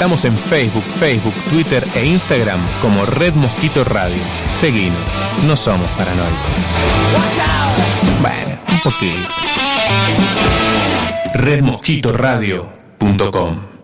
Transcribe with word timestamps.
Estamos 0.00 0.24
en 0.24 0.34
Facebook, 0.34 0.82
Facebook, 0.98 1.34
Twitter 1.50 1.84
e 1.94 2.06
Instagram 2.06 2.58
como 2.80 3.04
Red 3.04 3.34
Mosquito 3.34 3.84
Radio. 3.84 4.16
Seguinos, 4.50 4.98
no 5.46 5.54
somos 5.54 5.90
paranoicos. 5.90 6.38
Bueno, 8.22 8.58
un 8.66 8.80
poquito. 8.80 9.28
redmosquitoradio.com 11.34 13.79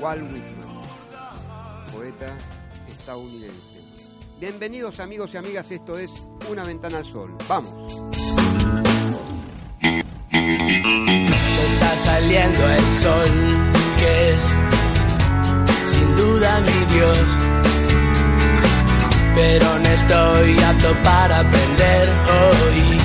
Walt 0.00 0.22
Whitman, 0.22 0.68
poeta 1.92 2.34
estadounidense. 2.88 3.80
Bienvenidos 4.40 4.98
amigos 4.98 5.30
y 5.34 5.36
amigas, 5.36 5.70
esto 5.70 5.98
es 5.98 6.10
Una 6.50 6.64
Ventana 6.64 6.96
al 6.98 7.04
Sol. 7.04 7.36
Vamos. 7.46 7.92
Está 9.82 11.98
saliendo 11.98 12.66
el 12.66 12.82
sol, 13.02 13.28
que 13.98 14.30
es 14.30 14.42
sin 15.86 16.16
duda 16.16 16.60
mi 16.60 16.94
Dios. 16.94 17.18
Pero 19.34 19.78
no 19.80 19.88
estoy 19.88 20.58
apto 20.60 20.94
para 21.04 21.40
aprender 21.40 22.08
hoy 22.40 22.98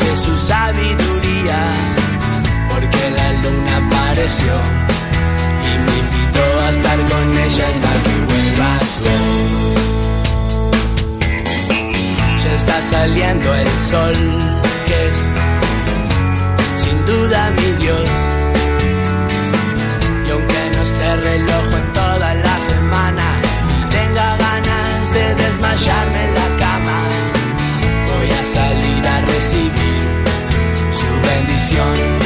de 0.00 0.16
su 0.16 0.36
sabiduría, 0.36 1.70
porque 2.72 3.10
la 3.10 3.32
luna 3.34 3.76
apareció 3.86 4.60
a 6.64 6.70
estar 6.70 6.98
con 7.08 7.38
ella 7.38 7.64
hasta 7.72 7.92
que 8.04 8.14
vuelvas 8.30 8.86
vos. 9.04 9.74
Ya 12.42 12.52
está 12.54 12.82
saliendo 12.82 13.54
el 13.54 13.68
sol, 13.90 14.16
que 14.86 15.08
es 15.08 15.18
sin 16.82 16.98
duda 17.06 17.50
mi 17.50 17.68
Dios. 17.84 18.10
Y 20.26 20.30
aunque 20.30 20.62
no 20.74 20.82
esté 20.82 21.16
reloj 21.16 21.66
en 21.80 21.92
toda 21.92 22.34
la 22.46 22.56
semana 22.70 23.26
tenga 23.90 24.28
ganas 24.46 25.12
de 25.12 25.34
desmayarme 25.34 26.20
en 26.26 26.34
la 26.34 26.48
cama, 26.64 26.98
voy 28.10 28.28
a 28.40 28.44
salir 28.56 29.06
a 29.06 29.20
recibir 29.20 30.02
su 30.98 31.08
bendición. 31.28 32.23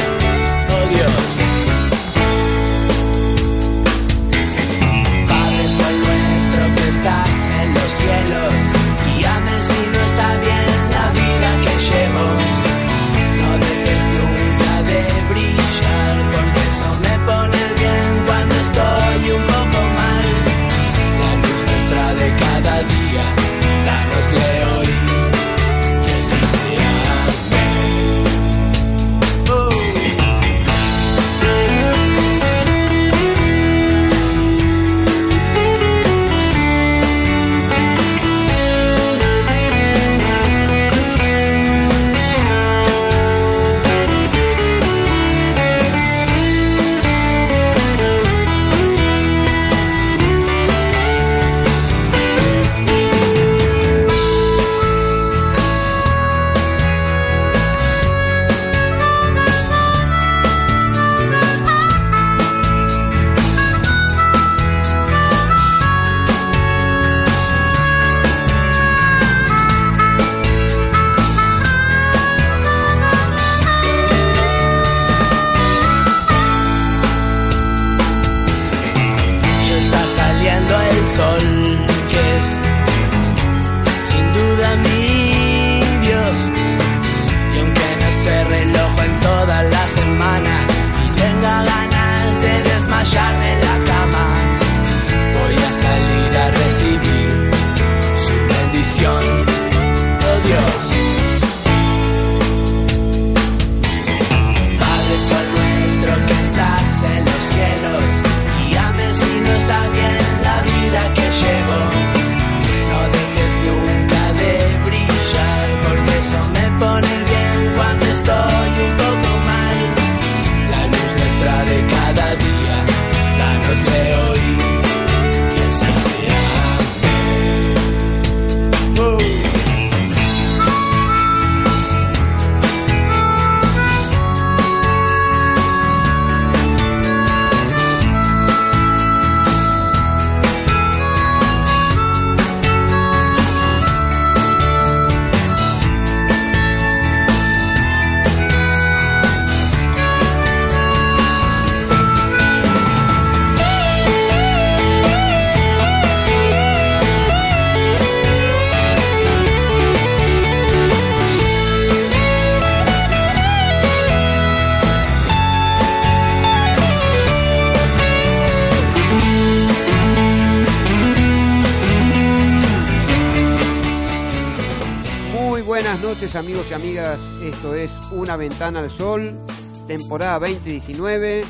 Una 178.29 178.37
Ventana 178.37 178.79
al 178.81 178.91
Sol, 178.91 179.39
temporada 179.87 180.37
2019, 180.37 181.41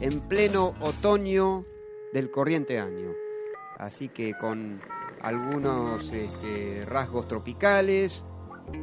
en 0.00 0.20
pleno 0.22 0.74
otoño 0.80 1.64
del 2.12 2.32
corriente 2.32 2.80
año. 2.80 3.12
Así 3.78 4.08
que 4.08 4.34
con 4.34 4.80
algunos 5.22 6.12
este, 6.12 6.84
rasgos 6.84 7.28
tropicales, 7.28 8.24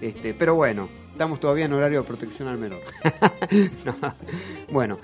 este, 0.03 0.35
pero 0.35 0.55
bueno, 0.55 0.89
estamos 1.17 1.41
todavía 1.41 1.65
en 1.65 1.73
horario 1.73 2.03
de 2.03 2.07
protección 2.07 2.47
al 2.47 2.59
menor. 2.59 2.81
No. 3.87 3.95
Bueno, 4.71 4.99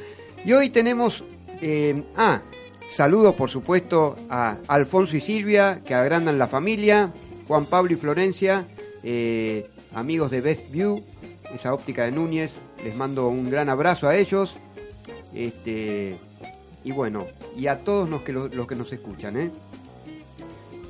y 0.44 0.52
hoy 0.52 0.68
tenemos. 0.68 1.24
eh, 1.62 2.02
ah, 2.16 2.42
saludos 2.90 3.34
por 3.34 3.48
supuesto 3.48 4.16
a 4.28 4.58
Alfonso 4.68 5.16
y 5.16 5.22
Silvia, 5.22 5.80
que 5.86 5.94
agrandan 5.94 6.38
la 6.38 6.48
familia, 6.48 7.10
Juan 7.48 7.64
Pablo 7.64 7.94
y 7.94 7.96
Florencia, 7.96 8.66
eh, 9.02 9.70
amigos 9.94 10.30
de 10.30 10.42
Best 10.42 10.70
View, 10.70 11.02
esa 11.54 11.72
óptica 11.72 12.04
de 12.04 12.12
Núñez, 12.12 12.60
les 12.84 12.94
mando 12.94 13.28
un 13.28 13.50
gran 13.50 13.70
abrazo 13.70 14.06
a 14.06 14.14
ellos. 14.14 14.54
Este, 15.34 16.18
y 16.84 16.92
bueno, 16.92 17.26
y 17.56 17.68
a 17.68 17.78
todos 17.78 18.10
los 18.10 18.20
que, 18.20 18.32
los 18.34 18.66
que 18.66 18.74
nos 18.74 18.92
escuchan, 18.92 19.38
¿eh? 19.38 19.50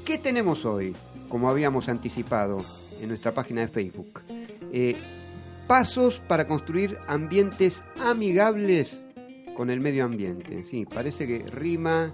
¿Qué 0.05 0.19
tenemos 0.19 0.65
hoy? 0.65 0.97
Como 1.29 1.49
habíamos 1.49 1.89
anticipado 1.89 2.59
en 3.03 3.09
nuestra 3.09 3.33
página 3.33 3.61
de 3.61 3.69
Facebook. 3.69 4.21
Eh, 4.73 4.97
pasos 5.67 6.23
para 6.27 6.47
construir 6.47 6.99
ambientes 7.07 7.83
amigables 8.01 9.01
con 9.57 9.71
el 9.71 9.81
medio 9.81 10.05
ambiente. 10.05 10.65
Sí, 10.65 10.87
parece 10.87 11.27
que 11.27 11.39
rima, 11.51 12.13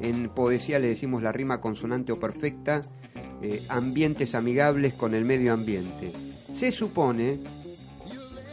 en 0.00 0.28
poesía 0.28 0.78
le 0.78 0.88
decimos 0.88 1.22
la 1.22 1.32
rima 1.32 1.60
consonante 1.60 2.12
o 2.12 2.20
perfecta, 2.20 2.80
eh, 3.42 3.62
ambientes 3.68 4.34
amigables 4.34 4.94
con 4.94 5.14
el 5.14 5.24
medio 5.24 5.52
ambiente. 5.52 6.12
Se 6.54 6.72
supone 6.72 7.38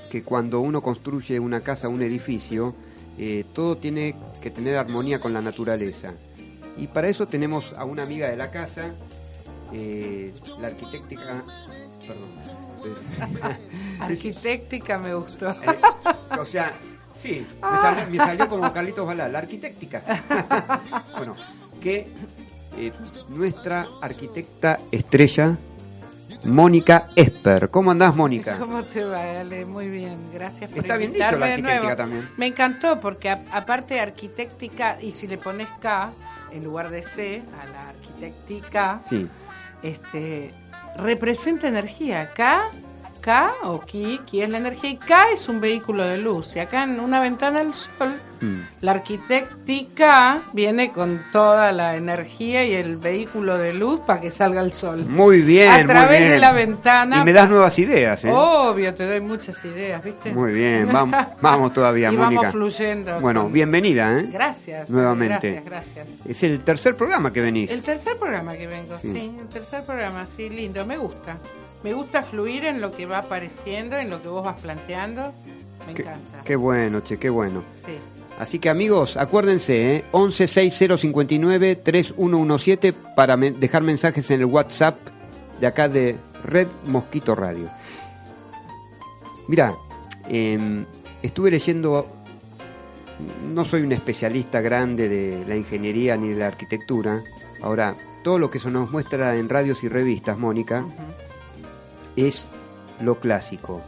que 0.10 0.24
cuando 0.24 0.62
uno 0.62 0.82
construye 0.82 1.40
una 1.40 1.62
casa, 1.62 1.90
un 1.90 2.02
edificio, 2.02 2.76
eh, 3.18 3.44
todo 3.54 3.78
tiene 3.78 4.16
que 4.42 4.52
tener 4.52 4.78
armonía 4.78 5.20
con 5.20 5.34
la 5.34 5.42
naturaleza. 5.42 6.14
Y 6.78 6.88
para 6.88 7.10
eso 7.10 7.26
tenemos 7.26 7.74
a 7.74 7.86
una 7.86 8.04
amiga 8.04 8.30
de 8.30 8.38
la 8.38 8.52
casa, 8.52 8.94
eh, 9.74 10.34
la 10.60 10.68
arquitecta... 10.68 11.44
Perdón. 12.08 12.30
Arquitectica 14.00 14.98
me 14.98 15.14
gustó. 15.14 15.50
Eh, 15.50 15.80
o 16.40 16.46
sea, 16.46 16.72
sí, 17.20 17.46
me 17.62 17.78
salió, 17.78 18.10
me 18.10 18.18
salió 18.18 18.48
como 18.48 18.72
Carlitos 18.72 19.06
Balá, 19.06 19.28
la 19.28 19.40
arquitectica. 19.40 20.02
bueno, 21.18 21.34
que 21.82 22.08
eh, 22.78 22.92
nuestra 23.30 23.88
arquitecta 24.02 24.80
estrella, 24.92 25.58
Mónica 26.46 27.08
Esper. 27.16 27.70
¿Cómo 27.70 27.92
andás, 27.92 28.16
Mónica? 28.16 28.58
¿Cómo 28.60 28.84
te 28.84 29.04
va, 29.04 29.40
Ale? 29.40 29.66
Muy 29.66 29.90
bien, 29.90 30.18
gracias 30.32 30.70
por 30.70 30.80
Está 30.80 30.96
bien 30.98 31.12
dicho 31.12 31.32
la 31.38 31.46
arquitectica 31.48 31.96
también. 31.96 32.30
Me 32.38 32.48
encantó 32.48 33.00
porque 33.00 33.30
a- 33.32 33.44
aparte 33.52 34.00
arquitectica, 34.00 34.98
y 35.02 35.12
si 35.12 35.28
le 35.28 35.38
pones 35.38 35.68
K 35.82 36.12
en 36.52 36.64
lugar 36.64 36.90
de 36.90 37.02
C 37.04 37.44
a 37.62 37.66
la 37.66 37.90
arquitectica, 37.90 39.02
Sí, 39.10 39.28
este, 39.90 40.50
representa 40.98 41.68
energía. 41.68 42.32
K, 42.34 42.70
K 43.28 43.52
o 43.64 43.82
Ki, 43.82 44.22
Ki 44.26 44.42
es 44.44 44.50
la 44.50 44.58
energía, 44.60 44.90
y 44.92 44.96
K 44.96 45.32
es 45.34 45.50
un 45.50 45.60
vehículo 45.60 46.08
de 46.08 46.18
luz. 46.18 46.56
Y 46.56 46.60
acá 46.60 46.84
en 46.86 46.98
una 47.02 47.20
ventana 47.20 47.60
al 47.60 47.74
sol, 47.74 48.16
Mm. 48.40 48.62
la 48.82 48.92
arquitectica 48.92 50.44
viene 50.54 50.92
con 50.94 51.24
toda 51.32 51.72
la 51.72 51.96
energía 51.96 52.64
y 52.64 52.74
el 52.76 52.96
vehículo 52.98 53.58
de 53.58 53.74
luz 53.74 54.00
para 54.02 54.22
que 54.22 54.30
salga 54.32 54.62
el 54.62 54.72
sol. 54.74 55.04
muy 55.10 55.42
bien. 55.42 55.72
A 55.72 55.78
muy 55.80 55.88
través 55.88 56.30
de 56.30 56.40
la 56.40 56.52
ventana. 56.54 57.18
Y 57.22 57.24
me 57.26 57.34
das 57.34 57.50
nuevas 57.50 57.78
ideas, 57.80 58.24
¿eh? 58.24 58.32
Obvio, 58.32 58.94
te 58.94 59.06
doy 59.08 59.20
muchas 59.22 59.66
ideas, 59.66 60.02
¿viste? 60.04 60.32
Muy 60.32 60.54
bien, 60.54 60.88
vamos, 60.94 61.20
vamos 61.42 61.74
todavía, 61.74 62.12
y 62.12 62.16
Mónica. 62.16 62.42
vamos 62.44 62.54
fluyendo. 62.54 63.20
Bueno, 63.20 63.44
con- 63.44 63.52
bienvenida, 63.54 64.20
¿eh? 64.20 64.30
Gracias. 64.32 64.90
Nuevamente. 64.90 65.62
Gracias, 65.66 65.96
gracias. 66.06 66.08
Es 66.30 66.44
el 66.44 66.60
tercer 66.62 66.96
programa 66.96 67.34
que 67.34 67.42
venís. 67.42 67.72
El 67.72 67.82
tercer 67.82 68.16
programa 68.18 68.54
que 68.56 68.68
vengo, 68.68 68.98
Sí. 69.00 69.12
sí. 69.12 69.36
el 69.42 69.48
tercer 69.48 69.84
programa, 69.84 70.26
sí, 70.38 70.48
lindo, 70.48 70.86
me 70.86 70.96
gusta. 70.98 71.38
Me 71.88 71.94
gusta 71.94 72.22
fluir 72.22 72.66
en 72.66 72.82
lo 72.82 72.92
que 72.92 73.06
va 73.06 73.20
apareciendo, 73.20 73.96
en 73.98 74.10
lo 74.10 74.22
que 74.22 74.28
vos 74.28 74.44
vas 74.44 74.60
planteando. 74.60 75.34
Me 75.88 75.94
Qué, 75.94 76.02
encanta. 76.02 76.42
qué 76.44 76.58
bueno, 76.58 77.00
che, 77.00 77.18
qué 77.18 77.30
bueno. 77.30 77.64
Sí. 77.86 77.94
Así 78.38 78.60
que 78.60 78.70
amigos, 78.70 79.16
acuérdense, 79.16 79.96
¿eh? 79.96 80.04
116059-3117 80.12 82.94
para 83.16 83.38
me- 83.38 83.52
dejar 83.52 83.84
mensajes 83.84 84.30
en 84.32 84.42
el 84.42 84.48
WhatsApp 84.48 84.98
de 85.62 85.68
acá 85.68 85.88
de 85.88 86.18
Red 86.44 86.68
Mosquito 86.86 87.34
Radio. 87.36 87.70
Mira, 89.48 89.74
em, 90.28 90.84
estuve 91.24 91.52
leyendo, 91.52 92.06
no 93.46 93.64
soy 93.64 93.84
un 93.84 93.94
especialista 93.94 94.60
grande 94.60 95.08
de 95.08 95.46
la 95.48 95.56
ingeniería 95.56 96.18
ni 96.18 96.32
de 96.32 96.36
la 96.36 96.48
arquitectura, 96.48 97.24
ahora, 97.62 97.96
todo 98.26 98.40
lo 98.40 98.52
que 98.52 98.60
se 98.60 98.70
nos 98.70 98.92
muestra 98.92 99.38
en 99.38 99.48
radios 99.48 99.86
y 99.86 99.88
revistas, 99.88 100.38
Mónica, 100.38 100.84
es 102.18 102.50
lo 103.00 103.20
clásico. 103.20 103.82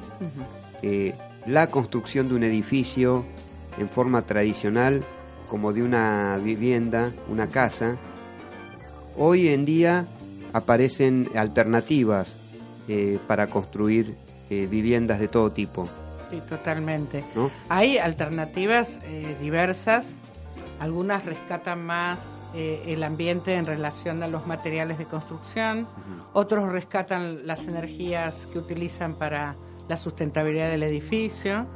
Eh, 0.82 1.14
la 1.46 1.68
construcción 1.68 2.30
de 2.30 2.36
un 2.36 2.44
edificio 2.44 3.26
en 3.78 3.90
forma 3.90 4.22
tradicional, 4.22 5.04
como 5.50 5.74
de 5.74 5.84
una 5.84 6.38
vivienda, 6.42 7.12
una 7.28 7.48
casa. 7.48 7.98
Hoy 9.18 9.50
en 9.50 9.66
día 9.66 10.06
aparecen 10.54 11.30
alternativas 11.36 12.38
eh, 12.88 13.20
para 13.28 13.50
construir 13.50 14.16
eh, 14.50 14.68
viviendas 14.70 15.20
de 15.20 15.28
todo 15.28 15.52
tipo. 15.52 15.88
Sí, 16.30 16.42
totalmente. 16.48 17.24
¿no? 17.36 17.52
Hay 17.70 17.98
alternativas 17.98 19.00
eh, 19.04 19.36
diversas, 19.42 20.08
algunas 20.80 21.26
rescatan 21.26 21.86
más 21.86 22.20
eh, 22.56 22.84
el 22.88 23.04
ambiente 23.04 23.54
en 23.54 23.66
relación 23.66 24.24
a 24.24 24.28
los 24.28 24.48
materiales 24.48 24.98
de 24.98 25.06
construcción, 25.06 25.88
otros 26.34 26.72
rescatan 26.72 27.46
las 27.46 27.68
energías 27.68 28.36
que 28.52 28.60
utilizan 28.60 29.16
para 29.16 29.56
la 29.88 29.98
sustentabilidad 29.98 30.70
del 30.70 30.84
edificio. 30.84 31.68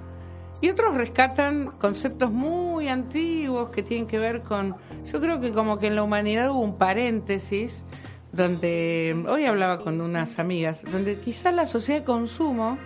Y 0.62 0.70
otros 0.70 0.96
rescatan 0.96 1.72
conceptos 1.78 2.32
muy 2.32 2.88
antiguos 2.88 3.70
que 3.70 3.84
tienen 3.84 4.08
que 4.08 4.18
ver 4.18 4.44
con, 4.44 4.76
yo 5.12 5.20
creo 5.20 5.42
que 5.42 5.52
como 5.52 5.78
que 5.78 5.88
en 5.88 5.96
la 5.96 6.04
humanidad 6.04 6.52
hubo 6.52 6.62
un 6.62 6.78
paréntesis 6.78 7.84
donde, 8.32 9.26
hoy 9.28 9.46
hablaba 9.46 9.82
con 9.82 10.02
unas 10.02 10.40
amigas, 10.40 10.82
donde 10.90 11.20
quizás 11.20 11.54
la 11.54 11.68
sociedad 11.68 12.00
de 12.00 12.06
consumo 12.06 12.78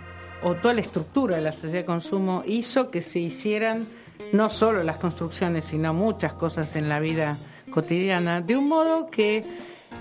o 0.42 0.54
toda 0.56 0.74
la 0.74 0.80
estructura 0.80 1.36
de 1.36 1.42
la 1.42 1.52
sociedad 1.52 1.80
de 1.80 1.84
consumo 1.84 2.42
hizo 2.46 2.90
que 2.90 3.00
se 3.00 3.20
hicieran 3.20 3.86
no 4.32 4.48
solo 4.48 4.82
las 4.82 4.96
construcciones, 4.96 5.64
sino 5.64 5.94
muchas 5.94 6.34
cosas 6.34 6.76
en 6.76 6.88
la 6.88 7.00
vida 7.00 7.36
cotidiana, 7.70 8.40
de 8.40 8.56
un 8.56 8.68
modo 8.68 9.10
que 9.10 9.44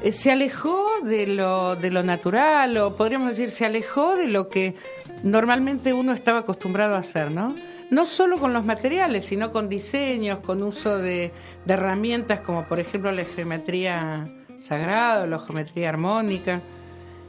eh, 0.03 0.11
se 0.11 0.31
alejó 0.31 0.85
de 1.03 1.27
lo, 1.27 1.75
de 1.75 1.91
lo 1.91 2.03
natural, 2.03 2.77
o 2.77 2.95
podríamos 2.95 3.29
decir, 3.29 3.51
se 3.51 3.65
alejó 3.65 4.15
de 4.15 4.27
lo 4.27 4.49
que 4.49 4.75
normalmente 5.23 5.93
uno 5.93 6.13
estaba 6.13 6.39
acostumbrado 6.39 6.95
a 6.95 6.99
hacer, 6.99 7.31
¿no? 7.31 7.55
No 7.89 8.05
solo 8.05 8.37
con 8.37 8.53
los 8.53 8.65
materiales, 8.65 9.25
sino 9.25 9.51
con 9.51 9.69
diseños, 9.69 10.39
con 10.39 10.61
uso 10.61 10.97
de, 10.97 11.31
herramientas 11.67 12.41
como 12.41 12.65
por 12.65 12.79
ejemplo 12.79 13.11
la 13.11 13.23
geometría 13.23 14.25
sagrada, 14.61 15.25
la 15.25 15.39
geometría 15.39 15.89
armónica 15.89 16.61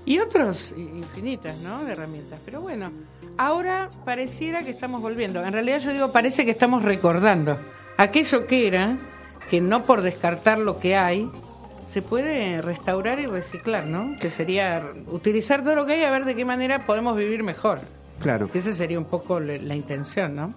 y 0.05 0.19
otros 0.19 0.75
infinitas, 0.77 1.61
¿no? 1.61 1.85
De 1.85 1.93
herramientas. 1.93 2.41
Pero 2.45 2.61
bueno, 2.61 2.91
ahora 3.37 3.89
pareciera 4.05 4.63
que 4.63 4.71
estamos 4.71 5.01
volviendo. 5.01 5.45
En 5.45 5.53
realidad 5.53 5.79
yo 5.79 5.93
digo, 5.93 6.11
parece 6.11 6.45
que 6.45 6.51
estamos 6.51 6.83
recordando 6.83 7.57
aquello 7.97 8.47
que 8.47 8.67
era, 8.67 8.97
que 9.51 9.61
no 9.61 9.85
por 9.85 10.03
descartar 10.03 10.59
lo 10.59 10.79
que 10.79 10.97
hay, 10.97 11.31
se 11.91 12.03
puede 12.03 12.61
restaurar 12.61 13.19
y 13.19 13.27
reciclar, 13.27 13.87
¿no? 13.87 14.17
Que 14.21 14.31
sería 14.31 14.85
utilizar 15.11 15.63
todo 15.63 15.75
lo 15.75 15.87
que 15.87 15.95
hay 15.95 16.05
a 16.05 16.11
ver 16.11 16.25
de 16.25 16.35
qué 16.35 16.45
manera 16.45 16.85
podemos 16.85 17.17
vivir 17.17 17.43
mejor. 17.43 17.81
Claro. 18.21 18.51
Que 18.51 18.59
esa 18.59 18.75
sería 18.75 18.99
un 18.99 19.07
poco 19.07 19.41
la 19.41 19.75
intención, 19.75 20.35
¿no? 20.35 20.53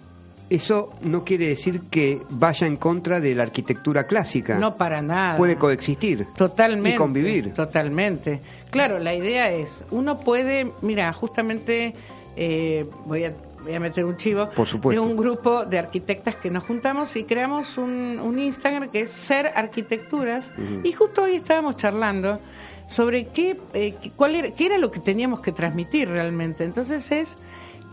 Eso 0.51 0.91
no 1.01 1.23
quiere 1.23 1.47
decir 1.47 1.83
que 1.89 2.19
vaya 2.29 2.67
en 2.67 2.75
contra 2.75 3.21
de 3.21 3.33
la 3.33 3.43
arquitectura 3.43 4.03
clásica. 4.05 4.59
No 4.59 4.75
para 4.75 5.01
nada. 5.01 5.37
Puede 5.37 5.55
coexistir. 5.55 6.27
Totalmente. 6.35 6.89
Y 6.89 6.95
convivir. 6.95 7.53
Totalmente. 7.53 8.41
Claro, 8.69 8.99
la 8.99 9.15
idea 9.15 9.49
es, 9.49 9.85
uno 9.91 10.19
puede, 10.19 10.73
mira, 10.81 11.13
justamente 11.13 11.93
eh, 12.35 12.85
voy, 13.05 13.23
a, 13.23 13.33
voy 13.63 13.73
a 13.73 13.79
meter 13.79 14.05
un 14.05 14.17
chivo 14.17 14.49
Por 14.49 14.67
supuesto. 14.67 15.01
de 15.01 15.07
un 15.07 15.15
grupo 15.17 15.65
de 15.65 15.79
arquitectas 15.79 16.35
que 16.35 16.49
nos 16.49 16.63
juntamos 16.63 17.15
y 17.15 17.23
creamos 17.23 17.77
un, 17.77 18.19
un 18.19 18.39
Instagram 18.39 18.89
que 18.89 19.01
es 19.01 19.11
Ser 19.11 19.47
Arquitecturas 19.55 20.51
y 20.83 20.91
justo 20.93 21.23
hoy 21.23 21.35
estábamos 21.35 21.77
charlando 21.77 22.39
sobre 22.87 23.25
qué, 23.27 23.57
eh, 23.73 23.93
qué- 24.01 24.11
cuál 24.11 24.35
era, 24.35 24.51
qué 24.51 24.65
era 24.65 24.77
lo 24.77 24.91
que 24.91 24.99
teníamos 24.99 25.41
que 25.41 25.51
transmitir 25.51 26.09
realmente. 26.09 26.63
Entonces 26.63 27.09
es 27.11 27.35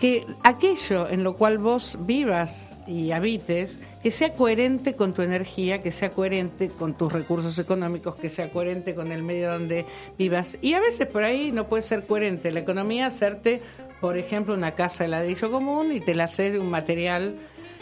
que 0.00 0.24
aquello 0.42 1.08
en 1.08 1.22
lo 1.24 1.34
cual 1.36 1.58
vos 1.58 1.96
vivas 2.00 2.64
y 2.86 3.10
habites, 3.12 3.76
que 4.02 4.10
sea 4.10 4.32
coherente 4.32 4.94
con 4.94 5.12
tu 5.12 5.20
energía, 5.22 5.80
que 5.80 5.92
sea 5.92 6.08
coherente 6.08 6.68
con 6.68 6.94
tus 6.94 7.12
recursos 7.12 7.58
económicos, 7.58 8.14
que 8.14 8.30
sea 8.30 8.48
coherente 8.50 8.94
con 8.94 9.12
el 9.12 9.22
medio 9.22 9.52
donde 9.52 9.84
vivas. 10.18 10.56
Y 10.62 10.72
a 10.72 10.80
veces 10.80 11.06
por 11.06 11.22
ahí 11.22 11.52
no 11.52 11.64
puede 11.66 11.82
ser 11.82 12.06
coherente 12.06 12.50
la 12.50 12.60
economía, 12.60 13.06
hacerte, 13.08 13.60
por 14.00 14.16
ejemplo, 14.16 14.54
una 14.54 14.72
casa 14.72 15.04
de 15.04 15.10
ladrillo 15.10 15.50
común 15.50 15.92
y 15.92 16.00
te 16.00 16.14
la 16.14 16.24
haces 16.24 16.52
de 16.52 16.58
un 16.58 16.70
material 16.70 17.36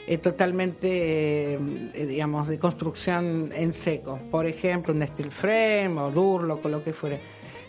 eh, 0.07 0.19
totalmente, 0.19 1.55
eh, 1.55 2.07
digamos, 2.07 2.47
de 2.47 2.59
construcción 2.59 3.51
en 3.53 3.73
seco. 3.73 4.19
Por 4.31 4.47
ejemplo, 4.47 4.95
un 4.95 5.07
steel 5.07 5.31
frame 5.31 5.99
o 5.99 6.11
Durlock 6.11 6.65
o 6.65 6.69
lo 6.69 6.85
que 6.85 6.93
fuera. 6.93 7.19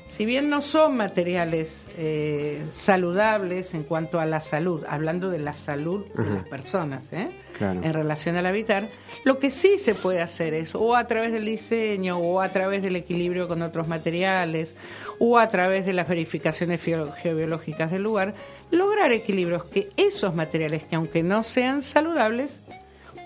Si 0.08 0.26
bien 0.26 0.50
no 0.50 0.62
son 0.62 0.96
materiales 0.96 1.84
eh, 1.98 2.64
saludables 2.74 3.74
en 3.74 3.84
cuanto 3.84 4.20
a 4.20 4.26
la 4.26 4.40
salud, 4.40 4.84
hablando 4.88 5.30
de 5.30 5.40
la 5.40 5.52
salud 5.52 6.06
de 6.16 6.30
las 6.30 6.48
personas, 6.48 7.12
¿eh? 7.12 7.30
Claro. 7.58 7.82
en 7.84 7.92
relación 7.92 8.36
al 8.36 8.46
habitar, 8.46 8.88
lo 9.26 9.40
que 9.40 9.50
sí 9.50 9.80
se 9.80 9.96
puede 9.96 10.22
hacer 10.22 10.54
es, 10.54 10.76
o 10.76 10.96
a 10.96 11.08
través 11.08 11.34
del 11.34 11.46
diseño, 11.46 12.20
o 12.20 12.40
a 12.40 12.52
través 12.52 12.84
del 12.84 12.96
equilibrio 12.96 13.48
con 13.48 13.64
otros 13.64 13.88
materiales, 13.88 14.76
o 15.20 15.38
a 15.38 15.50
través 15.50 15.86
de 15.86 15.94
las 15.94 16.08
verificaciones 16.08 16.82
geobiológicas 16.82 17.92
del 17.92 18.04
lugar, 18.04 18.36
lograr 18.72 19.12
equilibrios 19.12 19.66
que 19.66 19.90
esos 19.98 20.36
materiales, 20.36 20.84
que 20.84 20.96
aunque 20.96 21.24
no 21.24 21.44
sean 21.44 21.82
saludables, 21.82 22.62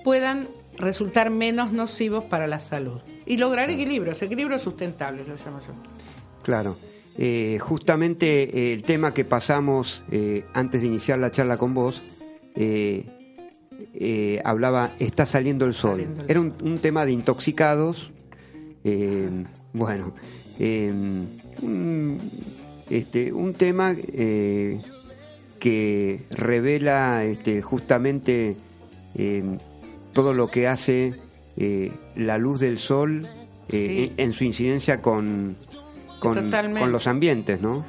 puedan 0.03 0.48
resultar 0.77 1.29
menos 1.29 1.71
nocivos 1.71 2.24
para 2.25 2.48
la 2.48 2.60
salud. 2.60 3.01
Y 3.25 3.38
lograr 3.38 3.69
equilibrios, 3.69 4.21
equilibrios 4.21 4.62
sustentables, 4.62 5.27
lo 5.27 5.36
llamo 5.36 5.60
yo. 5.60 5.74
Claro. 6.43 6.75
Eh, 7.17 7.60
justamente 7.60 8.43
eh, 8.43 8.74
el 8.74 8.83
tema 8.83 9.13
que 9.13 9.25
pasamos 9.25 10.03
eh, 10.12 10.45
antes 10.53 10.81
de 10.81 10.88
iniciar 10.88 11.19
la 11.19 11.31
charla 11.31 11.57
con 11.57 11.74
vos, 11.74 12.01
hablaba, 14.43 14.91
está 15.00 15.25
saliendo 15.25 15.65
el 15.65 15.74
sol. 15.74 16.00
Saliendo 16.00 16.24
el 16.24 16.31
Era 16.31 16.39
un, 16.39 16.53
un 16.63 16.79
tema 16.79 17.05
de 17.05 17.12
intoxicados. 17.12 18.12
bueno, 19.74 20.13
un, 21.62 22.20
este, 22.89 23.31
un 23.34 23.53
tema 23.53 23.96
eh, 24.13 24.79
que 25.60 26.22
revela 26.31 27.24
este, 27.24 27.62
justamente 27.62 28.55
eh, 29.15 29.43
todo 30.13 30.34
lo 30.34 30.50
que 30.50 30.67
hace 30.67 31.13
eh, 31.58 31.91
la 32.15 32.38
luz 32.38 32.60
del 32.60 32.77
sol 32.79 33.27
eh, 33.70 34.10
Sí. 34.10 34.13
en, 34.17 34.27
en 34.27 34.34
su 34.34 34.43
incidencia 34.43 35.01
con, 35.01 35.55
con, 36.20 36.51
con 36.51 36.91
los 36.91 37.08
ambientes, 37.08 37.62
¿no? 37.62 37.86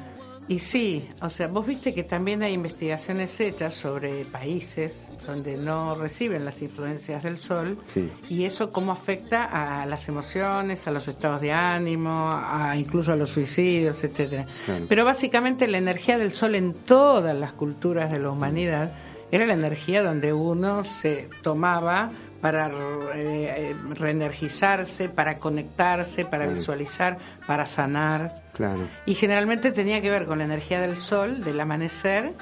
Y 0.49 0.59
sí, 0.59 1.07
o 1.21 1.29
sea, 1.29 1.47
vos 1.47 1.65
viste 1.65 1.93
que 1.93 2.03
también 2.03 2.43
hay 2.43 2.51
investigaciones 2.53 3.39
hechas 3.39 3.73
sobre 3.73 4.25
países 4.25 5.01
donde 5.25 5.55
no 5.55 5.95
reciben 5.95 6.43
las 6.43 6.61
influencias 6.61 7.23
del 7.23 7.37
sol 7.37 7.77
Sí. 7.93 8.09
y 8.29 8.43
eso 8.43 8.69
cómo 8.69 8.91
afecta 8.91 9.45
a 9.45 9.85
las 9.85 10.09
emociones, 10.09 10.85
a 10.85 10.91
los 10.91 11.07
estados 11.07 11.39
de 11.39 11.53
ánimo, 11.53 12.29
a 12.29 12.75
incluso 12.75 13.13
a 13.13 13.15
los 13.15 13.29
suicidios, 13.29 14.03
etcétera. 14.03 14.45
Claro. 14.65 14.85
Pero 14.89 15.05
básicamente 15.05 15.65
la 15.67 15.77
energía 15.77 16.17
del 16.17 16.33
sol 16.33 16.55
en 16.55 16.73
todas 16.73 17.35
las 17.37 17.53
culturas 17.53 18.11
de 18.11 18.19
la 18.19 18.29
humanidad 18.29 18.91
era 19.31 19.47
la 19.47 19.53
energía 19.53 20.03
donde 20.03 20.33
uno 20.33 20.83
se 20.83 21.29
tomaba 21.41 22.09
para 22.43 22.69
eh, 23.15 23.73
reenergizarse, 23.93 25.07
para 25.07 25.37
conectarse, 25.39 26.25
para 26.25 26.43
Claro. 26.43 26.59
visualizar, 26.59 27.17
para 27.47 27.65
sanar. 27.65 28.33
Claro. 28.51 28.81
Y 29.05 29.15
generalmente 29.15 29.71
tenía 29.71 30.01
que 30.01 30.09
ver 30.09 30.25
con 30.25 30.39
la 30.39 30.43
energía 30.43 30.81
del 30.81 30.97
sol, 30.97 31.41
del 31.41 31.57
amanecer 31.61 32.33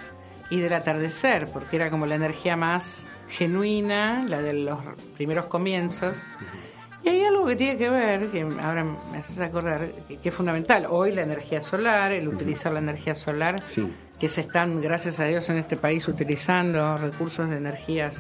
y 0.49 0.59
del 0.59 0.73
atardecer, 0.73 1.45
porque 1.53 1.75
era 1.75 1.91
como 1.91 2.07
la 2.07 2.15
energía 2.15 2.55
más 2.57 3.05
genuina, 3.29 4.25
la 4.27 4.41
de 4.41 4.53
los 4.53 4.79
primeros 5.15 5.45
comienzos. 5.45 6.17
Y 7.03 7.09
hay 7.09 7.23
algo 7.23 7.45
que 7.45 7.55
tiene 7.55 7.77
que 7.77 7.89
ver, 7.89 8.27
que 8.29 8.41
ahora 8.41 8.83
me 8.83 9.19
haces 9.19 9.39
acordar, 9.39 9.87
que, 10.07 10.17
que 10.17 10.29
es 10.29 10.35
fundamental. 10.35 10.87
Hoy 10.89 11.11
la 11.11 11.21
energía 11.21 11.61
solar, 11.61 12.11
el 12.11 12.27
utilizar 12.27 12.71
la 12.71 12.79
energía 12.79 13.13
solar, 13.13 13.61
Sí. 13.65 13.87
que 14.19 14.27
se 14.29 14.41
están, 14.41 14.81
gracias 14.81 15.19
a 15.19 15.25
Dios, 15.25 15.47
en 15.51 15.57
este 15.57 15.77
país 15.77 16.07
utilizando 16.07 16.97
recursos 16.97 17.49
de 17.51 17.57
energías 17.57 18.15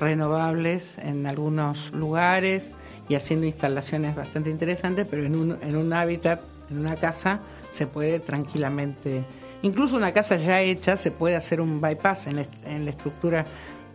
renovables 0.00 0.94
en 0.98 1.26
algunos 1.26 1.92
lugares 1.92 2.70
y 3.08 3.14
haciendo 3.14 3.46
instalaciones 3.46 4.14
bastante 4.16 4.50
interesantes, 4.50 5.06
pero 5.10 5.24
en 5.24 5.36
un, 5.36 5.58
en 5.62 5.76
un 5.76 5.92
hábitat, 5.92 6.40
en 6.70 6.78
una 6.78 6.96
casa, 6.96 7.40
se 7.72 7.86
puede 7.86 8.20
tranquilamente, 8.20 9.24
incluso 9.62 9.96
una 9.96 10.12
casa 10.12 10.36
ya 10.36 10.60
hecha, 10.60 10.96
se 10.96 11.10
puede 11.10 11.36
hacer 11.36 11.60
un 11.60 11.80
bypass 11.80 12.26
en, 12.28 12.36
la 12.36 12.42
est- 12.42 12.66
en 12.66 12.84
la 12.84 12.90
estructura 12.92 13.44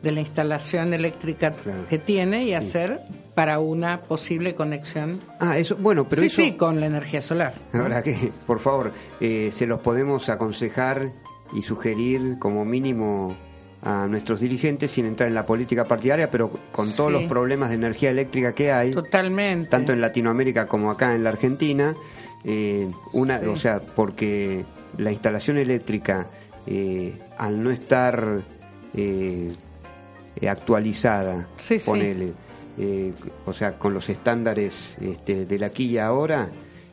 de 0.03 0.12
la 0.12 0.22
instalación 0.22 0.94
eléctrica 0.94 1.51
Claro. 1.51 1.86
que 1.89 1.98
tiene 1.98 2.44
y 2.46 2.53
hacer 2.53 3.00
para 3.36 3.60
una 3.60 4.01
posible 4.01 4.53
conexión. 4.56 5.20
Ah, 5.39 5.58
eso, 5.58 5.75
bueno, 5.77 6.08
pero 6.08 6.22
sí, 6.22 6.27
eso, 6.27 6.36
sí, 6.41 6.51
con 6.53 6.79
la 6.79 6.86
energía 6.86 7.22
solar. 7.22 7.53
¿no? 7.74 7.82
ahora 7.82 8.01
que, 8.03 8.32
por 8.46 8.60
favor, 8.60 8.91
eh, 9.20 9.50
se 9.53 9.65
los 9.65 9.79
podemos 9.79 10.29
aconsejar 10.29 11.12
y 11.53 11.62
sugerir 11.63 12.38
como 12.39 12.63
mínimo 12.63 13.36
a 13.81 14.07
nuestros 14.07 14.41
dirigentes 14.41 14.91
sin 14.91 15.05
entrar 15.05 15.29
en 15.29 15.36
la 15.36 15.45
política 15.45 15.86
partidaria, 15.86 16.29
pero 16.29 16.51
con 16.71 16.91
todos 16.91 17.12
Sí. 17.12 17.13
los 17.19 17.24
problemas 17.25 17.69
de 17.69 17.75
energía 17.75 18.09
eléctrica 18.12 18.53
que 18.53 18.71
hay, 18.71 18.91
Totalmente. 18.91 19.67
tanto 19.69 19.93
en 19.93 20.01
Latinoamérica 20.01 20.65
como 20.65 20.91
acá 20.91 21.15
en 21.15 21.24
la 21.24 21.29
Argentina, 21.29 21.95
eh, 22.43 22.89
una, 23.13 23.39
o 23.50 23.55
sea, 23.55 23.79
porque 23.79 24.65
la 24.98 25.12
instalación 25.12 25.57
eléctrica, 25.57 26.25
eh, 26.67 27.13
al 27.38 27.63
no 27.63 27.71
estar 27.71 28.41
eh, 28.95 29.53
actualizada, 30.48 31.48
Sí, 31.57 31.79
ponele, 31.86 32.33
eh, 32.77 33.13
o 33.45 33.53
sea, 33.53 33.77
con 33.77 33.93
los 33.93 34.09
estándares 34.09 34.98
este, 35.01 35.45
del 35.45 35.63
aquí 35.63 35.86
y 35.86 35.98
ahora, 35.98 36.48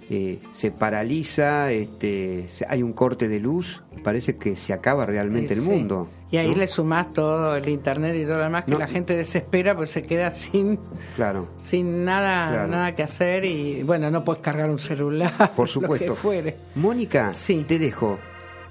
eh, 0.08 0.38
se 0.52 0.70
paraliza, 0.70 1.72
este, 1.72 2.46
hay 2.68 2.82
un 2.82 2.92
corte 2.92 3.28
de 3.28 3.40
luz, 3.40 3.82
parece 4.04 4.36
que 4.36 4.56
se 4.56 4.72
acaba 4.72 5.04
realmente 5.06 5.54
el 5.54 5.62
mundo. 5.62 6.08
Y 6.30 6.38
ahí 6.38 6.50
¿no? 6.50 6.56
le 6.56 6.66
sumás 6.66 7.10
todo 7.12 7.54
el 7.54 7.68
internet 7.68 8.16
y 8.16 8.24
todo 8.24 8.38
lo 8.38 8.44
demás 8.44 8.64
que 8.64 8.72
No. 8.72 8.78
la 8.78 8.88
gente 8.88 9.16
desespera 9.16 9.76
pues 9.76 9.90
se 9.90 10.02
queda 10.02 10.30
sin 10.30 10.78
Claro. 11.14 11.48
sin 11.56 12.04
nada 12.04 12.50
Claro. 12.50 12.68
nada 12.68 12.94
que 12.94 13.02
hacer 13.04 13.44
y 13.44 13.82
bueno, 13.84 14.10
no 14.10 14.24
puedes 14.24 14.42
cargar 14.42 14.68
un 14.70 14.78
celular, 14.80 15.52
Por 15.56 15.66
lo 15.68 15.72
supuesto. 15.72 16.14
que 16.14 16.20
fuere. 16.20 16.56
Mónica, 16.74 17.32
Sí. 17.32 17.64
te 17.68 17.78
dejo 17.78 18.18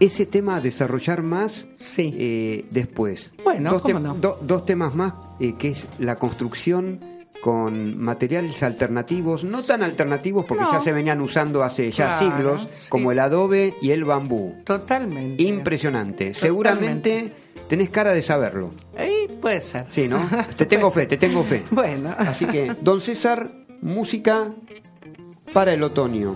ese 0.02 0.26
tema 0.26 0.58
a 0.58 0.62
desarrollar 0.62 1.22
más 1.24 1.68
Sí. 1.80 2.14
eh, 2.18 2.66
después. 2.72 3.34
Bueno, 3.44 3.72
dos, 3.72 3.82
cómo 3.84 4.00
no. 4.00 4.14
do- 4.16 4.38
dos 4.42 4.66
temas 4.66 4.94
más, 4.94 5.14
eh, 5.40 5.54
que 5.58 5.70
es 5.70 5.88
la 6.00 6.18
construcción 6.18 7.00
con 7.42 7.98
materiales 8.02 8.62
alternativos, 8.64 9.44
no 9.44 9.62
tan 9.64 9.84
alternativos 9.84 10.46
porque 10.46 10.64
No. 10.64 10.72
ya 10.72 10.80
se 10.80 10.92
venían 10.92 11.22
usando 11.22 11.64
hace 11.64 11.92
ya 11.92 12.18
Claro, 12.18 12.36
siglos, 12.36 12.68
sí. 12.78 12.90
como 12.90 13.12
el 13.12 13.20
adobe 13.20 13.76
y 13.82 13.92
el 13.92 14.04
bambú. 14.04 14.56
Totalmente. 14.64 15.44
Impresionante. 15.44 16.34
Seguramente 16.34 17.32
tenés 17.70 17.90
cara 17.90 18.14
de 18.14 18.22
saberlo. 18.22 18.72
Ahí 18.98 19.28
puede 19.42 19.62
ser. 19.62 19.86
Sí, 19.90 20.08
¿no? 20.08 20.28
te 20.58 20.66
tengo 20.66 20.90
fe, 20.92 21.06
te 21.06 21.18
tengo 21.18 21.44
fe. 21.44 21.64
Bueno. 21.72 22.14
Así 22.18 22.46
que, 22.46 22.74
don 22.82 23.00
César, 23.02 23.50
música 23.82 24.50
para 25.54 25.74
el 25.74 25.84
otoño. 25.84 26.36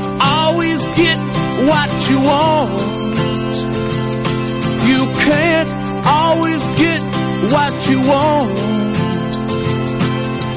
what 1.69 1.91
you 2.09 2.19
want. 2.21 2.81
You 4.91 5.01
can't 5.27 5.71
always 6.05 6.63
get 6.77 7.01
what 7.53 7.73
you 7.89 7.99
want. 8.01 8.55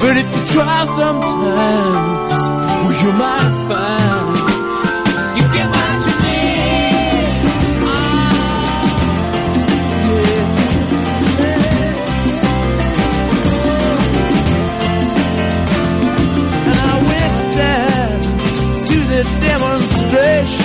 But 0.01 0.17
if 0.17 0.27
you 0.35 0.43
try 0.53 0.85
sometimes, 0.95 2.33
well, 2.83 2.95
you 3.03 3.11
might 3.13 3.53
find 3.69 4.37
you 5.37 5.45
get 5.57 5.67
what 5.75 5.97
you 6.07 6.15
need. 6.25 7.39
Ah, 7.87 8.55
and 16.67 16.77
I 16.79 16.95
went 17.11 17.37
down 17.57 18.11
to 18.89 18.97
the 19.13 19.21
demonstration 19.41 20.64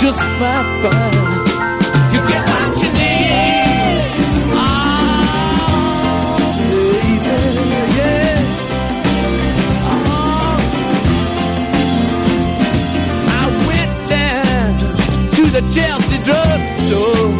Just 0.00 0.22
might 0.38 0.62
find 0.80 1.14
you 2.14 2.20
get 2.28 2.42
what 2.48 2.80
you 2.80 2.90
need. 2.94 3.98
Oh, 4.54 5.58
baby, 6.62 7.34
yeah. 7.98 8.38
Oh. 9.90 10.54
I 13.26 13.44
went 13.66 13.94
down 14.08 14.76
to 15.34 15.42
the 15.50 15.62
Chelsea 15.74 16.18
drugstore 16.22 17.30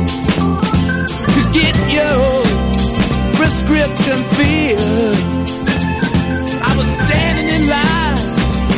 to 1.34 1.40
get 1.54 1.74
your 1.94 2.42
prescription 3.38 4.18
filled. 4.34 5.18
I 6.60 6.74
was 6.76 6.88
standing 7.06 7.48
in 7.54 7.62
line 7.68 8.18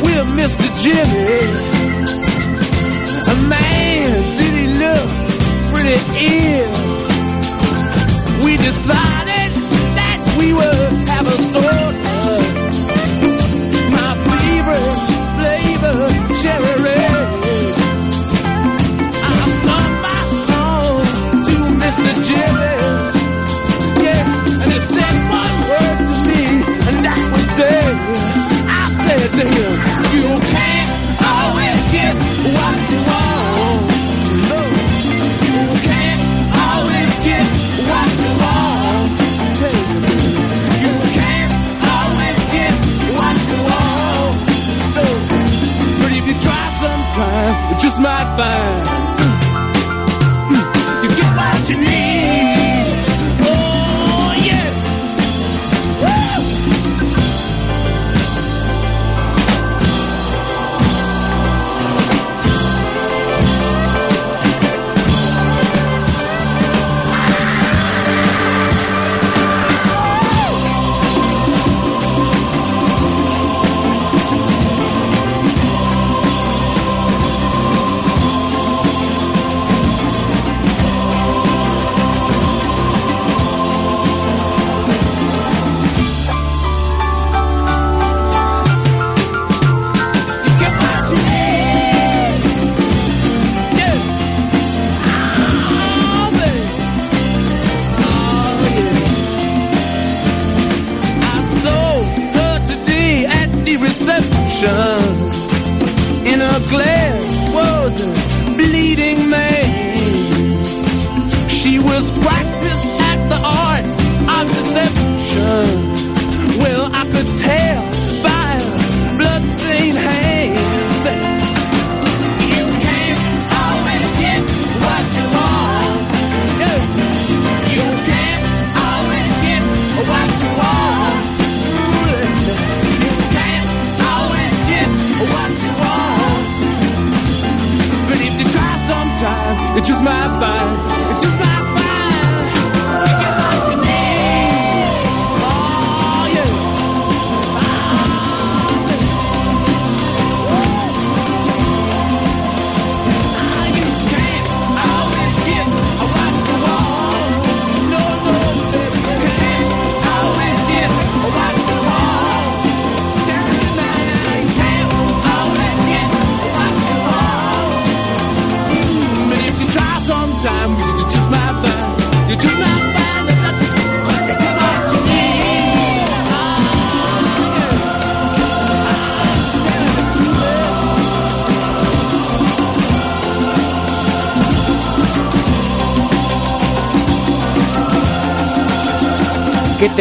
with 0.04 0.26
Mr. 0.36 0.68
Jimmy. 0.82 1.69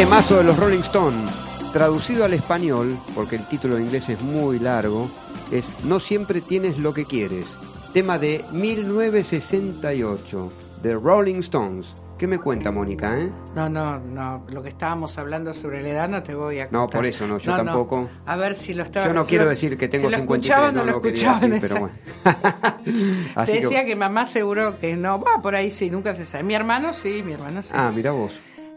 Temazo 0.00 0.38
de 0.38 0.44
los 0.44 0.56
Rolling 0.56 0.78
Stones. 0.80 1.30
Traducido 1.74 2.24
al 2.24 2.32
español, 2.32 2.96
porque 3.14 3.36
el 3.36 3.46
título 3.46 3.76
en 3.76 3.84
inglés 3.84 4.08
es 4.08 4.22
muy 4.22 4.58
largo, 4.58 5.10
es 5.52 5.84
No 5.84 6.00
siempre 6.00 6.40
tienes 6.40 6.78
lo 6.78 6.94
que 6.94 7.04
quieres. 7.04 7.54
Tema 7.92 8.16
de 8.18 8.42
1968, 8.50 10.52
de 10.82 10.94
Rolling 10.94 11.40
Stones. 11.40 11.94
¿Qué 12.16 12.26
me 12.26 12.38
cuenta, 12.38 12.70
Mónica, 12.70 13.18
eh? 13.18 13.30
No, 13.54 13.68
no, 13.68 13.98
no. 13.98 14.44
Lo 14.48 14.62
que 14.62 14.68
estábamos 14.70 15.16
hablando 15.18 15.52
sobre 15.54 15.82
la 15.82 15.88
edad 15.90 16.08
no 16.08 16.22
te 16.22 16.34
voy 16.34 16.60
a 16.60 16.68
contar. 16.68 16.80
No, 16.80 16.88
por 16.88 17.04
eso 17.06 17.26
no, 17.26 17.36
yo 17.38 17.54
tampoco. 17.56 18.08
A 18.26 18.36
ver 18.36 18.54
si 18.54 18.72
lo 18.74 18.82
estaba... 18.84 19.06
Yo 19.06 19.12
no 19.14 19.24
quiero 19.26 19.46
decir 19.48 19.76
que 19.78 19.88
tengo 19.88 20.08
si 20.08 20.12
lo 20.16 20.22
53, 20.22 20.50
escuchaba, 20.50 20.72
no, 20.72 20.80
no 20.80 20.84
lo 20.86 20.92
lo 20.92 21.02
quería 21.02 21.32
decir, 21.34 21.52
en 21.54 21.60
pero 21.60 21.74
esa- 21.74 21.80
bueno. 21.80 21.94
Así 23.34 23.52
Te 23.52 23.58
que- 23.58 23.64
decía 23.66 23.84
que 23.84 23.96
mamá 23.96 24.24
seguro 24.26 24.78
que 24.78 24.96
no. 24.96 25.20
Va, 25.20 25.40
por 25.42 25.54
ahí 25.54 25.70
sí, 25.70 25.90
nunca 25.90 26.14
se 26.14 26.24
sabe. 26.24 26.44
Mi 26.44 26.54
hermano 26.54 26.92
sí, 26.94 27.22
mi 27.22 27.32
hermano 27.34 27.60
sí. 27.62 27.68
Ah, 27.72 27.90
mira 27.94 28.12
vos. 28.12 28.32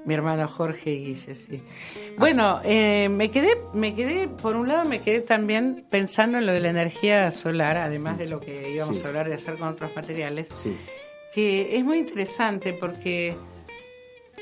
Mi 0.05 0.13
hermano 0.13 0.47
Jorge 0.47 0.91
y 0.91 1.05
Guille, 1.05 1.33
sí. 1.35 1.63
Bueno, 2.17 2.59
eh, 2.65 3.07
me 3.09 3.31
quedé, 3.31 3.57
me 3.73 3.95
quedé, 3.95 4.27
por 4.27 4.55
un 4.57 4.67
lado 4.67 4.83
me 4.87 4.99
quedé 5.01 5.21
también 5.21 5.85
pensando 5.89 6.37
en 6.39 6.45
lo 6.45 6.51
de 6.51 6.59
la 6.59 6.69
energía 6.69 7.31
solar, 7.31 7.77
además 7.77 8.17
de 8.17 8.27
lo 8.27 8.39
que 8.41 8.71
íbamos 8.73 8.97
Sí. 8.97 9.03
a 9.03 9.07
hablar 9.07 9.29
de 9.29 9.35
hacer 9.35 9.55
con 9.55 9.69
otros 9.69 9.95
materiales, 9.95 10.49
Sí. 10.61 10.75
que 11.33 11.77
es 11.77 11.83
muy 11.85 11.99
interesante 11.99 12.73
porque 12.73 13.33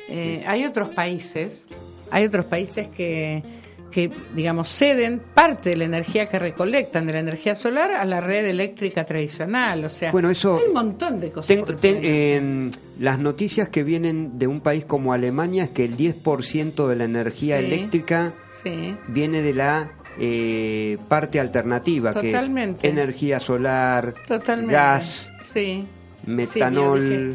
eh, 0.09 0.43
hay 0.47 0.65
otros 0.65 0.89
países, 0.89 1.63
hay 2.09 2.25
otros 2.25 2.45
países 2.45 2.87
que, 2.87 3.43
que, 3.91 4.09
digamos, 4.33 4.69
ceden 4.69 5.21
parte 5.33 5.71
de 5.71 5.75
la 5.75 5.85
energía 5.85 6.27
que 6.27 6.39
recolectan 6.39 7.05
de 7.05 7.13
la 7.13 7.19
energía 7.19 7.53
solar 7.55 7.91
a 7.91 8.05
la 8.05 8.21
red 8.21 8.45
eléctrica 8.45 9.03
tradicional. 9.05 9.85
O 9.85 9.89
sea, 9.89 10.11
Bueno, 10.11 10.29
eso- 10.29 10.57
hay 10.57 10.67
un 10.67 10.73
montón 10.73 11.19
de 11.19 11.29
cosas. 11.29 11.47
Tengo- 11.47 11.65
ten- 11.75 11.99
eh, 12.01 12.71
las 12.99 13.19
noticias 13.19 13.69
que 13.69 13.83
vienen 13.83 14.39
de 14.39 14.47
un 14.47 14.61
país 14.61 14.85
como 14.85 15.13
Alemania 15.13 15.65
es 15.65 15.69
que 15.71 15.85
el 15.85 15.97
10% 15.97 16.87
de 16.87 16.95
la 16.95 17.03
energía 17.03 17.59
Sí. 17.59 17.65
eléctrica 17.65 18.33
Sí. 18.63 18.95
viene 19.07 19.41
de 19.41 19.53
la 19.53 19.91
eh, 20.19 20.97
parte 21.07 21.39
alternativa, 21.39 22.13
que 22.13 22.31
es 22.35 22.83
energía 22.83 23.39
solar, 23.39 24.13
Totalmente. 24.27 24.73
gas, 24.73 25.31
sí. 25.53 25.85
Metanol, 26.25 27.31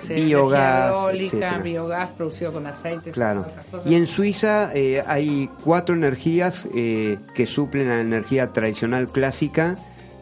sí, 0.00 0.12
eh, 0.12 0.24
biogás, 0.24 0.92
eólica, 0.92 1.58
biogás 1.58 2.08
producido 2.10 2.52
con 2.52 2.66
aceite. 2.66 3.10
Claro. 3.10 3.46
Y 3.84 3.94
en 3.94 4.06
Suiza 4.06 4.70
eh, 4.74 5.02
hay 5.06 5.48
cuatro 5.64 5.94
energías 5.94 6.64
eh, 6.74 7.18
que 7.34 7.46
suplen 7.46 7.88
a 7.88 7.94
la 7.96 8.00
energía 8.00 8.52
tradicional 8.52 9.08
clásica, 9.08 9.76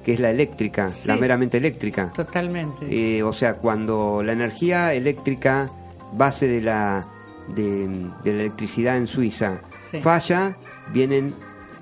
que 0.05 0.13
es 0.13 0.21
la 0.21 0.31
eléctrica, 0.31 0.91
la 1.05 1.17
meramente 1.17 1.59
eléctrica. 1.59 2.13
Totalmente. 2.15 2.87
Eh, 2.91 3.23
o 3.23 3.33
sea, 3.33 3.55
cuando 3.55 4.23
la 4.23 4.33
energía 4.33 4.95
eléctrica 4.95 5.69
base 6.13 6.49
de 6.49 6.63
la, 6.63 7.07
de, 7.55 7.89
de 8.25 8.33
la 8.33 8.41
electricidad 8.41 8.97
en 8.97 9.07
Suiza 9.07 9.61
Sí. 9.91 10.03
falla, 10.03 10.55
vienen 10.93 11.33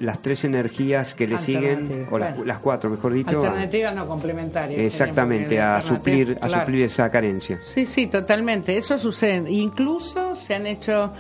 las 0.01 0.21
tres 0.21 0.45
energías 0.45 1.15
que 1.15 1.27
le 1.27 1.39
siguen, 1.39 2.07
o 2.11 2.19
las, 2.19 2.59
cuatro, 2.59 2.91
mejor 2.91 3.13
dicho, 3.13 3.39
Alternativas 3.43 3.97
no 3.97 4.07
complementarias. 4.07 4.81
exactamente, 4.81 5.61
a 5.61 5.81
suplir, 5.83 6.37
a 6.41 6.49
suplir 6.49 6.83
esa 6.85 7.11
carencia. 7.11 7.59
Sí, 7.65 7.87
sí, 7.87 8.07
totalmente. 8.07 8.77
Eso 8.77 8.99
sucede. 8.99 9.51
Incluso 9.51 10.37
se 10.37 10.55
han 10.55 10.67
hecho 10.67 11.13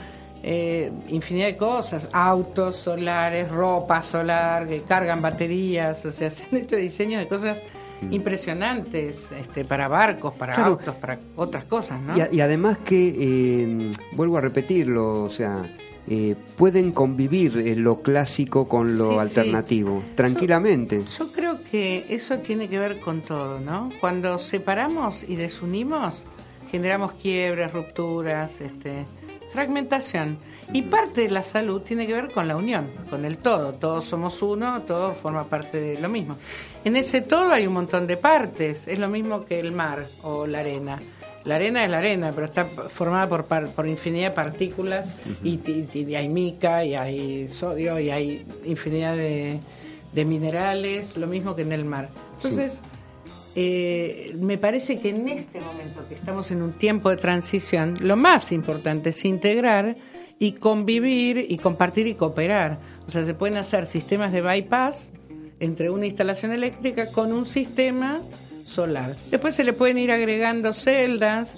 eh, 0.42 0.92
infinidad 1.08 1.46
de 1.46 1.56
cosas. 1.56 2.08
Autos 2.12 2.76
solares, 2.76 3.48
ropa 3.50 4.02
solar, 4.02 4.66
que 4.68 4.82
cargan 4.82 5.20
baterías. 5.22 6.04
O 6.04 6.12
sea, 6.12 6.30
se 6.30 6.44
han 6.44 6.56
hecho 6.58 6.76
diseños 6.76 7.20
de 7.20 7.28
cosas 7.28 7.58
impresionantes 8.10 9.16
este, 9.40 9.64
para 9.64 9.88
barcos, 9.88 10.34
para 10.34 10.52
Mm. 10.52 10.56
Claro. 10.56 10.70
autos, 10.72 10.94
para 10.96 11.18
otras 11.36 11.64
cosas, 11.64 12.00
¿no? 12.02 12.16
Y, 12.16 12.20
a- 12.20 12.28
y 12.32 12.40
además 12.40 12.78
que, 12.84 13.14
eh, 13.18 13.90
vuelvo 14.12 14.36
a 14.38 14.40
repetirlo, 14.40 15.22
o 15.24 15.30
sea, 15.30 15.62
eh, 16.08 16.36
pueden 16.56 16.92
convivir 16.92 17.58
eh, 17.58 17.74
lo 17.76 18.00
clásico 18.02 18.68
con 18.68 18.96
lo 18.96 19.06
Sí, 19.08 19.12
sí. 19.14 19.18
alternativo, 19.20 20.02
tranquilamente. 20.14 21.02
Yo 21.18 21.32
creo 21.32 21.58
que 21.70 22.06
eso 22.08 22.38
tiene 22.38 22.68
que 22.68 22.78
ver 22.78 23.00
con 23.00 23.22
todo, 23.22 23.58
¿no? 23.60 23.90
Cuando 24.00 24.38
separamos 24.38 25.24
y 25.28 25.36
desunimos, 25.36 26.24
generamos 26.70 27.12
quiebres, 27.14 27.72
rupturas, 27.72 28.60
este, 28.60 29.04
fragmentación. 29.52 30.38
Y 30.72 30.82
parte 30.82 31.22
de 31.22 31.30
la 31.30 31.42
salud 31.44 31.82
tiene 31.82 32.06
que 32.06 32.12
ver 32.12 32.32
con 32.32 32.48
la 32.48 32.56
unión, 32.56 32.88
con 33.08 33.24
el 33.24 33.38
todo. 33.38 33.72
Todos 33.72 34.04
somos 34.04 34.42
uno, 34.42 34.82
todo 34.82 35.14
forma 35.14 35.44
parte 35.44 35.80
de 35.80 36.00
lo 36.00 36.08
mismo. 36.08 36.36
En 36.84 36.96
ese 36.96 37.20
todo 37.20 37.52
hay 37.52 37.66
un 37.68 37.74
montón 37.74 38.06
de 38.08 38.16
partes. 38.16 38.86
Es 38.88 38.98
lo 38.98 39.08
mismo 39.08 39.44
que 39.44 39.60
el 39.60 39.70
mar 39.72 40.06
o 40.24 40.46
la 40.46 40.58
arena. 40.58 41.00
La 41.46 41.54
arena 41.56 41.84
es 41.84 41.90
la 41.90 41.98
arena, 41.98 42.32
pero 42.34 42.46
está 42.46 42.64
formada 42.64 43.28
por, 43.28 43.44
par- 43.44 43.68
por 43.68 43.86
infinidad 43.86 44.30
de 44.30 44.34
partículas 44.34 45.06
y, 45.44 45.50
y- 45.70 45.88
y 46.08 46.14
hay 46.16 46.28
mica, 46.28 46.84
y 46.84 46.94
hay 46.96 47.48
sodio, 47.48 47.98
y 48.00 48.10
hay 48.10 48.44
infinidad 48.64 49.16
de, 49.16 49.60
de 50.12 50.24
minerales, 50.24 51.16
lo 51.16 51.26
mismo 51.28 51.54
que 51.54 51.62
en 51.62 51.70
el 51.72 51.84
mar. 51.84 52.08
Entonces, 52.36 52.80
eh, 53.54 54.34
me 54.40 54.58
parece 54.58 54.98
que 55.00 55.10
en 55.10 55.28
este 55.28 55.60
momento 55.60 56.04
que 56.08 56.14
estamos 56.14 56.50
en 56.50 56.62
un 56.62 56.72
tiempo 56.72 57.10
de 57.10 57.16
transición, 57.16 57.96
lo 58.00 58.16
más 58.16 58.52
importante 58.52 59.10
es 59.10 59.24
integrar 59.24 59.96
y 60.38 60.52
convivir 60.52 61.46
y 61.48 61.56
compartir 61.58 62.06
y 62.06 62.14
cooperar. 62.14 62.78
O 63.06 63.10
sea, 63.10 63.24
se 63.24 63.34
pueden 63.34 63.56
hacer 63.56 63.86
sistemas 63.86 64.32
de 64.32 64.42
bypass 64.42 65.08
entre 65.60 65.88
una 65.90 66.04
instalación 66.06 66.52
eléctrica 66.52 67.10
con 67.12 67.32
un 67.32 67.46
sistema 67.46 68.20
solar. 68.66 69.14
Después 69.30 69.54
se 69.54 69.64
le 69.64 69.72
pueden 69.72 69.98
ir 69.98 70.10
agregando 70.10 70.72
celdas, 70.72 71.52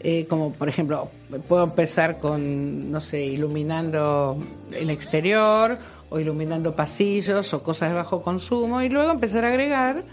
eh, 0.00 0.26
como 0.28 0.52
por 0.52 0.68
ejemplo, 0.68 1.10
puedo 1.46 1.64
empezar 1.64 2.18
con, 2.18 2.90
no 2.90 3.00
sé, 3.00 3.24
iluminando 3.24 4.38
el 4.72 4.90
exterior 4.90 5.78
o 6.10 6.18
iluminando 6.18 6.74
pasillos 6.74 7.52
o 7.52 7.62
cosas 7.62 7.90
de 7.90 7.96
bajo 7.96 8.22
consumo 8.22 8.80
y 8.80 8.88
luego 8.88 9.10
empezar 9.10 9.44
a 9.44 9.48
agregar 9.48 10.04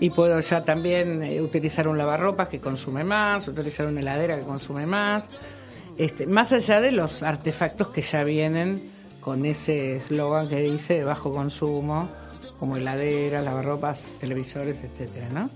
y 0.00 0.10
puedo 0.10 0.40
ya 0.40 0.62
también 0.62 1.22
eh, 1.22 1.40
utilizar 1.40 1.86
un 1.86 1.98
lavarropas 1.98 2.48
que 2.48 2.58
consume 2.58 3.04
más, 3.04 3.46
utilizar 3.46 3.86
una 3.86 4.00
heladera 4.00 4.36
que 4.36 4.44
consume 4.44 4.86
más, 4.86 5.26
este, 5.98 6.26
más 6.26 6.52
allá 6.52 6.80
de 6.80 6.92
los 6.92 7.22
artefactos 7.22 7.88
que 7.88 8.02
ya 8.02 8.24
vienen 8.24 8.90
con 9.20 9.44
ese 9.44 9.96
eslogan 9.96 10.48
que 10.48 10.56
dice 10.56 10.94
de 10.94 11.04
bajo 11.04 11.32
consumo, 11.32 12.08
como 12.62 12.76
heladeras, 12.76 13.44
lavarropas, 13.44 14.04
televisores, 14.20 14.76
etcétera, 14.84 15.26
¿no? 15.34 15.50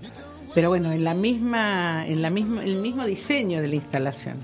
Pero 0.53 0.67
bueno, 0.67 0.91
en 0.91 1.05
la 1.05 1.13
misma, 1.13 2.05
en 2.05 2.21
la 2.21 2.29
misma, 2.29 2.65
el 2.65 2.75
mismo 2.81 3.05
diseño 3.05 3.61
de 3.61 3.69
la 3.69 3.75
instalación. 3.75 4.35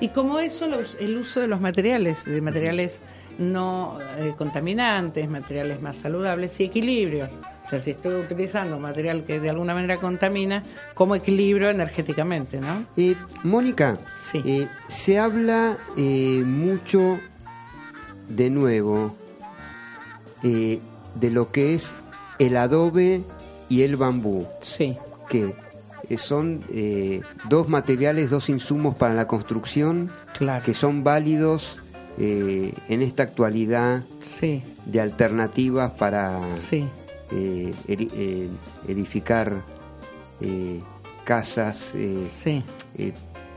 Y 0.00 0.08
como 0.08 0.38
eso, 0.38 0.66
los- 0.68 0.96
el 0.98 1.18
uso 1.18 1.40
de 1.40 1.48
los 1.48 1.60
materiales, 1.60 2.24
de 2.24 2.40
materiales 2.40 2.98
no 3.38 3.98
eh, 4.16 4.32
contaminantes, 4.38 5.28
materiales 5.28 5.82
más 5.82 5.98
saludables 5.98 6.58
y 6.60 6.64
equilibrios. 6.64 7.28
O 7.66 7.68
sea, 7.68 7.78
si 7.78 7.90
estoy 7.90 8.14
utilizando 8.22 8.78
material 8.78 9.24
que 9.24 9.38
de 9.38 9.50
alguna 9.50 9.74
manera 9.74 9.98
contamina, 9.98 10.62
como 10.94 11.14
equilibrio 11.14 11.68
energéticamente, 11.68 12.58
¿no? 12.58 12.86
Eh, 12.96 13.16
Mónica, 13.42 13.98
Sí. 14.32 14.40
eh, 14.46 14.66
se 14.88 15.18
habla 15.18 15.76
eh, 15.98 16.42
mucho 16.46 17.18
de 18.30 18.48
nuevo 18.48 19.14
de 21.14 21.30
lo 21.30 21.50
que 21.52 21.74
es 21.74 21.94
el 22.38 22.56
adobe 22.56 23.22
y 23.68 23.82
el 23.82 23.96
bambú, 23.96 24.46
Sí, 24.62 24.96
que 25.28 25.54
eh, 26.08 26.18
son 26.18 26.62
eh, 26.72 27.22
dos 27.48 27.68
materiales, 27.68 28.30
dos 28.30 28.48
insumos 28.48 28.96
para 28.96 29.14
la 29.14 29.26
construcción 29.26 30.10
claro. 30.36 30.64
que 30.64 30.74
son 30.74 31.04
válidos 31.04 31.78
eh, 32.18 32.72
en 32.88 33.02
esta 33.02 33.22
actualidad 33.22 34.02
Sí, 34.40 34.62
de 34.86 35.00
alternativas 35.00 35.92
para 35.92 36.40
sí. 36.68 36.84
eh, 37.30 37.72
eri- 37.88 38.10
eh, 38.14 38.48
edificar 38.88 39.62
casas. 41.24 41.92
Sí. 42.42 42.62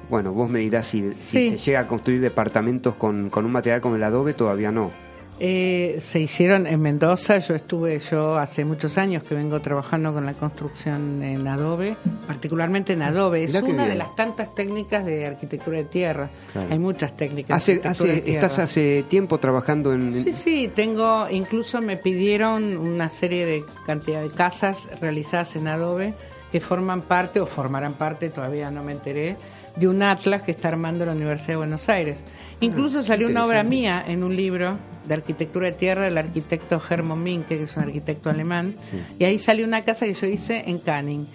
bueno, 0.10 0.32
vos 0.34 0.50
me 0.50 0.60
dirás 0.60 0.86
si, 0.88 1.14
si 1.16 1.50
se 1.52 1.58
llega 1.58 1.80
a 1.82 1.88
construir 1.88 2.22
departamentos 2.22 2.96
con, 2.96 3.30
con 3.32 3.44
un 3.46 3.52
material 3.52 3.82
como 3.82 3.96
el 3.96 4.04
adobe, 4.04 4.34
todavía 4.34 4.72
no. 4.72 4.92
Eh, 5.38 6.00
se 6.02 6.20
hicieron 6.22 6.66
en 6.66 6.82
Mendoza, 6.82 7.40
yo 7.40 7.56
estuve, 7.56 8.00
yo 8.00 8.36
hace 8.38 8.64
muchos 8.64 8.98
años 8.98 9.22
que 9.24 9.36
vengo 9.36 9.60
trabajando 9.60 10.14
con 10.14 10.26
la 10.26 10.34
construcción 10.34 11.22
en 11.24 11.46
adobe, 11.46 11.98
particularmente 12.26 12.94
en 12.94 13.02
adobe, 13.02 13.44
es 13.44 13.54
una 13.54 13.86
de 13.86 13.96
las 13.96 14.16
tantas 14.16 14.56
técnicas 14.56 15.06
de 15.06 15.26
arquitectura 15.26 15.78
de 15.78 15.84
tierra, 15.86 16.30
Claro. 16.54 16.70
hay 16.72 16.80
muchas 16.80 17.18
técnicas 17.18 17.58
Hace, 17.58 17.74
de 17.74 17.78
arquitectura 17.80 17.92
hace, 18.12 18.16
de 18.16 18.22
tierra. 18.22 18.48
estás 18.48 18.60
hace 18.60 19.04
tiempo 19.10 19.38
trabajando 19.38 19.92
en... 19.92 20.24
Sí, 20.24 20.32
sí, 20.32 20.72
tengo, 20.74 21.28
incluso 21.30 21.82
me 21.82 21.98
pidieron 21.98 22.78
una 22.78 23.10
serie 23.10 23.46
de 23.46 23.64
cantidad 23.86 24.22
de 24.22 24.30
casas 24.30 24.88
realizadas 25.02 25.58
en 25.58 25.68
Adobe 25.68 26.14
que 26.54 26.62
forman 26.62 27.02
parte 27.02 27.42
o 27.42 27.46
formarán 27.46 27.96
parte, 27.96 28.30
todavía 28.30 28.72
no 28.72 28.84
me 28.84 28.94
enteré, 28.94 29.36
de 29.76 29.88
un 29.90 30.02
atlas 30.02 30.44
que 30.44 30.52
está 30.52 30.70
armando 30.70 31.06
la 31.06 31.12
Universidad 31.12 31.50
de 31.50 31.56
Buenos 31.58 31.90
Aires. 31.90 32.18
Incluso 32.62 33.02
salió 33.02 33.28
una 33.28 33.46
obra 33.46 33.64
mía 33.64 34.02
en 34.08 34.24
un 34.24 34.34
libro 34.34 34.78
de 35.08 35.14
arquitectura 35.14 35.68
de 35.68 35.74
tierra 35.74 36.06
del 36.06 36.18
arquitecto 36.18 36.82
Hermann 36.90 37.22
Minke, 37.24 37.58
que 37.58 37.64
es 37.64 37.76
un 37.76 37.84
arquitecto 37.84 38.30
alemán, 38.30 38.76
y 39.20 39.24
ahí 39.24 39.40
salió 39.40 39.66
una 39.66 39.82
casa 39.82 40.06
que 40.06 40.14
yo 40.14 40.28
hice 40.28 40.64
en 40.68 40.80
Canning, 40.80 41.28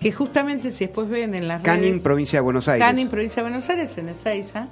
que 0.00 0.12
justamente 0.12 0.70
si 0.70 0.86
después 0.86 1.08
ven 1.08 1.34
en 1.34 1.48
las 1.48 1.62
Canning, 1.62 1.90
redes... 1.90 2.02
provincia 2.02 2.38
de 2.38 2.42
Buenos 2.42 2.68
Aires. 2.68 2.86
Canning, 2.86 3.08
provincia 3.08 3.42
de 3.42 3.48
Buenos 3.48 3.68
Aires, 3.68 3.96
en 3.98 4.08
Ezeiza. 4.08 4.68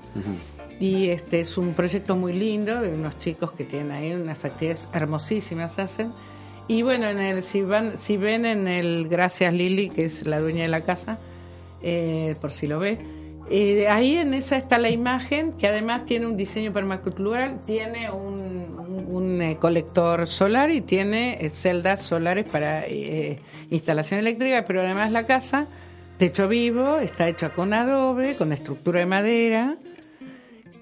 Y 0.80 1.10
este 1.10 1.40
es 1.40 1.56
un 1.56 1.72
proyecto 1.74 2.16
muy 2.16 2.32
lindo 2.32 2.80
de 2.80 2.92
unos 2.94 3.18
chicos 3.20 3.52
que 3.52 3.64
tienen 3.64 3.92
ahí 3.92 4.12
unas 4.12 4.44
actividades 4.44 4.86
hermosísimas 4.92 5.78
hacen. 5.78 6.12
Y 6.66 6.82
bueno, 6.82 7.08
en 7.08 7.20
el, 7.20 7.42
si, 7.42 7.62
van, 7.62 7.98
si 7.98 8.16
ven 8.16 8.44
en 8.44 8.66
el 8.66 9.08
Gracias 9.08 9.52
Lili, 9.54 9.88
que 9.88 10.06
es 10.06 10.26
la 10.26 10.40
dueña 10.40 10.62
de 10.62 10.68
la 10.68 10.80
casa, 10.80 11.18
eh, 11.82 12.34
por 12.40 12.52
si 12.52 12.66
lo 12.66 12.78
ve, 12.78 12.98
eh, 13.50 13.88
ahí 13.88 14.16
en 14.16 14.34
esa 14.34 14.56
está 14.56 14.78
la 14.78 14.90
imagen 14.90 15.52
que 15.52 15.66
además 15.68 16.04
tiene 16.04 16.26
un 16.26 16.36
diseño 16.36 16.72
permacultural, 16.72 17.60
tiene 17.66 18.10
un, 18.10 18.34
un- 18.78 19.06
un, 19.14 19.42
eh, 19.42 19.56
colector 19.60 20.26
solar 20.26 20.70
y 20.70 20.80
tiene 20.80 21.34
eh, 21.44 21.50
celdas 21.50 22.02
solares 22.02 22.46
para 22.50 22.86
eh, 22.86 23.38
instalación 23.70 24.20
eléctrica, 24.20 24.64
pero 24.66 24.80
además 24.80 25.12
la 25.12 25.26
casa, 25.26 25.66
techo 26.18 26.48
vivo, 26.48 26.98
está 26.98 27.28
hecha 27.28 27.50
con 27.50 27.72
adobe, 27.74 28.34
con 28.36 28.52
estructura 28.52 29.00
de 29.00 29.06
madera. 29.06 29.76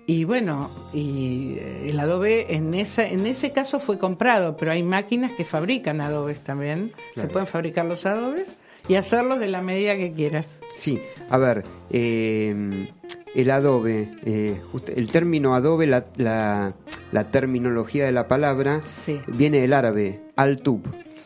Y 0.07 0.25
bueno, 0.25 0.68
y 0.92 1.55
eh, 1.59 1.87
el 1.90 2.01
adobe 2.01 2.55
en 2.55 2.75
esa, 2.75 3.07
en 3.07 3.25
ese 3.27 3.53
caso 3.53 3.79
fue 3.81 3.98
comprado, 3.98 4.57
pero 4.57 4.72
hay 4.72 4.83
máquinas 4.83 5.33
que 5.33 5.44
fabrican 5.44 6.01
adobes 6.01 6.40
también. 6.42 6.92
Se 7.14 7.29
pueden 7.29 7.46
fabricar 7.46 7.87
los 7.87 8.05
adobes 8.07 8.46
y 8.88 8.96
hacerlos 8.96 9.38
de 9.38 9.46
la 9.48 9.62
medida 9.62 9.94
que 9.96 10.12
quieras. 10.12 10.46
Sí, 10.83 11.01
a 11.31 11.38
ver, 11.38 11.62
eh, 11.90 12.88
el 13.37 13.51
adobe, 13.53 14.11
eh, 14.25 14.61
el 14.97 15.07
término 15.07 15.55
adobe, 15.55 15.87
la, 15.87 16.07
la, 16.16 16.73
la 17.12 17.25
terminología 17.31 18.05
de 18.05 18.11
la 18.11 18.27
palabra, 18.27 18.81
Sí. 19.05 19.21
viene 19.29 19.61
del 19.61 19.75
árabe, 19.75 20.21
al-tub. 20.35 20.83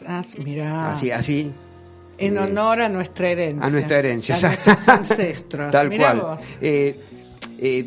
Ah, 0.07 0.23
mira, 0.45 0.93
Así, 0.93 1.11
así. 1.11 1.51
en 2.19 2.37
eh, 2.37 2.41
honor 2.41 2.83
a 2.83 2.91
nuestra 2.91 3.31
herencia. 3.31 3.67
a 3.67 3.71
nuestra 3.71 3.99
herencia. 3.99 4.35
A 4.37 4.41
nuestros 4.43 4.89
ancestros. 4.89 5.71
Tal 5.73 5.89
Mirá 5.89 6.13
cual. 6.21 6.39
Eh, 6.61 6.95
eh, 7.59 7.87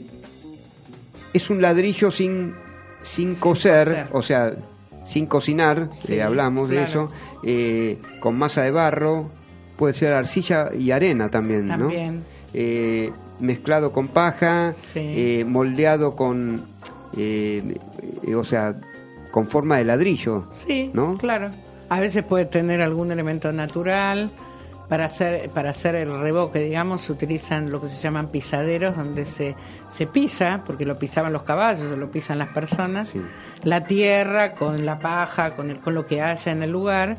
es 1.34 1.50
un 1.52 1.62
ladrillo 1.62 2.10
sin, 2.10 2.56
sin, 3.04 3.36
coser, 3.36 3.88
coser. 3.88 4.08
o 4.14 4.22
sea, 4.24 4.54
sin 5.06 5.28
cocinar, 5.28 5.90
Sí, 5.94 6.16
eh, 6.16 6.24
hablamos 6.24 6.70
de 6.70 6.84
eso, 6.84 7.10
con 8.20 8.36
masa 8.40 8.64
de 8.64 8.72
barro, 8.72 9.30
puede 9.80 9.94
ser 9.94 10.12
arcilla 10.14 10.70
y 10.78 10.92
arena 10.92 11.30
también, 11.30 11.66
¿no? 11.68 11.90
Eh, 12.54 13.12
mezclado 13.40 13.92
con 13.94 14.10
paja, 14.10 14.74
Sí. 14.94 15.00
eh, 15.00 15.46
moldeado 15.48 16.16
con, 16.18 16.62
eh, 17.18 17.78
o 18.36 18.44
sea, 18.44 18.76
con 19.32 19.48
forma 19.48 19.78
de 19.78 19.86
ladrillo. 19.86 20.48
Sí, 20.68 20.92
¿no? 20.94 21.18
claro. 21.18 21.50
A 21.88 22.00
veces 22.02 22.26
puede 22.26 22.46
tener 22.46 22.82
algún 22.82 23.12
elemento 23.12 23.52
natural. 23.54 24.30
Para 24.90 25.06
hacer, 25.06 25.52
para 25.52 25.70
hacer 25.70 25.94
el 25.94 26.20
revoque, 26.20 26.64
digamos, 26.64 27.02
se 27.02 27.12
utilizan 27.12 27.72
lo 27.72 27.80
que 27.80 27.90
se 27.90 28.02
llaman 28.02 28.30
pisaderos, 28.30 28.98
donde 28.98 29.24
se, 29.24 29.54
se 29.92 30.08
pisa, 30.08 30.64
porque 30.66 30.84
lo 30.84 30.98
pisaban 30.98 31.32
los 31.32 31.44
caballos 31.44 31.92
o 31.92 31.96
lo 31.96 32.10
pisan 32.10 32.40
las 32.40 32.52
personas, 32.52 33.10
Sí. 33.10 33.22
la 33.64 33.82
tierra 33.82 34.56
con 34.56 34.84
la 34.88 34.98
paja, 34.98 35.52
con, 35.52 35.70
el, 35.70 35.80
con 35.80 35.94
lo 35.94 36.08
que 36.08 36.24
haya 36.24 36.52
en 36.52 36.64
el 36.64 36.72
lugar. 36.72 37.18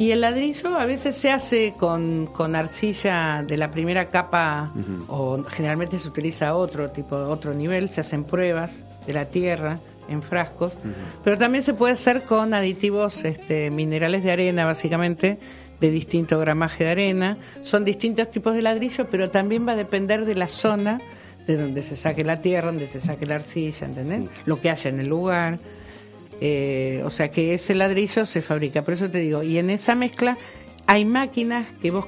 Y 0.00 0.12
el 0.12 0.22
ladrillo 0.22 0.78
a 0.78 0.86
veces 0.86 1.14
se 1.14 1.30
hace 1.30 1.74
con, 1.78 2.24
con 2.28 2.56
arcilla 2.56 3.42
de 3.46 3.58
la 3.58 3.70
primera 3.70 4.06
capa, 4.06 4.72
o 5.08 5.44
generalmente 5.44 5.98
se 5.98 6.08
utiliza 6.08 6.54
otro 6.54 6.88
tipo, 6.88 7.16
otro 7.16 7.52
nivel, 7.52 7.90
se 7.90 8.00
hacen 8.00 8.24
pruebas 8.24 8.72
de 9.06 9.12
la 9.12 9.26
tierra 9.26 9.78
en 10.08 10.22
frascos, 10.22 10.72
pero 11.22 11.36
también 11.36 11.62
se 11.62 11.74
puede 11.74 11.92
hacer 11.92 12.22
con 12.22 12.54
aditivos 12.54 13.22
este, 13.26 13.68
minerales 13.68 14.24
de 14.24 14.32
arena, 14.32 14.64
básicamente, 14.64 15.38
de 15.82 15.90
distinto 15.90 16.38
gramaje 16.38 16.84
de 16.84 16.90
arena. 16.92 17.36
Son 17.60 17.84
distintos 17.84 18.30
tipos 18.30 18.54
de 18.54 18.62
ladrillo, 18.62 19.06
pero 19.10 19.28
también 19.28 19.68
va 19.68 19.72
a 19.72 19.76
depender 19.76 20.24
de 20.24 20.34
la 20.34 20.48
zona 20.48 20.98
de 21.46 21.58
donde 21.58 21.82
se 21.82 21.94
saque 21.94 22.24
la 22.24 22.40
tierra, 22.40 22.68
donde 22.68 22.86
se 22.86 23.00
saque 23.00 23.26
la 23.26 23.34
arcilla, 23.34 23.86
¿entendés? 23.86 24.30
Lo 24.46 24.58
que 24.58 24.70
haya 24.70 24.88
en 24.88 25.00
el 25.00 25.08
lugar. 25.08 25.58
Eh, 26.40 27.02
o 27.04 27.10
sea 27.10 27.30
que 27.30 27.54
ese 27.54 27.74
ladrillo 27.74 28.24
se 28.24 28.40
fabrica, 28.40 28.82
por 28.82 28.94
eso 28.94 29.10
te 29.10 29.18
digo, 29.18 29.42
y 29.42 29.58
en 29.58 29.68
esa 29.68 29.94
mezcla 29.94 30.38
hay 30.86 31.04
máquinas 31.04 31.70
que 31.82 31.90
vos 31.90 32.06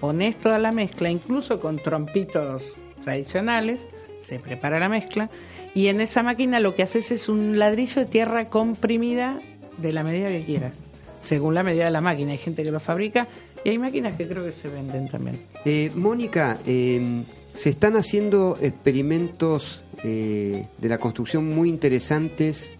ponés 0.00 0.36
toda 0.36 0.58
la 0.58 0.70
mezcla, 0.70 1.10
incluso 1.10 1.60
con 1.60 1.78
trompitos 1.78 2.62
tradicionales, 3.02 3.86
se 4.24 4.38
prepara 4.38 4.78
la 4.78 4.88
mezcla, 4.88 5.28
y 5.74 5.88
en 5.88 6.00
esa 6.00 6.22
máquina 6.22 6.60
lo 6.60 6.74
que 6.74 6.84
haces 6.84 7.10
es 7.10 7.28
un 7.28 7.58
ladrillo 7.58 8.02
de 8.02 8.06
tierra 8.06 8.48
comprimida 8.48 9.38
de 9.78 9.92
la 9.92 10.04
medida 10.04 10.28
que 10.28 10.44
quieras, 10.44 10.72
según 11.20 11.54
la 11.54 11.64
medida 11.64 11.86
de 11.86 11.90
la 11.90 12.00
máquina. 12.00 12.32
Hay 12.32 12.38
gente 12.38 12.62
que 12.62 12.70
lo 12.70 12.78
fabrica 12.78 13.26
y 13.64 13.70
hay 13.70 13.78
máquinas 13.78 14.16
que 14.16 14.28
creo 14.28 14.44
que 14.44 14.52
se 14.52 14.68
venden 14.68 15.08
también. 15.08 15.36
Eh, 15.64 15.90
Mónica, 15.94 16.58
eh, 16.64 17.22
se 17.52 17.70
están 17.70 17.96
haciendo 17.96 18.56
experimentos 18.60 19.84
eh, 20.02 20.66
de 20.78 20.88
la 20.88 20.98
construcción 20.98 21.48
muy 21.48 21.68
interesantes 21.68 22.73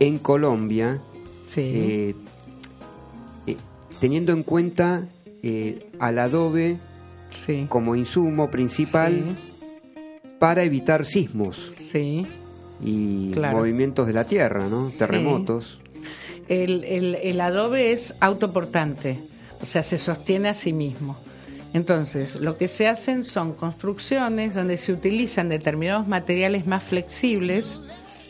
en 0.00 0.18
Colombia, 0.18 0.98
Sí. 1.54 1.60
eh, 1.62 2.14
eh, 3.46 3.56
teniendo 4.00 4.32
en 4.32 4.42
cuenta 4.42 5.04
eh, 5.42 5.86
al 5.98 6.18
adobe 6.18 6.76
sí. 7.46 7.66
como 7.68 7.94
insumo 7.96 8.50
principal 8.50 9.36
para 10.38 10.64
evitar 10.64 11.06
sismos 11.06 11.72
y 12.84 13.30
Claro. 13.32 13.56
movimientos 13.58 14.06
de 14.06 14.12
la 14.12 14.24
tierra, 14.24 14.68
¿no? 14.68 14.90
Terremotos. 14.98 15.78
El, 16.48 16.84
el, 16.84 17.14
el 17.16 17.40
adobe 17.40 17.92
es 17.92 18.14
autoportante, 18.20 19.18
o 19.62 19.66
sea, 19.66 19.82
se 19.82 19.98
sostiene 19.98 20.48
a 20.50 20.54
sí 20.54 20.72
mismo. 20.72 21.16
Entonces, 21.72 22.36
lo 22.36 22.56
que 22.56 22.68
se 22.68 22.86
hacen 22.88 23.24
son 23.24 23.52
construcciones 23.54 24.54
donde 24.54 24.76
se 24.76 24.92
utilizan 24.92 25.48
determinados 25.48 26.06
materiales 26.06 26.66
más 26.66 26.84
flexibles, 26.84 27.78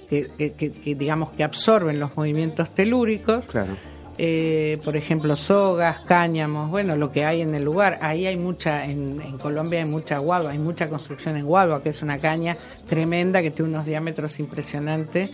que, 0.08 0.26
que- 0.38 0.52
que- 0.52 0.72
que, 0.72 0.94
digamos 0.94 1.30
que 1.32 1.44
absorben 1.44 1.98
los 2.00 2.16
movimientos 2.16 2.74
telúricos, 2.74 3.44
Claro. 3.46 3.76
eh, 4.18 4.78
por 4.84 4.96
ejemplo, 4.96 5.36
sogas, 5.36 6.00
cáñamos, 6.00 6.70
bueno, 6.70 6.96
lo 6.96 7.12
que 7.12 7.24
hay 7.24 7.42
en 7.42 7.54
el 7.54 7.64
lugar. 7.64 7.98
Ahí 8.00 8.26
hay 8.26 8.36
mucha, 8.36 8.84
en, 8.86 9.20
en 9.20 9.36
Colombia 9.38 9.80
hay 9.82 9.88
mucha 9.88 10.18
gualba, 10.18 10.50
hay 10.52 10.58
mucha 10.58 10.88
construcción 10.88 11.36
en 11.36 11.44
gualba, 11.44 11.82
que 11.82 11.90
es 11.90 12.00
una 12.02 12.18
caña 12.18 12.56
tremenda 12.88 13.42
que 13.42 13.50
tiene 13.50 13.70
unos 13.70 13.84
diámetros 13.86 14.38
impresionantes 14.40 15.30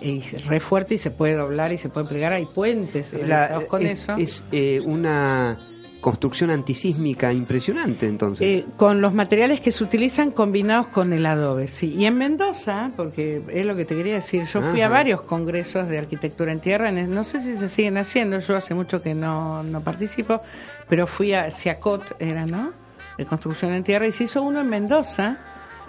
y 0.00 0.18
es 0.18 0.44
re 0.46 0.60
fuerte 0.60 0.94
y 0.94 0.98
se 0.98 1.10
puede 1.10 1.34
doblar 1.34 1.72
y 1.72 1.78
se 1.78 1.88
puede 1.88 2.06
plegar. 2.06 2.32
Hay 2.32 2.44
puentes 2.46 3.12
La- 3.26 3.60
con 3.66 3.82
es 3.82 4.00
eso. 4.02 4.16
es, 4.16 4.44
eh, 4.52 4.80
una 4.84 5.56
construcción 6.00 6.50
antisísmica 6.50 7.32
impresionante, 7.32 8.06
entonces. 8.06 8.40
Eh, 8.40 8.64
con 8.76 9.00
los 9.00 9.12
materiales 9.12 9.60
que 9.60 9.72
se 9.72 9.82
utilizan 9.82 10.30
combinados 10.30 10.88
con 10.88 11.12
el 11.12 11.26
adobe, 11.26 11.68
sí. 11.68 11.94
Y 11.94 12.06
en 12.06 12.16
Mendoza, 12.16 12.92
porque 12.96 13.42
es 13.48 13.66
lo 13.66 13.74
que 13.74 13.84
te 13.84 13.96
quería 13.96 14.14
decir, 14.14 14.44
yo 14.44 14.62
fui 14.62 14.80
a 14.80 14.88
varios 14.88 15.22
congresos 15.22 15.88
de 15.88 15.98
arquitectura 15.98 16.52
en 16.52 16.60
tierra, 16.60 16.92
no 16.92 17.24
sé 17.24 17.42
si 17.42 17.56
se 17.56 17.68
siguen 17.68 17.98
haciendo, 17.98 18.38
yo 18.38 18.56
hace 18.56 18.74
mucho 18.74 19.02
que 19.02 19.14
no, 19.14 19.62
no 19.64 19.80
participo, 19.80 20.40
pero 20.88 21.06
fui 21.06 21.34
a 21.34 21.50
Ciacot, 21.50 22.16
era, 22.20 22.46
¿no? 22.46 22.72
De 23.16 23.26
construcción 23.26 23.72
en 23.72 23.82
tierra, 23.82 24.06
y 24.06 24.12
se 24.12 24.24
hizo 24.24 24.42
uno 24.42 24.60
en 24.60 24.68
Mendoza, 24.68 25.38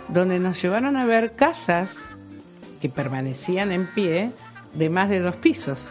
donde 0.07 0.39
nos 0.39 0.59
llevaron 0.61 0.97
a 0.97 1.05
ver 1.05 1.33
casas 1.33 1.97
que 2.81 2.89
permanecían 2.89 3.71
en 3.71 3.87
pie 3.93 4.31
de 4.73 4.89
más 4.89 5.09
de 5.09 5.19
dos 5.19 5.35
pisos, 5.35 5.87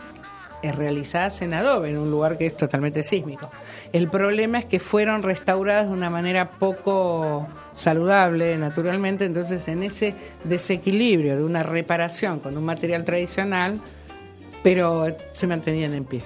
eh, 0.63 0.73
realizadas 0.73 1.41
en 1.43 1.55
adobe, 1.55 1.91
en 1.91 1.99
un 1.99 2.11
lugar 2.11 2.37
que 2.37 2.47
es 2.47 2.57
totalmente 2.57 3.05
sísmico. 3.05 3.49
El 3.92 4.09
problema 4.09 4.59
es 4.59 4.64
que 4.66 4.81
fueron 4.81 5.22
restauradas 5.22 5.88
de 5.88 5.94
una 5.94 6.11
manera 6.11 6.51
poco 6.51 7.46
saludable, 7.74 8.59
naturalmente, 8.59 9.24
entonces 9.24 9.66
en 9.68 9.83
ese 9.83 10.14
desequilibrio 10.44 11.37
de 11.37 11.44
una 11.44 11.62
reparación 11.62 12.40
con 12.40 12.57
un 12.57 12.64
material 12.64 13.05
tradicional, 13.05 13.81
pero 14.62 15.07
se 15.33 15.46
mantenían 15.46 15.94
en 15.94 16.05
pie, 16.05 16.22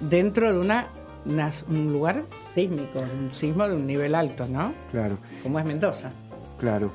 dentro 0.00 0.52
de 0.52 0.58
una, 0.58 0.86
una- 1.26 1.52
un 1.68 1.92
lugar 1.92 2.22
sísmico, 2.54 3.00
un 3.00 3.34
sismo 3.34 3.68
de 3.68 3.74
un 3.74 3.86
nivel 3.86 4.14
alto, 4.14 4.46
¿no? 4.48 4.72
Claro, 4.92 5.18
Como 5.42 5.58
es 5.58 5.64
Mendoza. 5.66 6.10
claro. 6.58 6.90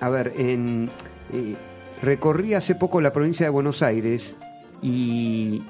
A 0.00 0.08
ver, 0.10 0.32
en, 0.36 0.90
eh, 1.32 1.54
recorrí 2.02 2.52
hace 2.54 2.74
poco 2.74 3.00
la 3.00 3.12
provincia 3.12 3.46
de 3.46 3.50
Buenos 3.50 3.80
Aires 3.80 4.36
y 4.82 5.62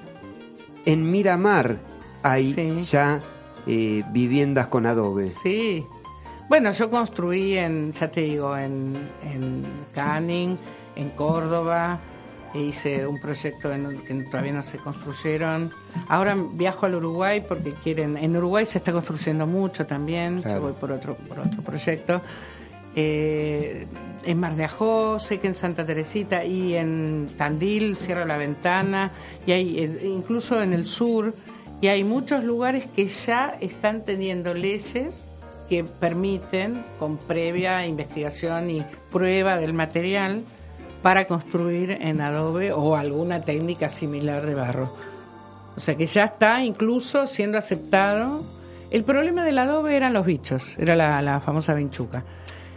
en 0.86 1.08
Miramar 1.10 1.76
hay 2.22 2.54
Sí. 2.54 2.78
ya 2.90 3.20
eh, 3.66 4.02
viviendas 4.10 4.66
con 4.68 4.86
adobe. 4.86 5.30
Sí. 5.30 5.86
Bueno, 6.48 6.72
yo 6.72 6.90
construí 6.90 7.56
en, 7.56 7.92
ya 7.92 8.08
te 8.08 8.20
digo, 8.20 8.56
en, 8.56 8.96
en 9.22 9.64
Canning, 9.94 10.56
en 10.94 11.10
Córdoba, 11.10 11.98
e 12.54 12.60
hice 12.60 13.06
un 13.06 13.18
proyecto 13.18 13.72
en, 13.72 14.02
que 14.02 14.14
todavía 14.24 14.52
no 14.52 14.62
se 14.62 14.78
construyeron. 14.78 15.70
Ahora 16.08 16.36
viajo 16.52 16.86
al 16.86 16.94
Uruguay 16.94 17.42
porque 17.46 17.72
quieren. 17.82 18.16
En 18.16 18.36
Uruguay 18.36 18.66
se 18.66 18.78
está 18.78 18.92
construyendo 18.92 19.46
mucho 19.46 19.86
también. 19.86 20.40
Claro. 20.40 20.60
Yo 20.60 20.66
voy 20.66 20.72
por 20.74 20.92
otro 20.92 21.16
por 21.16 21.40
otro 21.40 21.62
proyecto. 21.62 22.20
Eh, 22.96 23.86
en 24.24 24.38
Mar 24.38 24.54
de 24.54 24.64
Ajó, 24.64 25.18
sé 25.18 25.38
que 25.38 25.48
en 25.48 25.54
Santa 25.54 25.84
Teresita 25.84 26.44
y 26.44 26.74
en 26.74 27.28
Tandil, 27.36 27.96
Cierra 27.96 28.24
la 28.24 28.36
Ventana, 28.36 29.10
y 29.44 29.52
hay 29.52 29.78
eh, 29.78 30.00
incluso 30.04 30.62
en 30.62 30.72
el 30.72 30.86
sur, 30.86 31.34
y 31.84 31.88
hay 31.88 32.02
muchos 32.02 32.42
lugares 32.44 32.86
que 32.96 33.08
ya 33.08 33.58
están 33.60 34.06
teniendo 34.06 34.54
leyes 34.54 35.22
que 35.68 35.84
permiten, 35.84 36.82
con 36.98 37.18
previa 37.18 37.86
investigación 37.86 38.70
y 38.70 38.82
prueba 39.12 39.58
del 39.58 39.74
material, 39.74 40.44
para 41.02 41.26
construir 41.26 41.90
en 41.90 42.22
adobe 42.22 42.72
o 42.72 42.96
alguna 42.96 43.42
técnica 43.42 43.90
similar 43.90 44.46
de 44.46 44.54
barro. 44.54 44.90
O 45.76 45.80
sea 45.80 45.94
que 45.94 46.06
ya 46.06 46.24
está 46.24 46.64
incluso 46.64 47.26
siendo 47.26 47.58
aceptado. 47.58 48.42
El 48.90 49.04
problema 49.04 49.44
del 49.44 49.58
adobe 49.58 49.94
eran 49.94 50.14
los 50.14 50.24
bichos, 50.24 50.78
era 50.78 50.96
la, 50.96 51.20
la 51.20 51.40
famosa 51.40 51.74
vinchuca. 51.74 52.24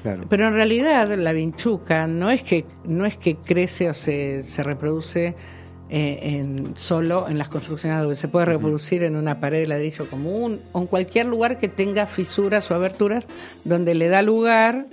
Claro. 0.03 0.25
Pero 0.27 0.47
en 0.49 0.53
realidad 0.53 1.07
la 1.15 1.31
vinchuca 1.31 2.07
no 2.07 2.29
es 2.29 2.43
que 2.43 2.65
no 2.83 3.05
es 3.05 3.15
que 3.15 3.37
crece 3.37 3.89
o 3.89 3.93
se, 3.93 4.43
se 4.43 4.63
reproduce 4.63 5.33
eh, 5.89 6.19
en, 6.21 6.73
solo 6.77 7.27
en 7.29 7.37
las 7.37 7.49
construcciones 7.49 7.95
de 7.95 7.99
adobe. 8.01 8.15
Se 8.15 8.27
puede 8.27 8.45
reproducir 8.45 9.03
en 9.03 9.15
una 9.15 9.39
pared 9.39 9.61
de 9.61 9.67
ladrillo 9.67 10.09
común 10.09 10.61
o 10.73 10.81
en 10.81 10.87
cualquier 10.87 11.27
lugar 11.27 11.59
que 11.59 11.67
tenga 11.67 12.05
fisuras 12.05 12.69
o 12.71 12.75
aberturas 12.75 13.25
donde 13.63 13.95
le 13.95 14.09
da 14.09 14.21
lugar 14.21 14.87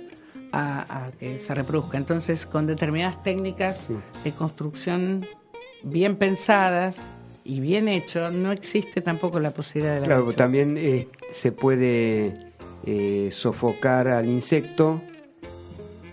a, 0.51 1.07
a 1.07 1.11
que 1.11 1.39
se 1.39 1.53
reproduzca. 1.53 1.97
Entonces, 1.97 2.45
con 2.45 2.65
determinadas 2.67 3.21
técnicas 3.23 3.89
de 4.23 4.31
construcción 4.31 5.25
bien 5.83 6.15
pensadas 6.15 6.95
y 7.43 7.59
bien 7.59 7.87
hecho, 7.87 8.31
no 8.31 8.51
existe 8.51 9.01
tampoco 9.01 9.39
la 9.39 9.51
posibilidad 9.51 9.95
de 9.95 10.01
la 10.01 10.07
Claro, 10.07 10.33
también 10.33 10.77
eh, 10.77 11.07
se 11.31 11.51
puede 11.51 12.51
eh, 12.85 13.29
sofocar 13.31 14.07
al 14.07 14.27
insecto. 14.27 15.01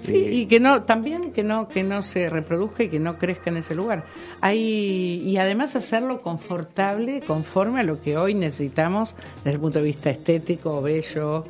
Sí, 0.02 0.16
eh, 0.16 0.32
y 0.32 0.46
que 0.46 0.60
no, 0.60 0.82
también 0.82 1.32
que 1.32 1.42
no, 1.42 1.68
que 1.68 1.82
no 1.82 2.02
se 2.02 2.28
reproduzca 2.28 2.82
y 2.82 2.88
que 2.88 2.98
no 2.98 3.14
crezca 3.18 3.50
en 3.50 3.58
ese 3.58 3.74
lugar. 3.74 4.04
Hay, 4.40 5.22
y 5.24 5.36
además 5.36 5.76
hacerlo 5.76 6.20
confortable, 6.20 7.22
conforme 7.26 7.80
a 7.80 7.82
lo 7.82 8.00
que 8.00 8.16
hoy 8.16 8.34
necesitamos 8.34 9.14
desde 9.36 9.52
el 9.52 9.60
punto 9.60 9.78
de 9.78 9.84
vista 9.84 10.10
estético, 10.10 10.82
bello. 10.82 11.44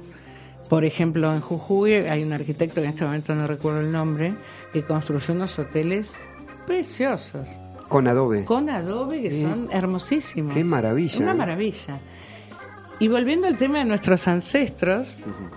Por 0.69 0.85
ejemplo, 0.85 1.33
en 1.33 1.41
Jujuy 1.41 1.95
hay 1.95 2.23
un 2.23 2.33
arquitecto 2.33 2.77
que 2.77 2.87
en 2.87 2.91
este 2.93 3.05
momento 3.05 3.35
no 3.35 3.47
recuerdo 3.47 3.81
el 3.81 3.93
nombre, 3.93 4.35
que 4.73 4.83
construyó 4.83 5.35
unos 5.35 5.59
hoteles 5.59 6.15
preciosos, 6.67 7.47
con 7.89 8.09
adobe. 8.09 8.45
con 8.45 8.71
adobe 8.71 9.21
que 9.21 9.43
son 9.43 9.69
hermosísimos. 9.71 10.55
Qué 10.55 10.65
maravilla, 10.65 11.19
Una 11.19 11.33
¿eh? 11.33 11.35
maravilla. 11.35 11.99
Y 13.01 13.09
volviendo 13.09 13.47
al 13.49 13.57
tema 13.57 13.79
de 13.79 13.85
nuestros 13.85 14.29
ancestros, 14.29 15.09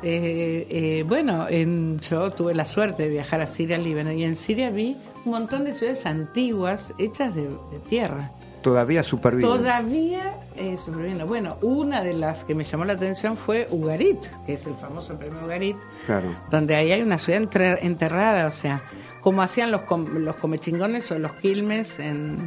eh, 0.01 0.65
eh, 0.69 1.03
bueno, 1.07 1.47
en- 1.47 1.99
yo 1.99 2.31
tuve 2.31 2.55
la 2.55 2.65
suerte 2.65 3.03
de 3.03 3.09
viajar 3.09 3.41
a 3.41 3.45
Siria, 3.45 3.77
Líbano, 3.77 4.11
y 4.11 4.23
en 4.23 4.35
Siria 4.35 4.69
vi 4.71 4.97
un 5.25 5.31
montón 5.31 5.63
de 5.63 5.73
ciudades 5.73 6.05
antiguas 6.07 6.91
hechas 6.97 7.35
de, 7.35 7.43
de 7.43 7.79
tierra. 7.87 8.31
Todavía 8.63 9.03
supervive. 9.03 9.43
Todavía 9.47 10.33
eh, 10.55 10.75
sobreviviendo. 10.83 11.27
Bueno, 11.27 11.57
una 11.61 12.01
de 12.03 12.13
las 12.13 12.43
que 12.45 12.55
me 12.55 12.63
llamó 12.63 12.83
la 12.85 12.93
atención 12.93 13.37
fue 13.37 13.67
Ugarit, 13.69 14.17
que 14.47 14.53
es 14.53 14.65
el 14.65 14.73
famoso 14.73 15.15
premio 15.15 15.39
Ugarit, 15.45 15.77
Claro. 16.07 16.33
donde 16.49 16.75
ahí 16.75 16.91
hay 16.91 17.03
una 17.03 17.19
ciudad 17.19 17.43
enterrada, 17.83 18.47
o 18.47 18.51
sea, 18.51 18.81
como 19.21 19.43
hacían 19.43 19.69
los, 19.69 19.81
com- 19.81 20.17
los 20.17 20.35
comechingones 20.37 21.11
o 21.11 21.19
los 21.19 21.33
quilmes 21.33 21.99
en, 21.99 22.37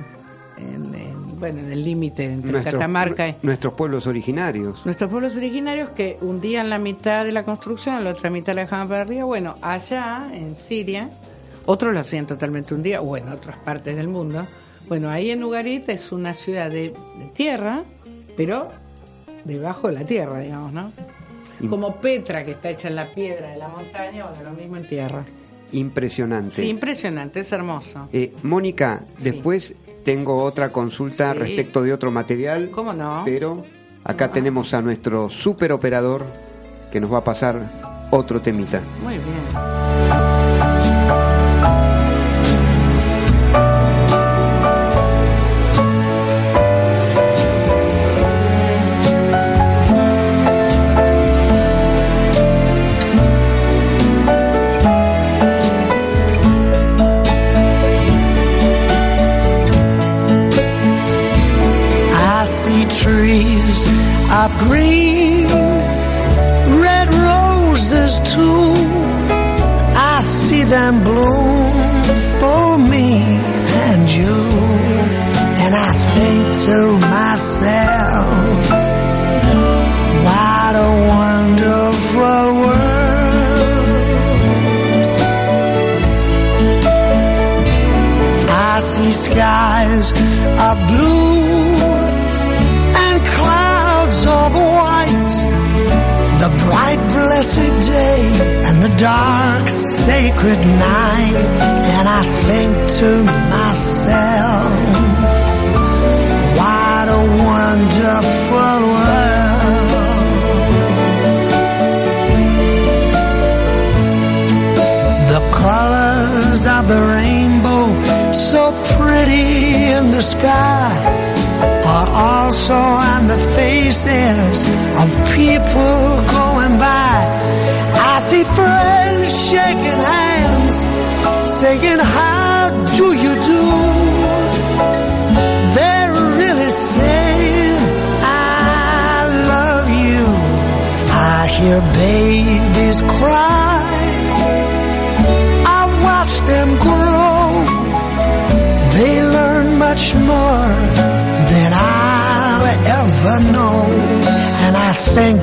en- 0.56 0.92
en- 0.94 1.17
bueno, 1.38 1.60
en 1.60 1.72
el 1.72 1.84
límite 1.84 2.24
entre 2.24 2.52
Nuestros- 2.52 2.74
Catamarca 2.74 3.28
y... 3.28 3.34
nuestros 3.42 3.74
pueblos 3.74 4.06
originarios. 4.06 4.84
Nuestros 4.84 5.10
pueblos 5.10 5.36
originarios 5.36 5.90
que 5.90 6.18
hundían 6.20 6.68
la 6.70 6.78
mitad 6.78 7.24
de 7.24 7.32
la 7.32 7.44
construcción, 7.44 8.02
la 8.04 8.10
otra 8.10 8.30
mitad 8.30 8.54
la 8.54 8.62
dejaban 8.62 8.88
para 8.88 9.02
arriba. 9.02 9.24
Bueno, 9.24 9.54
allá 9.62 10.28
en 10.32 10.56
Siria, 10.56 11.10
otros 11.66 11.92
lo 11.94 12.00
hacían 12.00 12.26
totalmente 12.26 12.74
hundida, 12.74 13.00
o 13.00 13.16
en 13.16 13.28
otras 13.28 13.56
partes 13.58 13.96
del 13.96 14.08
mundo. 14.08 14.46
Bueno, 14.88 15.10
ahí 15.10 15.30
en 15.30 15.44
Ugarit 15.44 15.88
es 15.90 16.12
una 16.12 16.32
ciudad 16.34 16.70
de, 16.70 16.94
de 17.18 17.26
tierra, 17.34 17.84
pero 18.36 18.70
debajo 19.44 19.88
de 19.88 19.94
la 19.94 20.04
tierra, 20.04 20.40
digamos, 20.40 20.72
¿no? 20.72 20.92
Como 21.68 21.96
Petra, 21.96 22.44
que 22.44 22.52
está 22.52 22.70
hecha 22.70 22.88
en 22.88 22.94
la 22.96 23.06
piedra 23.12 23.48
de 23.50 23.56
la 23.58 23.68
montaña, 23.68 24.26
bueno, 24.26 24.50
lo 24.50 24.56
mismo 24.56 24.76
en 24.76 24.88
tierra. 24.88 25.24
Impresionante. 25.72 26.54
Sí, 26.56 26.68
impresionante, 26.68 27.40
es 27.40 27.52
hermoso. 27.52 28.08
Eh, 28.12 28.32
Mónica, 28.42 29.02
Sí. 29.18 29.24
después 29.24 29.74
tengo 30.04 30.42
otra 30.42 30.70
consulta 30.70 31.32
Sí. 31.32 31.38
respecto 31.38 31.82
de 31.82 31.92
otro 31.92 32.10
material. 32.10 32.70
¿Cómo 32.70 32.92
no? 32.92 33.22
Pero 33.24 33.64
acá 34.04 34.30
tenemos 34.30 34.72
a 34.74 34.82
nuestro 34.82 35.28
super 35.30 35.72
operador 35.72 36.24
que 36.90 37.00
nos 37.00 37.12
va 37.12 37.18
a 37.18 37.24
pasar 37.24 37.60
otro 38.10 38.40
temita. 38.40 38.80
Muy 39.02 39.14
bien. 39.14 40.27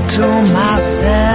To 0.07 0.27
myself, 0.53 1.34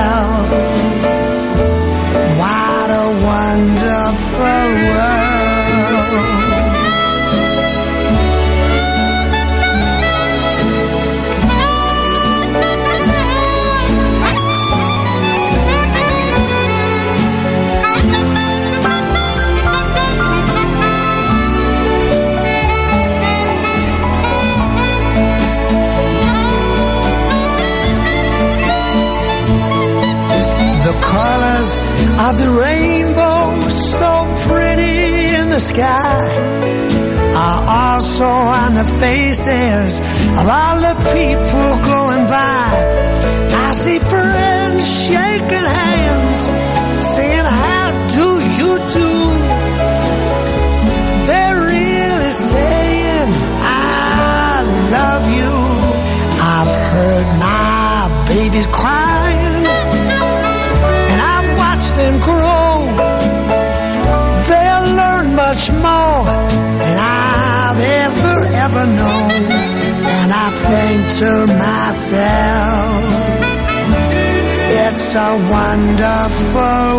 it's 75.12 75.16
a 75.16 75.34
wonderful 75.50 76.89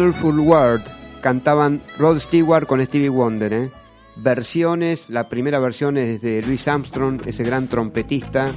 Wonderful 0.00 0.40
World. 0.40 0.82
Cantaban 1.20 1.82
Rod 1.98 2.20
Stewart 2.20 2.66
con 2.66 2.82
Stevie 2.82 3.10
Wonder, 3.10 3.52
¿eh? 3.52 3.70
Versiones, 4.16 5.10
la 5.10 5.28
primera 5.28 5.58
versión 5.58 5.98
es 5.98 6.22
de 6.22 6.40
Louis 6.40 6.66
Armstrong, 6.66 7.20
ese 7.26 7.44
gran 7.44 7.68
trompetista, 7.68 8.48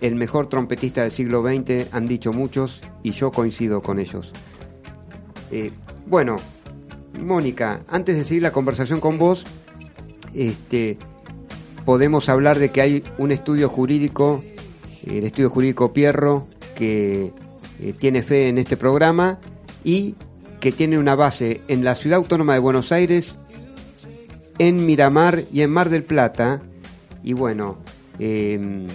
el 0.00 0.16
mejor 0.16 0.48
trompetista 0.48 1.02
del 1.02 1.12
siglo 1.12 1.44
XX, 1.44 1.94
han 1.94 2.08
dicho 2.08 2.32
muchos, 2.32 2.80
y 3.04 3.12
yo 3.12 3.30
coincido 3.30 3.82
con 3.82 4.00
ellos. 4.00 4.32
Eh, 5.52 5.70
bueno, 6.06 6.34
Mónica, 7.16 7.82
antes 7.86 8.16
de 8.16 8.24
seguir 8.24 8.42
la 8.42 8.50
conversación 8.50 8.98
con 8.98 9.18
vos, 9.18 9.44
este, 10.34 10.98
podemos 11.84 12.28
hablar 12.28 12.58
de 12.58 12.70
que 12.70 12.80
hay 12.80 13.04
un 13.18 13.30
estudio 13.30 13.68
jurídico, 13.68 14.42
el 15.06 15.22
estudio 15.22 15.50
jurídico 15.50 15.92
Pierro, 15.92 16.48
que 16.74 17.32
eh, 17.80 17.92
tiene 17.96 18.24
fe 18.24 18.48
en 18.48 18.58
este 18.58 18.76
programa 18.76 19.38
y 19.86 20.16
que 20.58 20.72
tiene 20.72 20.98
una 20.98 21.14
base 21.14 21.60
en 21.68 21.84
la 21.84 21.94
ciudad 21.94 22.16
autónoma 22.18 22.54
de 22.54 22.58
Buenos 22.58 22.90
Aires, 22.90 23.38
en 24.58 24.84
Miramar 24.84 25.44
y 25.52 25.60
en 25.60 25.70
Mar 25.70 25.90
del 25.90 26.02
Plata. 26.02 26.60
Y 27.22 27.34
bueno, 27.34 27.78
eh, 28.18 28.88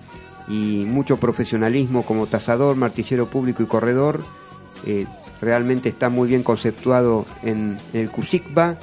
y 0.48 0.84
mucho 0.86 1.18
profesionalismo 1.18 2.04
como 2.04 2.28
tasador, 2.28 2.76
martillero 2.76 3.28
público 3.28 3.64
y 3.64 3.68
corredor. 3.68 4.22
Eh, 4.86 5.06
realmente 5.42 5.90
está 5.90 6.10
muy 6.10 6.30
bien 6.30 6.44
conceptuado 6.44 7.26
en 7.44 7.78
el 7.94 8.10
CUSICBA, 8.10 8.78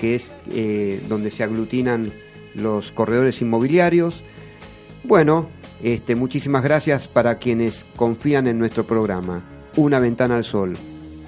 que 0.00 0.14
es 0.14 0.30
eh, 0.52 1.00
donde 1.08 1.30
se 1.30 1.42
aglutinan 1.44 2.10
los 2.54 2.90
corredores 2.92 3.40
inmobiliarios. 3.42 4.22
Bueno, 5.04 5.46
este, 5.82 6.14
muchísimas 6.14 6.62
gracias 6.64 7.08
para 7.08 7.36
quienes 7.36 7.84
confían 7.96 8.46
en 8.46 8.58
nuestro 8.58 8.84
programa. 8.84 9.42
Una 9.76 9.98
ventana 9.98 10.36
al 10.36 10.44
sol. 10.44 10.74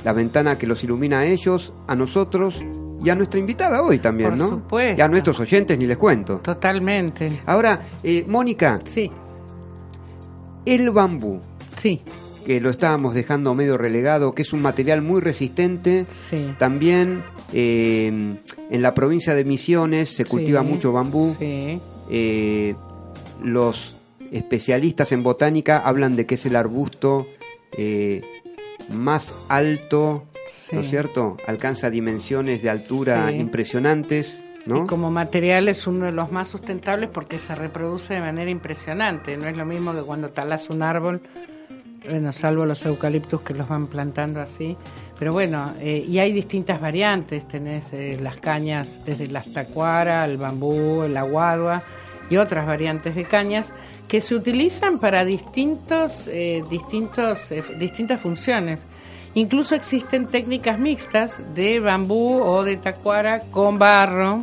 La 0.05 0.13
ventana 0.13 0.57
que 0.57 0.67
los 0.67 0.85
ilumina 0.85 1.21
a 1.21 1.27
ellos, 1.27 1.73
a 1.89 1.97
nosotros 1.97 2.63
y 3.05 3.11
a 3.11 3.15
nuestra 3.15 3.41
invitada 3.41 3.83
hoy 3.83 3.99
también, 3.99 4.31
Por 4.31 4.39
¿no? 4.39 4.49
supuesto. 4.51 4.99
Y 4.99 5.03
a 5.03 5.09
nuestros 5.09 5.39
oyentes 5.41 5.79
ni 5.79 5.87
les 5.87 5.97
cuento. 5.97 6.37
Totalmente. 6.39 7.31
Ahora, 7.45 7.81
eh, 8.03 8.25
Mónica, 8.29 8.81
Sí, 8.85 9.11
el 10.65 10.91
bambú, 10.91 11.41
sí, 11.77 12.03
que 12.45 12.61
lo 12.61 12.71
estábamos 12.71 13.15
dejando 13.15 13.55
medio 13.55 13.77
relegado, 13.77 14.33
que 14.33 14.43
es 14.43 14.53
un 14.53 14.63
material 14.63 15.03
muy 15.03 15.21
resistente, 15.21 16.07
sí. 16.31 16.55
también 16.59 17.23
eh, 17.53 18.37
en 18.71 18.83
la 18.83 18.93
provincia 18.93 19.35
de 19.35 19.45
Misiones 19.45 20.11
se 20.11 20.25
cultiva 20.25 20.61
Sí, 20.63 20.67
mucho 20.67 20.93
bambú. 20.93 21.35
Sí, 21.39 21.81
Eh, 22.09 22.75
los 23.43 23.97
especialistas 24.33 25.13
en 25.13 25.23
botánica 25.23 25.79
hablan 25.79 26.17
de 26.17 26.27
que 26.27 26.37
es 26.37 26.47
el 26.47 26.57
arbusto 26.57 27.27
eh, 27.77 28.23
más 28.93 29.35
alto, 29.49 30.25
¿no 30.73 30.81
es 30.81 30.89
cierto? 30.91 31.37
Alcanza 31.47 31.91
dimensiones 31.91 32.63
de 32.63 32.71
altura 32.71 33.33
impresionantes, 33.33 34.39
¿no? 34.67 34.85
Y 34.85 34.87
como 34.87 35.11
material 35.11 35.69
es 35.69 35.87
uno 35.87 36.07
de 36.07 36.13
los 36.13 36.31
más 36.33 36.49
sustentables 36.49 37.11
porque 37.13 37.39
se 37.39 37.55
reproduce 37.55 38.15
de 38.15 38.21
manera 38.21 38.51
impresionante. 38.51 39.37
No 39.37 39.47
es 39.47 39.57
lo 39.57 39.65
mismo 39.65 39.93
que 39.93 40.01
cuando 40.03 40.31
talas 40.31 40.71
un 40.71 40.83
árbol, 40.83 41.21
bueno, 42.09 42.33
salvo 42.33 42.65
los 42.67 42.85
eucaliptus 42.87 43.41
que 43.43 43.55
los 43.55 43.69
van 43.69 43.87
plantando 43.89 44.41
así. 44.41 44.77
Pero 45.19 45.33
bueno, 45.33 45.73
eh, 45.81 46.05
y 46.07 46.19
hay 46.19 46.33
distintas 46.33 46.81
variantes. 46.81 47.49
Tenés 47.49 47.93
eh, 47.93 48.19
las 48.21 48.37
cañas 48.37 49.01
desde 49.05 49.29
las 49.29 49.47
tacuara, 49.53 50.25
el 50.25 50.37
bambú, 50.37 51.03
el 51.03 51.17
aguadua 51.17 51.83
y 52.29 52.37
otras 52.37 52.67
variantes 52.67 53.15
de 53.15 53.25
cañas 53.25 53.73
que 54.09 54.21
se 54.21 54.35
utilizan 54.35 54.99
para 54.99 55.25
distintos, 55.25 56.29
eh, 56.29 56.63
distintos, 56.71 57.51
eh, 57.51 57.63
distintas 57.79 58.21
funciones. 58.21 58.81
Incluso 59.35 59.75
existen 59.75 60.29
técnicas 60.29 60.79
mixtas 60.79 61.33
de 61.55 61.81
bambú 61.81 62.41
o 62.41 62.63
de 62.63 62.77
tacuara 62.77 63.41
con 63.51 63.79
barro 63.79 64.43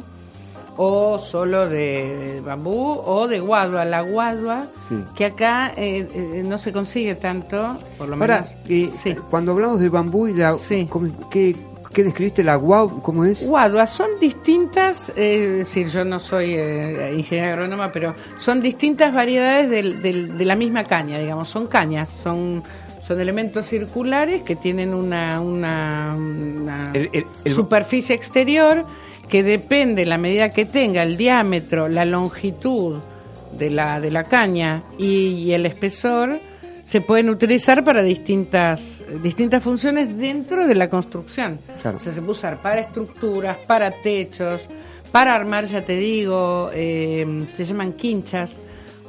o 0.78 1.20
solo 1.20 1.68
de 1.70 2.42
bambú 2.46 3.00
o 3.06 3.28
de 3.28 3.40
guadua. 3.40 3.86
La 3.86 4.02
guadua, 4.02 4.62
Sí. 4.90 4.96
que 5.16 5.26
acá 5.26 5.72
eh, 5.76 6.08
eh, 6.14 6.44
no 6.46 6.58
se 6.58 6.72
consigue 6.74 7.16
tanto, 7.16 7.76
por 7.98 8.10
lo 8.10 8.16
Ahora, 8.16 8.42
menos. 8.42 8.56
eh, 8.70 8.90
Sí. 9.04 9.16
cuando 9.30 9.52
hablamos 9.52 9.80
del 9.80 9.90
bambú 9.90 10.28
y 10.28 10.34
la... 10.34 10.54
Sí. 10.56 10.88
¿cómo- 10.90 11.10
¿qué, 11.30 11.56
qué 11.94 12.04
describiste? 12.04 12.44
¿La 12.44 12.56
guau? 12.56 13.02
¿Cómo 13.02 13.24
es? 13.24 13.46
Guaduas 13.46 13.92
son 13.92 14.10
distintas, 14.20 15.10
eh, 15.16 15.50
es 15.52 15.58
decir, 15.60 15.90
yo 15.90 16.04
no 16.04 16.20
soy 16.20 16.56
eh, 16.56 17.14
ingeniera 17.16 17.54
agrónoma, 17.54 17.92
pero 17.92 18.16
son 18.40 18.62
distintas 18.62 19.14
variedades 19.14 19.70
del- 19.70 20.02
del- 20.02 20.38
de 20.38 20.46
la 20.46 20.56
misma 20.56 20.84
caña, 20.86 21.20
digamos, 21.20 21.50
son 21.50 21.68
cañas, 21.68 22.10
son, 22.10 22.64
son 23.08 23.20
elementos 23.20 23.68
circulares 23.68 24.42
que 24.44 24.56
tienen 24.56 24.94
una, 24.94 25.40
una, 25.40 26.16
una 26.18 26.92
El- 26.94 27.10
el- 27.14 27.26
el- 27.46 27.54
superficie 27.54 28.16
exterior 28.16 28.86
que 29.30 29.44
depende 29.44 30.06
la 30.06 30.18
medida 30.18 30.50
que 30.50 30.66
tenga, 30.66 31.04
el 31.04 31.18
diámetro, 31.18 31.88
la 31.88 32.06
longitud 32.06 32.98
de 33.58 33.70
la, 33.70 34.00
de 34.00 34.12
la 34.12 34.24
caña 34.24 34.84
y, 34.98 35.06
y 35.06 35.54
el 35.54 35.66
espesor, 35.66 36.40
se 36.84 37.02
pueden 37.02 37.30
utilizar 37.30 37.84
para 37.84 38.04
distintas, 38.04 38.82
distintas 39.22 39.64
funciones 39.64 40.18
dentro 40.18 40.68
de 40.68 40.76
la 40.76 40.90
construcción. 40.90 41.60
Claro. 41.82 41.98
O 41.98 42.00
sea, 42.00 42.12
se 42.12 42.20
puede 42.20 42.32
usar 42.32 42.62
para 42.62 42.82
estructuras, 42.82 43.58
para 43.58 43.92
techos, 43.92 44.68
para 45.12 45.34
armar, 45.34 45.68
ya 45.68 45.82
te 45.82 45.96
digo, 45.96 46.72
eh, 46.74 47.46
se 47.56 47.66
llaman 47.66 47.94
quinchas, 47.94 48.56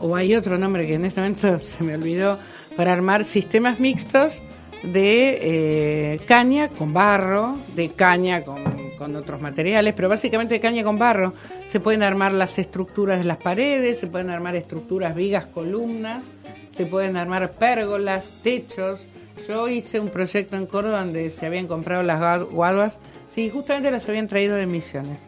o 0.00 0.14
hay 0.14 0.34
otro 0.34 0.58
nombre 0.58 0.86
que 0.86 0.94
en 0.94 1.06
este 1.06 1.20
momento 1.20 1.58
se 1.78 1.84
me 1.84 1.94
olvidó, 1.94 2.38
para 2.76 2.92
armar 2.92 3.24
sistemas 3.24 3.80
mixtos 3.80 4.40
de 4.82 5.38
eh, 5.40 6.20
caña 6.26 6.68
con 6.68 6.92
barro, 6.92 7.56
de 7.74 7.88
caña 7.90 8.42
con, 8.42 8.62
con 8.99 9.14
otros 9.16 9.40
materiales, 9.40 9.95
pero 9.95 10.09
básicamente 10.09 10.55
de 10.55 10.61
caña 10.61 10.82
con 10.84 10.99
barro. 10.99 11.34
Se 11.68 11.80
pueden 11.80 12.03
armar 12.03 12.32
las 12.32 12.59
estructuras 12.59 13.18
de 13.18 13.24
las 13.24 13.38
paredes, 13.38 13.99
se 13.99 14.07
pueden 14.07 14.30
armar 14.30 14.55
estructuras, 14.57 15.14
vigas, 15.14 15.47
columnas, 15.47 16.22
se 16.76 16.86
pueden 16.86 17.16
armar 17.16 17.51
pérgolas, 17.53 18.30
techos. 18.42 19.05
Yo 19.49 19.68
hice 19.68 19.99
un 20.01 20.09
proyecto 20.11 20.57
en 20.57 20.66
Córdoba 20.66 21.01
donde 21.01 21.30
se 21.30 21.47
habían 21.47 21.66
comprado 21.66 22.03
las 22.03 22.20
gua- 22.20 22.49
guaduas, 22.51 22.99
sí, 23.34 23.51
justamente 23.51 23.90
las 23.90 24.09
habían 24.09 24.28
traído 24.28 24.55
de 24.57 24.66
Misiones. 24.66 25.18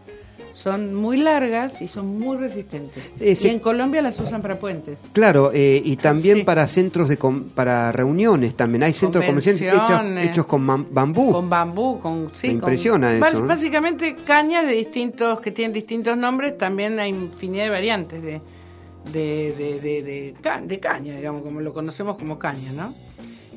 Son 0.56 0.94
muy 0.94 1.18
largas 1.18 1.82
y 1.82 1.88
son 1.88 2.18
muy 2.18 2.38
resistentes. 2.38 3.10
Ese- 3.20 3.48
Y 3.48 3.50
en 3.50 3.58
Colombia 3.60 4.00
las 4.00 4.18
usan 4.18 4.40
para 4.40 4.58
puentes. 4.58 4.98
Claro, 5.12 5.50
eh, 5.52 5.82
y 5.84 5.96
también 5.96 6.38
Sí. 6.38 6.44
para 6.44 6.66
centros 6.66 7.10
de 7.10 7.18
com- 7.18 7.44
para 7.54 7.92
reuniones 7.92 8.54
también. 8.54 8.82
Hay 8.82 8.94
centros 8.94 9.22
comerciales 9.24 9.60
hechos, 9.60 10.00
hechos 10.22 10.46
con 10.46 10.66
bambú. 10.66 11.30
Con 11.32 11.50
bambú, 11.50 12.00
con 12.00 12.30
sí, 12.32 12.46
Me 12.48 12.54
impresiona 12.54 13.14
eso, 13.14 13.38
¿eh? 13.38 13.40
Básicamente 13.42 14.16
cañas 14.26 14.66
de 14.66 14.72
distintos 14.72 15.40
que 15.42 15.50
tienen 15.52 15.74
distintos 15.74 16.16
nombres, 16.16 16.56
también 16.56 16.98
hay 17.00 17.10
infinidad 17.10 17.64
de 17.64 17.70
variantes 17.70 18.22
de 18.22 18.40
de, 19.12 19.54
de, 19.56 19.80
de, 19.80 20.02
de 20.02 20.34
ca- 20.40 20.60
de 20.60 20.80
caña, 20.80 21.14
digamos, 21.14 21.42
como 21.42 21.60
lo 21.60 21.72
conocemos 21.72 22.16
como 22.18 22.38
caña, 22.40 22.72
¿no? 22.72 22.92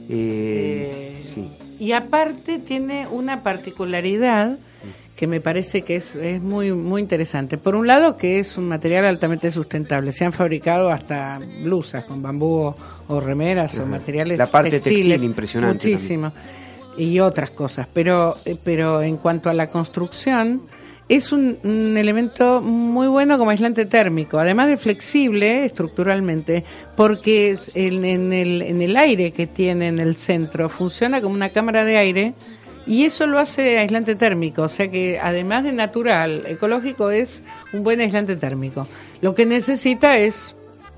Eh, 0.10 1.16
Eh, 1.18 1.24
sí. 1.34 1.50
Y 1.80 1.94
aparte 1.94 2.60
tiene 2.60 3.08
una 3.08 3.42
particularidad 3.42 4.60
que 5.20 5.28
me 5.28 5.42
parece 5.42 5.82
que 5.82 5.98
es, 5.98 6.16
es 6.16 6.42
muy 6.42 6.72
muy 6.72 7.02
interesante. 7.02 7.58
Por 7.58 7.76
un 7.76 7.86
lado, 7.86 8.16
que 8.16 8.40
es 8.40 8.58
un 8.58 8.70
material 8.70 9.04
altamente 9.04 9.52
sustentable. 9.52 10.14
Se 10.14 10.24
han 10.24 10.32
fabricado 10.32 10.90
hasta 10.90 11.42
blusas 11.62 12.06
con 12.06 12.22
bambú 12.22 12.68
o, 12.68 12.76
o 13.10 13.20
remeras 13.20 13.78
o 13.78 13.86
materiales 13.86 14.38
La 14.38 14.48
parte 14.48 14.72
textiles. 14.72 15.10
textil 15.10 15.26
impresionante 15.26 15.90
Muchísimo. 15.90 16.32
Y 16.98 17.20
otras 17.20 17.50
cosas. 17.52 17.86
Pero, 17.94 18.34
eh, 18.46 18.56
pero 18.64 19.02
en 19.02 19.18
cuanto 19.18 19.50
a 19.50 19.54
la 19.54 19.70
construcción, 19.70 20.62
es 21.10 21.34
un, 21.34 21.58
un 21.66 21.98
elemento 21.98 22.62
muy 22.62 23.08
bueno 23.08 23.38
como 23.38 23.52
aislante 23.52 23.86
térmico, 23.88 24.40
además 24.40 24.70
de 24.70 24.78
flexible 24.78 25.66
estructuralmente, 25.66 26.64
porque 26.96 27.50
es 27.50 27.76
en, 27.76 28.06
en 28.06 28.32
el, 28.32 28.62
en 28.62 28.82
el 28.82 28.96
aire 28.96 29.32
que 29.34 29.48
tiene 29.48 29.90
en 29.90 30.00
el 30.00 30.16
centro 30.16 30.70
funciona 30.70 31.20
como 31.20 31.36
una 31.36 31.50
cámara 31.50 31.84
de 31.84 31.98
aire 31.98 32.34
y 32.90 33.06
eso 33.06 33.28
lo 33.28 33.38
hace 33.38 33.78
aislante 33.78 34.16
térmico, 34.16 34.64
o 34.64 34.68
sea 34.68 34.90
que 34.90 35.20
además 35.22 35.64
de 35.64 35.72
natural, 35.72 36.44
ecológico 36.48 37.12
es 37.12 37.44
un 37.72 37.84
buen 37.84 38.00
aislante 38.00 38.36
térmico. 38.36 38.88
Lo 39.22 39.36
que 39.36 39.46
necesita 39.46 40.18
es 40.18 40.56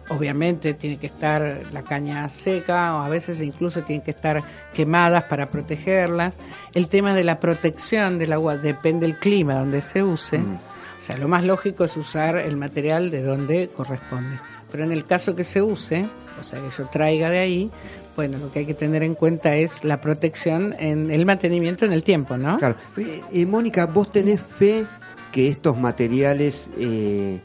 obviamente 0.07 0.73
tiene 0.73 0.95
que 0.95 1.07
estar 1.07 1.63
la 1.73 1.83
caña 1.83 2.29
seca 2.29 2.95
o 2.95 3.01
a 3.01 3.09
veces 3.09 3.41
incluso 3.41 3.81
tienen 3.81 4.05
que 4.05 4.11
estar 4.11 4.41
quemadas 4.73 5.25
para 5.25 5.49
protegerlas. 5.49 6.33
El 6.73 6.87
tema 6.87 7.13
de 7.13 7.25
la 7.25 7.41
protección 7.41 8.17
del 8.17 8.31
agua 8.31 8.55
depende 8.55 9.05
del 9.05 9.19
clima 9.19 9.55
donde 9.55 9.81
se 9.81 10.01
use. 10.01 10.37
O 10.37 11.03
sea, 11.05 11.17
lo 11.17 11.27
más 11.27 11.43
lógico 11.43 11.83
es 11.83 11.97
usar 11.97 12.37
el 12.37 12.55
material 12.55 13.11
de 13.11 13.21
donde 13.21 13.67
corresponde. 13.67 14.39
Pero 14.71 14.85
en 14.85 14.93
el 14.93 15.03
caso 15.03 15.35
que 15.35 15.43
se 15.43 15.61
use, 15.61 16.05
o 16.39 16.43
sea, 16.43 16.61
que 16.61 16.69
yo 16.77 16.87
traiga 16.87 17.29
de 17.29 17.39
ahí, 17.39 17.71
bueno, 18.15 18.37
lo 18.37 18.51
que 18.51 18.59
hay 18.59 18.65
que 18.65 18.73
tener 18.73 19.03
en 19.03 19.15
cuenta 19.15 19.55
es 19.55 19.83
la 19.83 20.01
protección 20.01 20.75
en 20.79 21.11
el 21.11 21.25
mantenimiento 21.25 21.85
en 21.85 21.93
el 21.93 22.03
tiempo, 22.03 22.37
¿no? 22.37 22.57
Claro. 22.57 22.75
Eh, 22.97 23.21
eh, 23.31 23.45
Mónica, 23.45 23.85
¿vos 23.85 24.11
tenés 24.11 24.41
fe 24.41 24.85
que 25.31 25.47
estos 25.47 25.77
materiales 25.77 26.69
eh, 26.77 27.39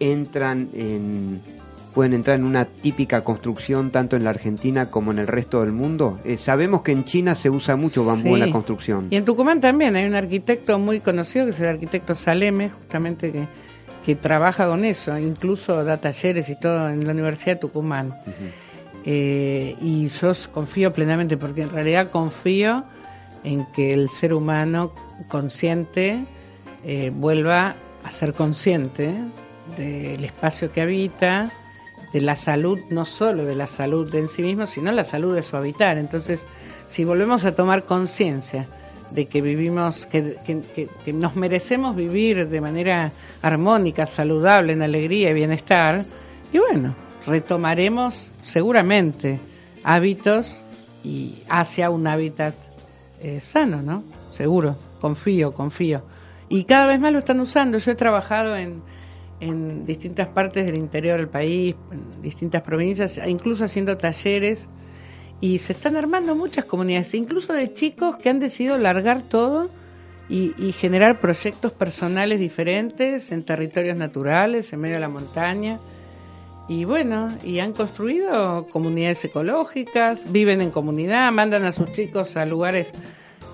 entran 0.00 0.68
en 0.74 1.40
pueden 1.96 2.12
entrar 2.12 2.36
en 2.36 2.44
una 2.44 2.66
típica 2.66 3.22
construcción 3.22 3.90
tanto 3.90 4.16
en 4.16 4.24
la 4.24 4.28
Argentina 4.28 4.90
como 4.90 5.12
en 5.12 5.18
el 5.18 5.26
resto 5.26 5.62
del 5.62 5.72
mundo? 5.72 6.20
Eh, 6.26 6.36
sabemos 6.36 6.82
que 6.82 6.92
en 6.92 7.04
China 7.04 7.34
se 7.34 7.48
usa 7.48 7.74
mucho 7.76 8.04
bambú 8.04 8.34
en 8.34 8.40
la 8.40 8.50
construcción. 8.50 9.06
Y 9.08 9.16
en 9.16 9.24
Tucumán 9.24 9.62
también 9.62 9.96
hay 9.96 10.04
un 10.04 10.14
arquitecto 10.14 10.78
muy 10.78 11.00
conocido 11.00 11.46
que 11.46 11.52
es 11.52 11.60
el 11.60 11.68
arquitecto 11.68 12.14
Saleme, 12.14 12.68
justamente 12.68 13.32
que, 13.32 13.46
que 14.04 14.14
trabaja 14.14 14.68
con 14.68 14.84
eso, 14.84 15.18
incluso 15.18 15.84
da 15.84 15.96
talleres 15.96 16.50
y 16.50 16.60
todo 16.60 16.90
en 16.90 17.06
la 17.06 17.12
Universidad 17.12 17.54
de 17.54 17.60
Tucumán. 17.60 18.12
Eh, 19.08 19.76
y 19.80 20.08
yo 20.08 20.32
confío 20.52 20.92
plenamente, 20.92 21.36
porque 21.36 21.62
en 21.62 21.70
realidad 21.70 22.10
confío 22.10 22.84
en 23.44 23.64
que 23.72 23.94
el 23.94 24.08
ser 24.08 24.34
humano 24.34 24.92
consciente 25.28 26.24
eh, 26.84 27.12
vuelva 27.14 27.76
a 28.02 28.10
ser 28.10 28.34
consciente 28.34 29.14
del 29.76 30.24
espacio 30.24 30.72
que 30.72 30.80
habita, 30.80 31.52
de 32.12 32.20
la 32.20 32.34
salud, 32.34 32.80
no 32.90 33.04
solo 33.04 33.44
de 33.44 33.54
la 33.54 33.68
salud 33.68 34.12
en 34.14 34.28
sí 34.28 34.42
mismo, 34.42 34.66
sino 34.66 34.90
la 34.90 35.04
salud 35.04 35.34
de 35.34 35.42
su 35.42 35.56
habitar. 35.56 35.98
Entonces, 35.98 36.44
si 36.88 37.04
volvemos 37.04 37.44
a 37.44 37.54
tomar 37.54 37.84
conciencia 37.84 38.66
de 39.10 39.26
que 39.26 39.40
vivimos, 39.40 40.04
que 40.06 40.88
nos 41.12 41.36
merecemos 41.36 41.94
vivir 41.94 42.48
de 42.48 42.60
manera 42.60 43.12
armónica, 43.42 44.04
saludable, 44.04 44.72
en 44.72 44.82
alegría 44.82 45.30
y 45.30 45.34
bienestar, 45.34 46.04
y 46.52 46.58
bueno, 46.58 46.94
retomaremos 47.26 48.28
seguramente 48.46 49.40
hábitos 49.82 50.60
y 51.04 51.42
hacia 51.48 51.90
un 51.90 52.06
hábitat 52.06 52.54
eh, 53.20 53.40
sano, 53.40 53.82
¿no? 53.82 54.04
Seguro, 54.32 54.76
confío, 55.00 55.52
confío. 55.52 56.02
Y 56.48 56.64
cada 56.64 56.86
vez 56.86 57.00
más 57.00 57.12
lo 57.12 57.18
están 57.18 57.40
usando. 57.40 57.78
Yo 57.78 57.92
he 57.92 57.94
trabajado 57.94 58.56
en, 58.56 58.82
en 59.40 59.84
distintas 59.84 60.28
partes 60.28 60.66
del 60.66 60.76
interior 60.76 61.18
del 61.18 61.28
país, 61.28 61.74
en 61.90 62.22
distintas 62.22 62.62
provincias, 62.62 63.20
incluso 63.26 63.64
haciendo 63.64 63.96
talleres. 63.98 64.68
Y 65.40 65.58
se 65.58 65.72
están 65.72 65.96
armando 65.96 66.34
muchas 66.34 66.64
comunidades, 66.64 67.12
incluso 67.14 67.52
de 67.52 67.74
chicos 67.74 68.16
que 68.16 68.30
han 68.30 68.38
decidido 68.38 68.78
largar 68.78 69.22
todo 69.22 69.68
y, 70.28 70.54
y 70.56 70.72
generar 70.72 71.20
proyectos 71.20 71.72
personales 71.72 72.38
diferentes 72.38 73.30
en 73.32 73.44
territorios 73.44 73.96
naturales, 73.96 74.72
en 74.72 74.80
medio 74.80 74.94
de 74.96 75.00
la 75.00 75.08
montaña. 75.08 75.78
Y 76.68 76.84
bueno, 76.84 77.28
y 77.44 77.60
han 77.60 77.72
construido 77.72 78.66
comunidades 78.70 79.24
ecológicas, 79.24 80.30
viven 80.32 80.60
en 80.60 80.70
comunidad, 80.72 81.30
mandan 81.32 81.64
a 81.64 81.72
sus 81.72 81.92
chicos 81.92 82.36
a 82.36 82.44
lugares. 82.44 82.90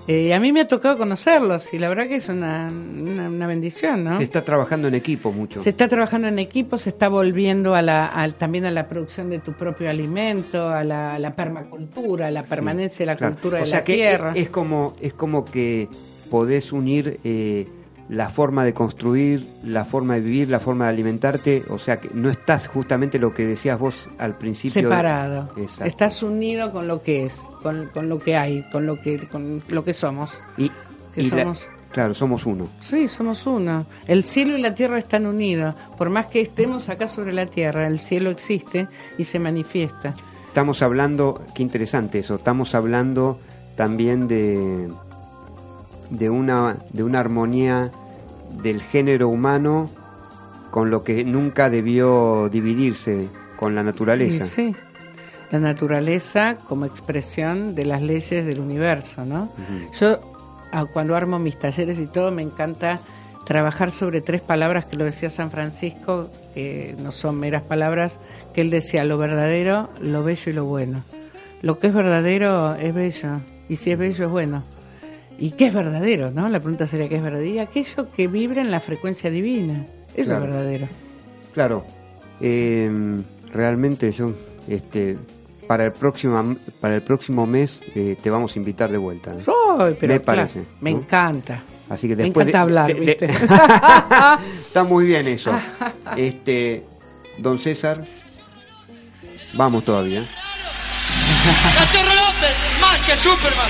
eh, 0.07 0.33
a 0.33 0.39
mí 0.39 0.51
me 0.51 0.61
ha 0.61 0.67
tocado 0.67 0.97
conocerlos 0.97 1.71
y 1.73 1.77
la 1.79 1.87
verdad 1.89 2.07
que 2.07 2.15
es 2.15 2.27
una, 2.27 2.67
una, 2.69 3.29
una 3.29 3.47
bendición, 3.47 4.03
¿no? 4.03 4.17
Se 4.17 4.23
está 4.23 4.43
trabajando 4.43 4.87
en 4.87 4.95
equipo 4.95 5.31
mucho. 5.31 5.61
Se 5.61 5.69
está 5.69 5.87
trabajando 5.87 6.27
en 6.27 6.39
equipo, 6.39 6.77
se 6.79 6.89
está 6.89 7.07
volviendo 7.07 7.75
a 7.75 7.81
la, 7.83 8.33
también 8.37 8.65
a 8.65 8.71
la 8.71 8.87
producción 8.89 9.29
de 9.29 9.39
tu 9.39 9.53
propio 9.53 9.89
alimento, 9.91 10.67
a 10.69 10.83
la, 10.83 11.13
a 11.13 11.19
la 11.19 11.35
permacultura, 11.35 12.27
a 12.27 12.31
la 12.31 12.43
permanencia 12.43 13.05
de 13.05 13.11
la 13.11 13.15
Claro. 13.15 13.35
cultura 13.35 13.57
o 13.59 13.61
de 13.61 13.67
sea 13.67 13.79
la 13.79 13.83
que 13.85 13.93
tierra. 13.93 14.31
Es, 14.31 14.41
es 14.41 14.49
como 14.49 14.93
es 14.99 15.13
como 15.13 15.45
que 15.45 15.87
podés 16.31 16.73
unir 16.73 17.19
eh, 17.23 17.65
la 18.09 18.29
forma 18.29 18.63
de 18.65 18.73
construir, 18.73 19.47
la 19.63 19.85
forma 19.85 20.15
de 20.15 20.21
vivir, 20.21 20.49
la 20.49 20.59
forma 20.59 20.85
de 20.85 20.91
alimentarte. 20.91 21.63
O 21.69 21.79
sea 21.79 21.97
que 21.99 22.09
no 22.13 22.29
estás 22.29 22.67
justamente 22.67 23.17
lo 23.19 23.33
que 23.33 23.45
decías 23.45 23.79
vos 23.79 24.09
al 24.17 24.37
principio. 24.37 24.81
de- 24.81 24.87
separado. 24.87 25.49
Exacto. 25.57 25.85
Estás 25.85 26.21
unido 26.23 26.71
con 26.71 26.87
lo 26.87 27.01
que 27.01 27.23
es, 27.23 27.33
con, 27.61 27.87
con 27.93 28.09
lo 28.09 28.19
que 28.19 28.35
hay, 28.35 28.63
con 28.71 28.85
lo 28.85 28.95
que, 29.01 29.19
con 29.27 29.63
lo 29.67 29.83
que 29.83 29.93
somos. 29.93 30.31
Y, 30.57 30.69
que 31.15 31.21
y 31.23 31.29
la- 31.29 31.43
somos- 31.43 31.65
claro, 31.91 32.13
somos 32.13 32.45
uno. 32.45 32.67
Sí, 32.81 33.07
somos 33.07 33.45
uno. 33.47 33.85
El 34.07 34.23
cielo 34.23 34.57
y 34.57 34.61
la 34.61 34.75
tierra 34.75 34.97
están 34.99 35.25
unidos. 35.25 35.75
Por 35.97 36.09
más 36.09 36.25
que 36.27 36.41
estemos 36.41 36.89
acá 36.89 37.07
sobre 37.07 37.33
la 37.33 37.45
tierra, 37.45 37.87
el 37.87 37.99
cielo 37.99 38.29
existe 38.31 38.87
y 39.17 39.23
se 39.23 39.39
manifiesta. 39.39 40.09
Estamos 40.47 40.81
hablando, 40.83 41.41
qué 41.55 41.63
interesante 41.63 42.19
eso, 42.19 42.35
estamos 42.35 42.75
hablando 42.75 43.39
también 43.75 44.27
de, 44.27 44.87
de, 46.17 46.29
una, 46.29 46.77
de 46.91 47.03
una 47.03 47.19
armonía 47.19 47.91
del 48.61 48.81
género 48.81 49.29
humano 49.29 49.89
con 50.71 50.89
lo 50.89 51.03
que 51.03 51.23
nunca 51.23 51.69
debió 51.69 52.49
dividirse 52.49 53.27
con 53.57 53.75
la 53.75 53.83
naturaleza. 53.83 54.45
Y 54.45 54.49
sí, 54.49 54.75
la 55.51 55.59
naturaleza 55.59 56.57
como 56.67 56.85
expresión 56.85 57.75
de 57.75 57.85
las 57.85 58.01
leyes 58.01 58.45
del 58.45 58.59
universo, 58.59 59.25
¿no? 59.25 59.51
Yo 59.99 60.19
ah, 60.71 60.85
cuando 60.91 61.15
armo 61.15 61.39
mis 61.39 61.57
talleres 61.59 61.99
y 61.99 62.07
todo 62.07 62.31
me 62.31 62.41
encanta 62.41 62.99
trabajar 63.45 63.91
sobre 63.91 64.21
tres 64.21 64.41
palabras 64.41 64.85
que 64.85 64.95
lo 64.95 65.05
decía 65.05 65.29
San 65.29 65.51
Francisco, 65.51 66.29
que 66.53 66.95
no 66.99 67.11
son 67.11 67.37
meras 67.37 67.63
palabras, 67.63 68.17
que 68.53 68.61
él 68.61 68.69
decía 68.69 69.03
lo 69.03 69.17
verdadero, 69.17 69.89
lo 69.99 70.23
bello 70.23 70.51
y 70.51 70.53
lo 70.53 70.65
bueno. 70.65 71.03
Lo 71.61 71.77
que 71.77 71.87
es 71.87 71.93
verdadero 71.93 72.75
es 72.75 72.93
bello, 72.93 73.41
y 73.69 73.75
si 73.75 73.91
es 73.91 73.97
bello 73.97 74.25
es 74.25 74.31
bueno. 74.31 74.63
¿Y 75.39 75.51
qué 75.51 75.67
es 75.67 75.73
verdadero? 75.73 76.31
¿no? 76.31 76.47
La 76.49 76.59
pregunta 76.59 76.85
sería 76.87 77.09
¿qué 77.09 77.15
es 77.15 77.23
verdadero? 77.23 77.49
Y 77.49 77.59
aquello 77.59 78.07
que 78.15 78.27
vibra 78.27 78.61
en 78.61 78.71
la 78.71 78.79
frecuencia 78.79 79.29
divina. 79.29 79.85
Eso 80.15 80.25
Claro. 80.31 80.45
es 80.45 80.51
verdadero. 80.51 80.87
Claro, 81.53 81.83
eh, 82.41 82.89
realmente 83.51 84.11
yo, 84.11 84.31
este, 84.67 85.17
para 85.67 85.85
el 85.85 85.91
próximo, 85.91 86.55
para 86.79 86.95
el 86.95 87.01
próximo 87.01 87.45
mes 87.45 87.81
eh, 87.95 88.15
te 88.21 88.29
vamos 88.29 88.55
a 88.55 88.59
invitar 88.59 88.91
de 88.91 88.97
vuelta. 88.97 89.31
¿eh? 89.31 89.43
Pero 89.45 90.13
Me 90.13 90.19
claro, 90.19 90.23
parece, 90.23 90.63
me 90.81 90.91
¿no? 90.91 90.97
encanta. 90.99 91.61
Así 91.89 92.07
que 92.07 92.15
Me 92.15 92.23
después 92.23 92.47
encanta 92.47 92.57
de- 92.57 92.61
hablar, 92.63 92.87
de- 92.87 92.93
de- 92.93 92.99
¿viste? 93.05 93.25
Está 94.65 94.83
muy 94.83 95.05
bien 95.05 95.27
eso. 95.27 95.51
Este, 96.17 96.83
don 97.39 97.57
César, 97.59 98.03
vamos 99.53 99.83
todavía. 99.83 100.25
Cachorro 101.77 102.03
López, 102.15 102.55
más 102.81 103.01
que 103.03 103.15
Superman. 103.15 103.69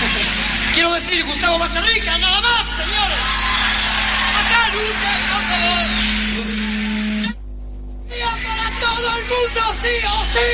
Quiero 0.74 0.92
decir 0.94 1.24
Gustavo 1.24 1.58
Mazarrica, 1.58 2.18
nada 2.18 2.40
más, 2.40 2.66
señores. 2.76 3.18
Acá 4.40 4.68
lucha, 4.72 5.12
por 5.28 5.42
para 8.42 8.66
todo 8.80 9.06
el 9.18 9.24
mundo, 9.24 9.60
sí 9.80 9.94
o 10.06 10.24
sí. 10.32 10.48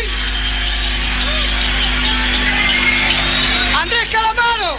Andrés 3.81 4.09
Calamaro. 4.11 4.79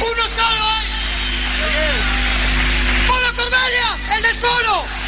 Uno 0.00 0.24
solo. 0.28 0.66
Polo 3.06 3.30
Cordelia, 3.34 3.88
el 4.16 4.22
del 4.22 4.38
solo. 4.40 5.05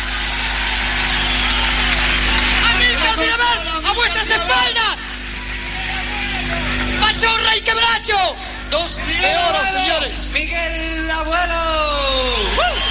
Pachorra 7.19 7.57
y 7.57 7.61
quebracho. 7.62 8.37
Dos 8.71 8.97
de 8.97 9.37
oro, 9.37 9.66
señores. 9.73 10.31
Miguel 10.31 11.11
Abuelo. 11.11 12.88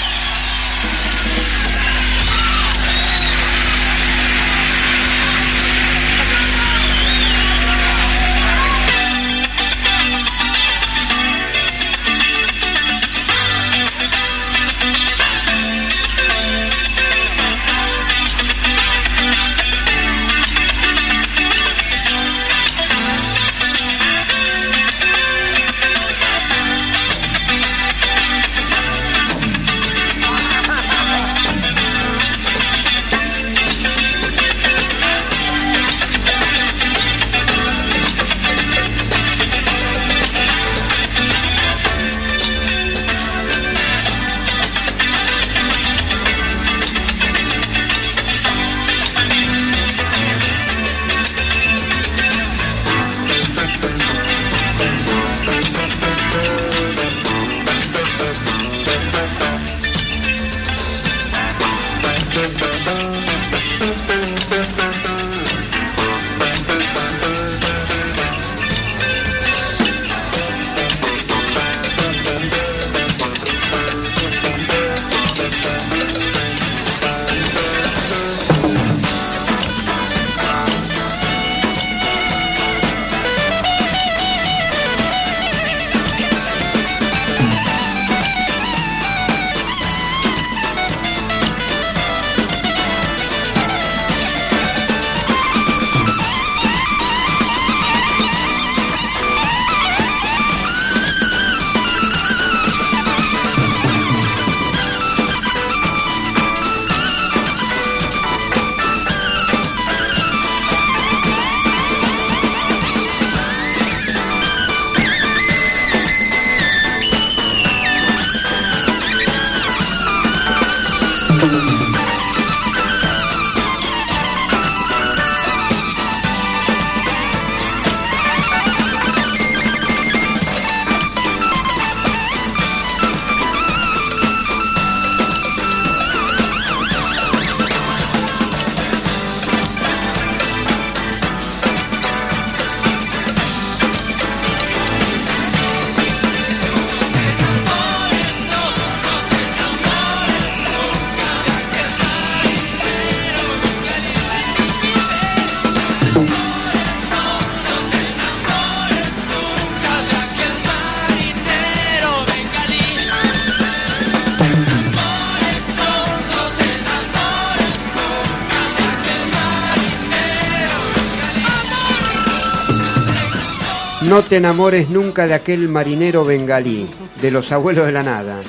Te 174.30 174.38
enamores 174.38 174.90
nunca 174.90 175.28
de 175.28 175.34
aquel 175.34 175.68
marinero 175.70 176.26
bengalí, 176.26 176.88
de 177.22 177.32
los 177.32 177.52
abuelos 177.52 177.86
de 177.86 177.92
la 177.92 178.04
nada. 178.04 178.42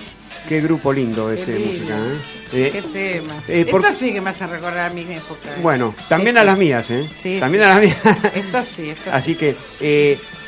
Qué 0.49 0.61
grupo 0.61 0.93
lindo 0.93 1.31
ese 1.31 1.53
de 1.53 1.59
música, 1.59 1.95
¿eh? 1.99 2.70
Qué 2.72 2.79
Eh, 2.79 2.83
tema. 2.93 3.43
eh, 3.47 3.66
por- 3.70 3.83
Esto 3.83 3.93
sí 3.93 4.12
que 4.12 4.20
me 4.22 4.31
hace 4.31 4.47
recordar 4.47 4.91
a 4.91 4.95
mi 4.95 5.03
época. 5.03 5.51
¿eh? 5.57 5.61
Bueno, 5.62 5.95
también 6.09 6.37
Sí, 6.37 6.41
a 6.41 6.45
las 6.45 6.59
mías, 6.59 6.91
¿eh? 6.91 7.09
Sí, 7.18 7.37
también 7.39 7.62
sí. 7.64 7.70
a 7.70 7.74
las 7.74 7.81
mías. 7.83 7.97
Esto 8.35 8.62
sí, 8.64 8.91
esto 8.91 9.11
Así 9.12 9.35
que 9.35 9.55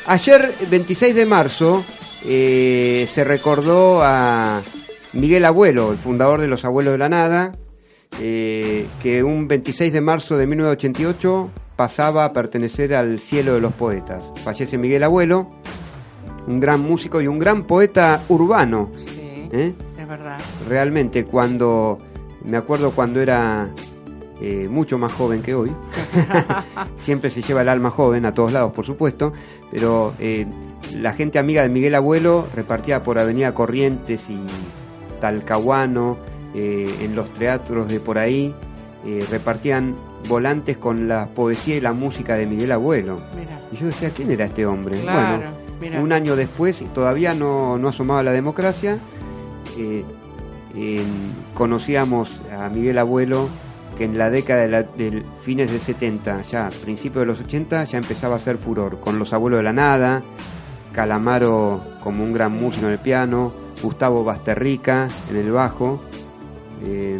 ayer, 0.07 0.55
26 0.69 1.13
de 1.15 1.25
marzo, 1.25 1.85
se 2.23 3.23
recordó 3.23 4.01
a 4.03 4.63
Miguel 5.13 5.45
Abuelo, 5.45 5.91
el 5.91 5.97
fundador 5.99 6.41
de 6.41 6.47
los 6.47 6.65
Abuelos 6.65 6.93
de 6.93 6.97
la 6.97 7.09
Nada, 7.09 7.55
que 8.17 9.23
un 9.23 9.47
26 9.47 9.93
de 9.93 10.01
marzo 10.01 10.35
de 10.37 10.47
1988 10.47 11.49
pasaba 11.81 12.25
a 12.25 12.31
pertenecer 12.31 12.93
al 12.93 13.17
cielo 13.19 13.55
de 13.55 13.59
los 13.59 13.73
poetas. 13.73 14.23
Fallece 14.43 14.77
Miguel 14.77 15.01
Abuelo, 15.01 15.49
un 16.45 16.59
gran 16.59 16.79
músico 16.79 17.21
y 17.21 17.25
un 17.25 17.39
gran 17.39 17.63
poeta 17.63 18.21
urbano. 18.29 18.91
sí. 18.97 19.49
¿eh? 19.51 19.73
Es 19.97 20.07
verdad. 20.07 20.37
realmente 20.69 21.25
cuando 21.25 21.97
me 22.45 22.57
acuerdo 22.57 22.91
cuando 22.91 23.19
era 23.19 23.67
eh, 24.39 24.67
mucho 24.69 24.99
más 24.99 25.11
joven 25.11 25.41
que 25.41 25.55
hoy 25.55 25.71
siempre 26.99 27.31
se 27.31 27.41
lleva 27.41 27.63
el 27.63 27.69
alma 27.69 27.89
joven 27.89 28.27
a 28.27 28.33
todos 28.35 28.53
lados 28.53 28.71
por 28.71 28.85
supuesto 28.85 29.33
pero 29.71 30.13
eh, 30.19 30.45
la 30.95 31.13
gente 31.13 31.39
amiga 31.39 31.63
de 31.63 31.69
Miguel 31.69 31.95
Abuelo 31.95 32.47
repartía 32.55 33.01
por 33.01 33.17
Avenida 33.17 33.55
Corrientes 33.55 34.29
y 34.29 34.39
Talcahuano 35.19 36.17
en 36.53 37.15
los 37.15 37.29
teatros 37.33 37.87
de 37.87 37.99
por 37.99 38.19
ahí 38.19 38.53
eh, 39.05 39.25
repartían 39.29 39.95
volantes 40.29 40.77
con 40.77 41.07
la 41.07 41.27
poesía 41.27 41.75
y 41.77 41.81
la 41.81 41.93
música 41.93 42.35
de 42.35 42.45
Miguel 42.45 42.71
Abuelo. 42.71 43.19
Y 43.71 43.77
yo 43.77 43.87
decía 43.87 44.09
quién 44.11 44.29
era 44.31 44.45
este 44.45 44.65
hombre 44.65 44.99
Claro, 44.99 45.37
bueno 45.79 46.01
un 46.03 46.11
año 46.11 46.35
después 46.35 46.83
todavía 46.93 47.33
no, 47.33 47.77
no 47.79 47.87
asomaba 47.87 48.21
la 48.21 48.31
democracia 48.31 48.97
eh, 49.77 50.03
en- 50.75 51.33
conocíamos 51.55 52.39
a 52.55 52.69
Miguel 52.69 52.97
Abuelo 52.99 53.49
que 53.97 54.03
en 54.05 54.17
la 54.17 54.29
década 54.29 54.61
de, 54.61 54.67
la- 54.69 54.83
del 54.83 55.23
fines 55.43 55.71
de 55.71 55.79
70, 55.79 56.43
ya 56.43 56.69
principios 56.83 57.21
de 57.23 57.25
los 57.25 57.39
80, 57.41 57.83
ya 57.85 57.97
empezaba 57.97 58.35
a 58.35 58.37
hacer 58.37 58.57
furor 58.57 58.99
con 58.99 59.17
Los 59.19 59.33
Abuelos 59.33 59.59
de 59.59 59.63
la 59.63 59.73
Nada, 59.73 60.21
Calamaro 60.93 61.81
como 62.03 62.23
un 62.23 62.33
gran 62.33 62.51
músico 62.59 62.85
en 62.87 62.93
el 62.93 62.99
piano, 62.99 63.51
Gustavo 63.81 64.23
Basterrica 64.23 65.07
en 65.29 65.37
el 65.37 65.51
bajo, 65.51 66.01
eh, 66.85 67.19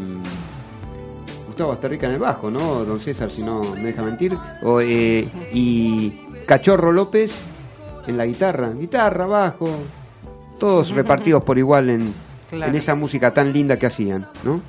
Gustavo 1.62 1.72
Basterrica 1.74 2.08
en 2.08 2.14
el 2.14 2.20
bajo, 2.20 2.50
¿no? 2.50 2.84
Don 2.86 3.00
César, 3.00 3.32
si 3.32 3.44
no 3.44 3.62
me 3.76 3.84
deja 3.84 4.02
mentir, 4.02 4.36
o, 4.64 4.82
eh, 4.82 5.28
y 5.54 6.10
Cachorro 6.48 6.92
López 6.92 7.32
en 8.08 8.18
la 8.18 8.26
guitarra, 8.26 8.72
guitarra, 8.74 9.28
bajo, 9.28 9.70
todos 10.60 10.90
repartidos 10.90 11.44
por 11.44 11.60
igual 11.60 11.92
en, 11.92 12.14
Claro. 12.50 12.72
en 12.72 12.76
esa 12.78 12.96
música 12.96 13.32
tan 13.32 13.54
linda 13.54 13.78
que 13.78 13.86
hacían, 13.86 14.26
¿no? 14.44 14.60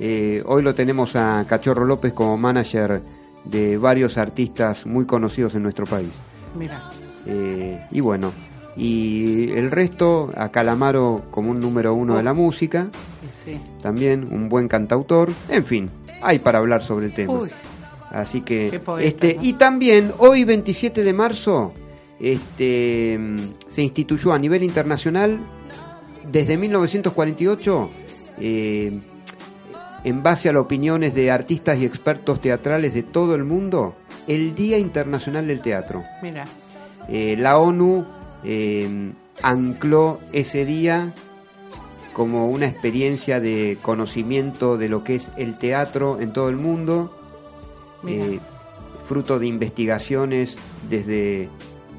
Eh, 0.00 0.42
hoy 0.46 0.62
lo 0.62 0.74
tenemos 0.74 1.14
a 1.14 1.44
Cachorro 1.46 1.84
López 1.84 2.12
como 2.14 2.38
manager 2.38 3.02
de 3.44 3.76
varios 3.76 4.16
artistas 4.16 4.86
muy 4.86 5.04
conocidos 5.04 5.54
en 5.54 5.62
nuestro 5.62 5.84
país. 5.84 6.08
Mira. 6.58 6.80
Eh, 7.26 7.80
y 7.90 8.00
bueno, 8.00 8.32
y 8.76 9.50
el 9.52 9.70
resto, 9.70 10.32
a 10.36 10.48
Calamaro 10.48 11.22
como 11.30 11.50
un 11.50 11.60
número 11.60 11.92
uno 11.94 12.16
de 12.16 12.22
la 12.22 12.32
música, 12.32 12.88
sí. 13.44 13.60
también 13.82 14.26
un 14.32 14.48
buen 14.48 14.68
cantautor, 14.68 15.30
en 15.48 15.64
fin, 15.64 15.90
hay 16.22 16.38
para 16.38 16.58
hablar 16.58 16.82
sobre 16.84 17.06
el 17.06 17.12
tema. 17.12 17.32
Uy, 17.34 17.50
Así 18.10 18.40
que, 18.40 18.80
poeta, 18.84 19.06
este, 19.06 19.34
¿no? 19.34 19.40
y 19.42 19.52
también 19.54 20.12
hoy 20.18 20.44
27 20.44 21.04
de 21.04 21.12
marzo, 21.12 21.74
este, 22.20 23.18
mm, 23.18 23.36
se 23.68 23.82
instituyó 23.82 24.32
a 24.32 24.38
nivel 24.38 24.62
internacional 24.62 25.38
desde 26.30 26.56
1948, 26.56 27.90
eh, 28.40 29.00
en 30.04 30.22
base 30.22 30.48
a 30.48 30.52
las 30.52 30.62
opiniones 30.62 31.14
de 31.14 31.30
artistas 31.30 31.78
y 31.78 31.84
expertos 31.84 32.40
teatrales 32.40 32.94
de 32.94 33.02
todo 33.02 33.34
el 33.34 33.44
mundo, 33.44 33.96
el 34.26 34.54
Día 34.54 34.78
Internacional 34.78 35.46
del 35.46 35.60
Teatro. 35.60 36.02
mira. 36.22 36.46
Eh, 37.10 37.36
la 37.38 37.56
ONU 37.58 38.04
eh, 38.44 39.12
ancló 39.42 40.18
ese 40.32 40.66
día 40.66 41.14
como 42.18 42.48
una 42.48 42.66
experiencia 42.66 43.38
de 43.38 43.78
conocimiento 43.80 44.76
de 44.76 44.88
lo 44.88 45.04
que 45.04 45.14
es 45.14 45.28
el 45.36 45.56
teatro 45.56 46.18
en 46.20 46.32
todo 46.32 46.48
el 46.48 46.56
mundo, 46.56 47.16
eh, 48.08 48.40
fruto 49.08 49.38
de 49.38 49.46
investigaciones 49.46 50.58
desde, 50.90 51.48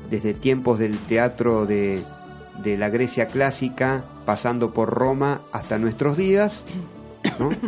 desde 0.10 0.34
tiempos 0.34 0.78
del 0.78 0.98
teatro 0.98 1.66
de, 1.66 2.02
de 2.62 2.78
la 2.78 2.90
Grecia 2.90 3.28
clásica, 3.28 4.04
pasando 4.26 4.74
por 4.74 4.90
Roma 4.90 5.40
hasta 5.54 5.78
nuestros 5.80 6.18
días. 6.18 6.64
¿no? 7.40 7.50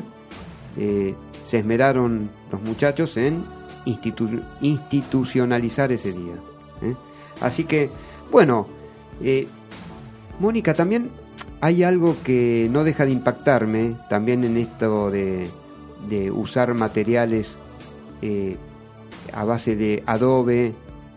Eh, 0.77 1.15
se 1.49 1.57
esmeraron 1.57 2.29
los 2.49 2.61
muchachos 2.61 3.17
en 3.17 3.43
institu- 3.85 4.41
institucionalizar 4.61 5.91
ese 5.91 6.13
día. 6.13 6.35
¿eh? 6.81 6.95
Así 7.41 7.65
que, 7.65 7.89
bueno, 8.31 8.67
Mónica, 10.39 10.73
también 10.73 11.09
hay 11.61 11.83
algo 11.83 12.15
que 12.23 12.67
no 12.71 12.83
deja 12.83 13.05
de 13.05 13.11
impactarme, 13.11 13.95
también 14.09 14.43
en 14.43 14.57
esto 14.57 15.11
de, 15.11 15.47
de 16.09 16.31
usar 16.31 16.73
materiales 16.73 17.57
eh, 18.21 18.57
a 19.33 19.43
base 19.45 19.75
de 19.75 20.03
adobe, 20.05 20.73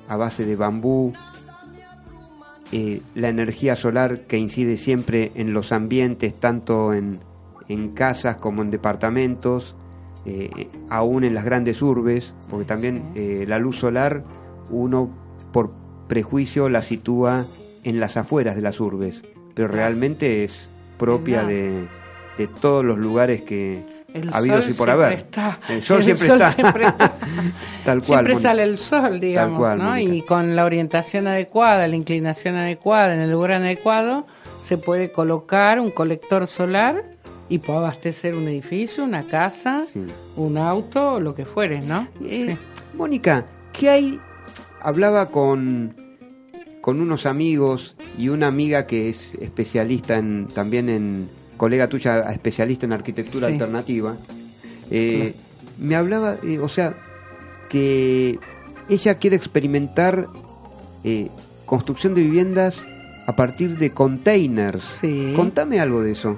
a 0.09 0.17
base 0.17 0.45
de 0.45 0.57
bambú, 0.57 1.13
eh, 2.73 3.01
la 3.15 3.29
energía 3.29 3.77
solar 3.77 4.21
que 4.23 4.39
incide 4.39 4.77
siempre 4.77 5.33
en 5.35 5.55
los 5.55 5.73
ambientes, 5.73 6.35
tanto 6.35 6.93
en, 6.93 7.19
en 7.69 7.93
casas 7.93 8.37
como 8.37 8.63
en 8.63 8.71
departamentos, 8.71 9.77
eh, 10.27 10.69
aún 10.89 11.25
en 11.25 11.35
las 11.35 11.45
grandes 11.45 11.83
urbes, 11.83 12.35
porque 12.51 12.65
también 12.65 13.05
eh, 13.15 13.45
la 13.47 13.59
luz 13.59 13.77
solar 13.77 14.25
uno 14.71 15.11
por 15.53 15.73
prejuicio 16.09 16.69
la 16.69 16.83
sitúa 16.83 17.45
en 17.83 18.01
las 18.01 18.17
afueras 18.17 18.57
de 18.57 18.63
las 18.63 18.81
urbes, 18.81 19.23
pero 19.55 19.69
realmente 19.69 20.45
es 20.45 20.69
propia 20.99 21.45
de, 21.45 21.87
de 22.39 22.47
todos 22.61 22.85
los 22.85 22.99
lugares 22.99 23.43
que 23.43 23.83
El 24.13 24.33
habidos 24.33 24.65
sol 24.65 24.71
y 24.73 24.77
por 24.77 24.91
haber. 24.91 25.13
está. 25.15 25.59
El 25.69 25.83
sol 25.83 25.99
El 25.99 26.05
siempre 26.05 26.27
sol 26.29 26.37
está. 26.41 26.53
siempre 26.53 26.87
está. 26.87 27.13
Tal 27.85 27.99
cual. 28.03 28.25
Siempre 28.25 28.37
sale 28.37 28.63
el 28.63 28.79
sol, 28.79 29.21
digamos, 29.21 29.59
cual, 29.59 29.79
¿no? 29.79 29.99
Y 29.99 30.23
con 30.23 30.55
la 30.57 30.65
orientación 30.65 31.27
adecuada, 31.27 31.87
la 31.89 31.97
inclinación 31.97 32.57
adecuada, 32.57 33.15
en 33.15 33.21
el 33.21 33.31
lugar 33.31 33.53
adecuado, 33.53 34.27
se 34.65 34.79
puede 34.79 35.11
colocar 35.11 35.79
un 35.81 35.91
colector 35.91 36.47
solar 36.47 37.05
y 37.49 37.59
puede 37.59 37.79
abastecer 37.81 38.35
un 38.35 38.49
edificio, 38.49 39.05
una 39.05 39.25
casa, 39.27 39.83
Sí. 39.93 40.07
un 40.37 40.57
auto, 40.57 41.21
lo 41.21 41.35
que 41.35 41.45
fuere, 41.45 41.81
¿no? 41.81 42.09
Eh, 42.25 42.57
Mónica, 42.95 43.45
¿qué 43.73 43.91
hay? 43.91 44.21
Hablaba 44.81 45.27
con, 45.31 45.95
con 46.85 47.01
unos 47.01 47.25
amigos 47.25 47.97
y 48.19 48.29
una 48.29 48.47
amiga 48.47 48.87
que 48.87 49.09
es 49.09 49.33
especialista 49.41 50.19
en, 50.19 50.49
también 50.55 50.91
en, 50.91 51.31
colega 51.57 51.89
tuya, 51.89 52.21
especialista 52.31 52.85
en 52.85 52.93
arquitectura 52.93 53.47
Sí. 53.49 53.55
alternativa. 53.55 54.19
Eh, 54.91 55.33
Me 55.79 55.97
hablaba, 55.97 56.37
eh, 56.43 56.59
o 56.59 56.69
sea, 56.69 56.95
que 57.71 58.39
ella 58.91 59.15
quiere 59.15 59.35
experimentar 59.35 60.29
eh, 61.05 61.31
construcción 61.65 62.15
de 62.15 62.21
viviendas 62.23 62.85
a 63.27 63.35
partir 63.35 63.79
de 63.79 63.89
containers. 63.91 64.85
Sí. 65.01 65.33
Contame 65.35 65.81
algo 65.81 66.03
de 66.03 66.13
eso. 66.13 66.37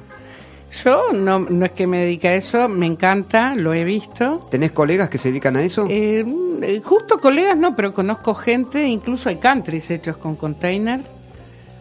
Yo 0.84 1.12
no, 1.12 1.40
no 1.40 1.64
es 1.64 1.72
que 1.72 1.86
me 1.86 1.98
dedique 1.98 2.28
a 2.28 2.34
eso, 2.34 2.68
me 2.68 2.86
encanta, 2.86 3.54
lo 3.54 3.72
he 3.72 3.84
visto. 3.84 4.46
¿Tenés 4.50 4.72
colegas 4.72 5.08
que 5.08 5.18
se 5.18 5.28
dedican 5.30 5.56
a 5.56 5.62
eso? 5.62 5.86
Eh, 5.88 6.24
mm, 6.24 6.82
justo 6.82 7.18
colegas 7.18 7.56
no, 7.56 7.74
pero 7.74 7.94
conozco 7.94 8.34
gente, 8.34 8.86
incluso 8.86 9.28
hay 9.28 9.36
countries 9.36 9.90
hechos 9.90 10.16
con 10.16 10.34
containers. 10.34 11.04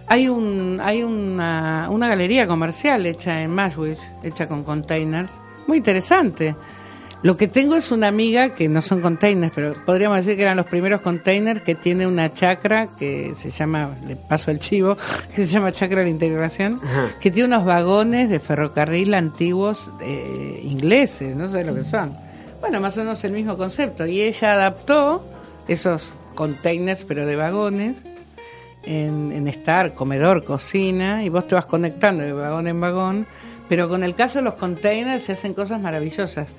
Hay 0.08 0.30
un 0.30 0.80
hay 0.84 1.02
una, 1.04 1.88
una 1.90 2.08
galería 2.08 2.46
comercial 2.46 3.06
hecha 3.06 3.42
en 3.42 3.52
Mashwich, 3.52 3.98
hecha 4.24 4.48
con 4.48 4.64
containers, 4.64 5.32
muy 5.68 5.80
interesante. 5.80 6.56
Lo 7.26 7.36
que 7.36 7.48
tengo 7.48 7.76
es 7.76 7.90
una 7.90 8.08
amiga 8.08 8.54
que 8.54 8.70
no 8.70 8.84
son 8.84 9.02
containers, 9.02 9.52
pero 9.56 9.74
podríamos 9.84 10.18
decir 10.18 10.36
que 10.36 10.44
eran 10.44 10.58
los 10.58 10.68
primeros 10.68 11.02
containers 11.02 11.64
que 11.64 11.74
tiene 11.74 12.06
una 12.06 12.30
chacra 12.30 12.90
que 12.96 13.34
se 13.40 13.50
llama, 13.50 13.96
le 14.08 14.16
paso 14.16 14.52
el 14.52 14.60
chivo, 14.60 14.96
que 15.36 15.44
se 15.44 15.54
llama 15.54 15.72
chacra 15.72 16.02
de 16.02 16.04
la 16.04 16.10
integración, 16.12 16.76
Ajá. 16.76 17.10
que 17.20 17.32
tiene 17.32 17.48
unos 17.48 17.66
vagones 17.66 18.30
de 18.30 18.40
ferrocarril 18.40 19.16
antiguos 19.16 19.90
eh, 20.02 20.62
ingleses, 20.66 21.36
no 21.36 21.48
sé 21.48 21.64
lo 21.64 21.74
que 21.74 21.82
son. 21.82 22.14
Bueno, 22.62 22.80
más 22.80 22.96
o 22.96 23.00
menos 23.00 23.24
el 23.24 23.32
mismo 23.32 23.58
concepto. 23.58 24.06
Y 24.06 24.22
ella 24.22 24.54
adaptó 24.54 25.28
esos 25.68 26.08
containers, 26.36 27.06
pero 27.06 27.26
de 27.26 27.36
vagones, 27.36 27.98
en, 28.84 29.32
en 29.32 29.48
estar 29.48 29.96
comedor, 29.96 30.44
cocina, 30.44 31.24
y 31.24 31.30
vos 31.30 31.48
te 31.48 31.56
vas 31.56 31.66
conectando 31.66 32.24
de 32.24 32.34
vagón 32.34 32.68
en 32.68 32.80
vagón. 32.80 33.26
Pero 33.68 33.90
con 33.90 34.04
el 34.04 34.14
caso 34.14 34.38
de 34.38 34.44
los 34.44 34.54
containers 34.54 35.24
se 35.24 35.32
hacen 35.32 35.56
cosas 35.56 35.82
maravillosas. 35.82 36.54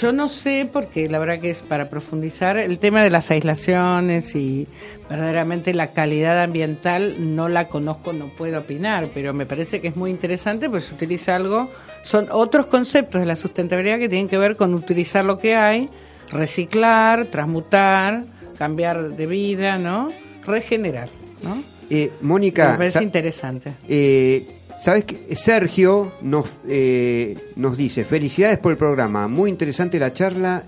Yo 0.00 0.12
no 0.12 0.28
sé, 0.28 0.68
porque 0.72 1.08
la 1.08 1.18
verdad 1.18 1.38
que 1.38 1.50
es 1.50 1.62
para 1.62 1.88
profundizar, 1.88 2.58
el 2.58 2.78
tema 2.78 3.02
de 3.02 3.10
las 3.10 3.30
aislaciones 3.30 4.34
y 4.34 4.66
verdaderamente 5.08 5.72
la 5.72 5.88
calidad 5.92 6.42
ambiental 6.42 7.34
no 7.34 7.48
la 7.48 7.68
conozco, 7.68 8.12
no 8.12 8.28
puedo 8.28 8.58
opinar, 8.58 9.08
pero 9.14 9.32
me 9.32 9.46
parece 9.46 9.80
que 9.80 9.88
es 9.88 9.96
muy 9.96 10.10
interesante 10.10 10.68
pues 10.68 10.84
se 10.84 10.94
utiliza 10.94 11.36
algo, 11.36 11.70
son 12.02 12.28
otros 12.30 12.66
conceptos 12.66 13.20
de 13.20 13.26
la 13.26 13.36
sustentabilidad 13.36 13.98
que 13.98 14.08
tienen 14.08 14.28
que 14.28 14.38
ver 14.38 14.56
con 14.56 14.74
utilizar 14.74 15.24
lo 15.24 15.38
que 15.38 15.54
hay, 15.56 15.86
reciclar, 16.30 17.26
transmutar, 17.26 18.24
cambiar 18.58 19.10
de 19.16 19.26
vida, 19.26 19.78
¿no? 19.78 20.10
Regenerar, 20.44 21.08
¿no? 21.42 21.62
Eh, 21.90 22.10
Mónica, 22.20 22.72
me 22.72 22.78
parece 22.78 22.98
sa- 22.98 23.04
interesante. 23.04 23.72
Eh, 23.88 24.44
Sabes 24.80 25.04
que 25.04 25.34
Sergio 25.34 26.12
nos, 26.22 26.50
eh, 26.68 27.36
nos 27.56 27.76
dice, 27.76 28.04
felicidades 28.04 28.58
por 28.58 28.72
el 28.72 28.78
programa, 28.78 29.26
muy 29.26 29.50
interesante 29.50 29.98
la 29.98 30.12
charla 30.12 30.62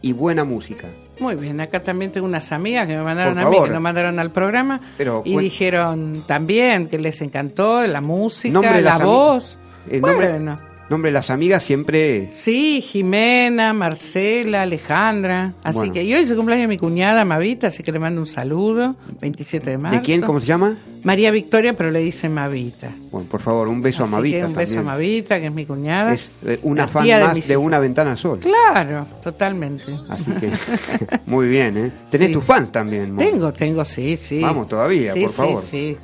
y 0.00 0.12
buena 0.12 0.44
música. 0.44 0.88
Muy 1.18 1.34
bien, 1.34 1.60
acá 1.60 1.82
también 1.82 2.10
tengo 2.12 2.26
unas 2.26 2.50
amigas 2.52 2.86
que 2.86 2.96
me 2.96 3.02
mandaron 3.02 3.38
a 3.38 3.50
mí, 3.50 3.58
que 3.62 3.68
nos 3.70 3.82
mandaron 3.82 4.18
al 4.18 4.30
programa 4.30 4.80
Pero 4.96 5.22
y 5.26 5.36
dijeron 5.36 6.22
también 6.26 6.88
que 6.88 6.96
les 6.98 7.20
encantó 7.20 7.82
la 7.82 8.00
música, 8.00 8.80
la 8.80 8.98
voz. 8.98 9.58
el 9.90 10.00
Bueno. 10.00 10.14
nombre 10.22 10.60
de 10.98 11.12
las 11.12 11.30
amigas 11.30 11.62
siempre... 11.62 12.30
Sí, 12.32 12.80
Jimena, 12.82 13.72
Marcela, 13.72 14.62
Alejandra. 14.62 15.52
Así 15.62 15.78
Bueno. 15.78 15.92
que 15.92 16.02
y 16.02 16.12
hoy 16.14 16.22
es 16.22 16.30
el 16.30 16.36
cumpleaños 16.36 16.64
de 16.64 16.68
mi 16.68 16.78
cuñada 16.78 17.24
Mavita, 17.24 17.68
así 17.68 17.82
que 17.84 17.92
le 17.92 18.00
mando 18.00 18.20
un 18.20 18.26
saludo. 18.26 18.96
27 19.20 19.70
de 19.70 19.78
marzo. 19.78 19.98
¿De 19.98 20.02
quién? 20.02 20.20
¿Cómo 20.20 20.40
se 20.40 20.46
llama? 20.46 20.74
María 21.04 21.30
Victoria, 21.30 21.74
pero 21.74 21.90
le 21.92 22.00
dicen 22.00 22.34
Mavita. 22.34 22.90
Bueno, 23.10 23.26
por 23.30 23.40
favor, 23.40 23.68
un 23.68 23.80
beso 23.80 24.02
Así 24.04 24.12
a 24.12 24.16
Mavita 24.16 24.38
que 24.38 24.44
un 24.46 24.54
beso 24.54 24.78
a 24.80 24.82
Mavita, 24.82 25.40
que 25.40 25.46
es 25.46 25.54
mi 25.54 25.64
cuñada. 25.64 26.12
Es 26.12 26.30
eh, 26.44 26.58
una 26.64 26.88
fan 26.88 27.06
de 27.06 27.20
más 27.20 27.48
de. 27.48 27.56
Una 27.56 27.78
Ventana 27.78 28.16
Sol. 28.16 28.40
Claro, 28.40 29.06
totalmente. 29.22 29.84
Así 30.08 30.30
que, 30.32 30.50
muy 31.26 31.46
bien, 31.48 31.76
¿eh? 31.78 31.92
Tenés 32.10 32.28
Sí. 32.28 32.34
tus 32.34 32.44
fans 32.44 32.70
también. 32.72 33.16
Tengo, 33.16 33.52
tengo, 33.52 33.84
sí, 33.84 34.16
sí. 34.16 34.40
Vamos 34.40 34.66
todavía, 34.66 35.12
Sí, 35.14 35.22
por 35.22 35.30
favor. 35.32 35.62
Sí, 35.62 35.70
Sí, 35.70 35.96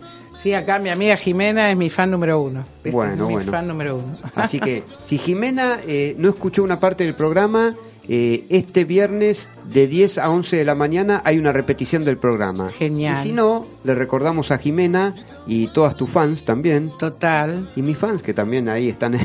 acá 0.55 0.79
mi 0.79 0.91
amiga 0.91 1.17
Jimena 1.17 1.71
es 1.71 1.77
mi 1.77 1.91
fan 1.91 2.11
número 2.11 2.41
uno. 2.41 2.63
Bueno, 2.85 3.27
mi 3.27 3.35
bueno. 3.35 3.51
fan 3.51 3.67
número 3.67 3.97
uno. 3.97 4.15
Así 4.35 4.61
que, 4.61 4.85
si 5.05 5.19
Jimena 5.19 5.79
eh, 5.87 6.15
no 6.19 6.29
escuchó 6.29 6.63
una 6.63 6.79
parte 6.79 7.05
del 7.05 7.15
programa, 7.15 7.75
eh, 8.09 8.45
este 8.51 8.85
viernes 8.85 9.49
de 9.65 9.89
10 9.89 10.19
a 10.19 10.31
11 10.31 10.57
de 10.57 10.65
la 10.65 10.77
mañana 10.77 11.23
hay 11.25 11.39
una 11.39 11.51
repetición 11.51 12.05
del 12.05 12.19
programa. 12.19 12.71
Genial. 12.71 13.17
Y 13.19 13.23
si 13.23 13.33
no, 13.33 13.67
le 13.83 13.97
recordamos 13.97 14.53
a 14.53 14.59
Jimena 14.59 15.15
y 15.47 15.67
todas 15.69 15.97
tus 15.97 16.09
fans 16.09 16.45
también. 16.45 16.91
Total. 16.99 17.69
Y 17.75 17.83
mis 17.83 17.99
fans 17.99 18.23
que 18.23 18.33
también 18.33 18.69
ahí 18.69 18.89
están 18.89 19.17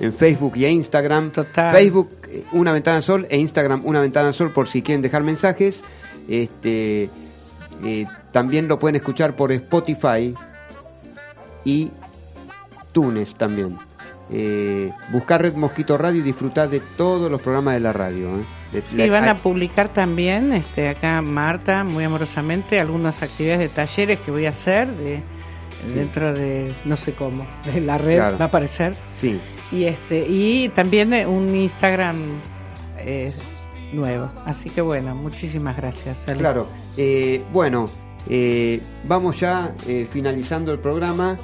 en 0.00 0.12
Facebook 0.18 0.56
y 0.56 0.64
en 0.64 0.72
Instagram. 0.72 1.30
Total. 1.30 1.72
Facebook 1.72 2.10
eh, 2.28 2.42
Una 2.52 2.72
Ventana 2.72 3.02
Sol 3.02 3.26
e 3.30 3.38
Instagram 3.38 3.82
Una 3.84 4.00
Ventana 4.00 4.32
Sol 4.32 4.50
por 4.50 4.66
si 4.66 4.82
quieren 4.82 5.00
dejar 5.00 5.22
mensajes. 5.22 5.82
Este, 6.28 7.08
eh, 7.84 8.06
también 8.38 8.68
lo 8.68 8.78
pueden 8.78 8.94
escuchar 8.96 9.34
por 9.34 9.50
Spotify 9.50 10.32
y 11.64 11.90
Tunes 12.92 13.34
también. 13.34 13.76
Eh, 14.30 14.92
buscar 15.10 15.42
Red 15.42 15.54
Mosquito 15.54 15.98
Radio 15.98 16.20
y 16.20 16.22
disfrutar 16.22 16.68
de 16.68 16.80
todos 16.96 17.30
los 17.30 17.40
programas 17.40 17.74
de 17.74 17.80
la 17.80 17.92
radio. 17.92 18.28
¿eh? 18.28 18.44
De- 18.72 18.82
Sí, 18.82 18.96
de- 18.96 19.10
van 19.10 19.28
a 19.28 19.34
publicar 19.36 19.92
también, 19.92 20.52
este, 20.52 20.88
acá 20.88 21.20
Marta, 21.22 21.82
muy 21.82 22.04
amorosamente, 22.04 22.78
algunas 22.78 23.22
actividades 23.22 23.60
de 23.60 23.68
talleres 23.70 24.20
que 24.20 24.30
voy 24.30 24.46
a 24.46 24.50
hacer 24.50 24.86
de, 24.88 25.20
dentro 25.94 26.32
de, 26.32 26.74
no 26.84 26.96
sé 26.96 27.12
cómo, 27.14 27.44
de 27.64 27.80
la 27.80 27.98
red 27.98 28.16
Claro. 28.18 28.38
va 28.38 28.44
a 28.44 28.48
aparecer. 28.48 28.94
Sí, 29.14 29.40
Y, 29.72 29.84
este, 29.84 30.24
y 30.28 30.68
también 30.70 31.12
eh, 31.12 31.26
un 31.26 31.54
Instagram 31.54 32.16
eh, 32.98 33.32
nuevo. 33.92 34.30
Así 34.46 34.70
que 34.70 34.80
bueno, 34.82 35.14
muchísimas 35.14 35.76
gracias. 35.76 36.16
Ale. 36.28 36.38
Claro, 36.38 36.66
eh, 36.96 37.42
bueno, 37.52 37.88
eh, 38.28 38.80
vamos 39.06 39.38
ya 39.40 39.74
eh, 39.86 40.06
finalizando 40.10 40.72
el 40.72 40.78
programa, 40.78 41.38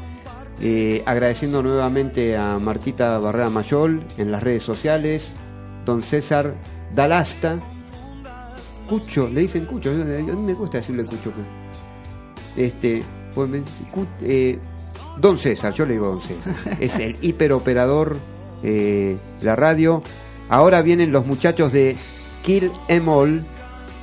eh, 0.60 1.02
agradeciendo 1.06 1.62
nuevamente 1.62 2.36
a 2.36 2.58
Martita 2.58 3.18
Barrera 3.18 3.50
Mayol 3.50 4.02
en 4.18 4.30
las 4.30 4.42
redes 4.42 4.62
sociales, 4.62 5.30
don 5.84 6.02
César 6.02 6.54
Dalasta, 6.94 7.56
Cucho, 8.88 9.28
le 9.28 9.42
dicen 9.42 9.64
Cucho, 9.66 9.90
a 9.90 9.94
mí 9.94 10.32
me 10.42 10.54
gusta 10.54 10.78
decirle 10.78 11.04
Cucho. 11.04 11.32
Este, 12.56 13.02
pues 13.34 13.50
Cu- 13.90 14.06
don 15.18 15.38
César, 15.38 15.72
yo 15.72 15.86
le 15.86 15.94
digo 15.94 16.06
don 16.08 16.20
César, 16.20 16.54
es 16.80 16.96
el 16.98 17.16
hiperoperador 17.22 18.16
de 18.62 19.16
la 19.42 19.56
radio. 19.56 20.02
Ahora 20.48 20.82
vienen 20.82 21.12
los 21.12 21.26
muchachos 21.26 21.72
de 21.72 21.96
Kill 22.42 22.70
Em 22.88 23.08
All, 23.08 23.42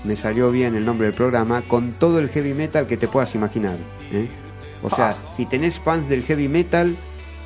me 0.04 0.16
salió 0.16 0.52
bien 0.52 0.76
el 0.76 0.86
nombre 0.86 1.08
del 1.08 1.16
programa, 1.16 1.62
con 1.62 1.92
todo 1.92 2.20
el 2.20 2.30
heavy 2.30 2.54
metal 2.54 2.88
que 2.88 2.98
te 2.98 3.08
puedas 3.08 3.36
imaginar. 3.36 3.76
¿eh? 4.12 4.28
O 4.84 4.90
sea, 4.90 5.16
si 5.36 5.46
tenés 5.46 5.80
fans 5.80 6.10
del 6.10 6.24
heavy 6.24 6.48
metal, 6.48 6.96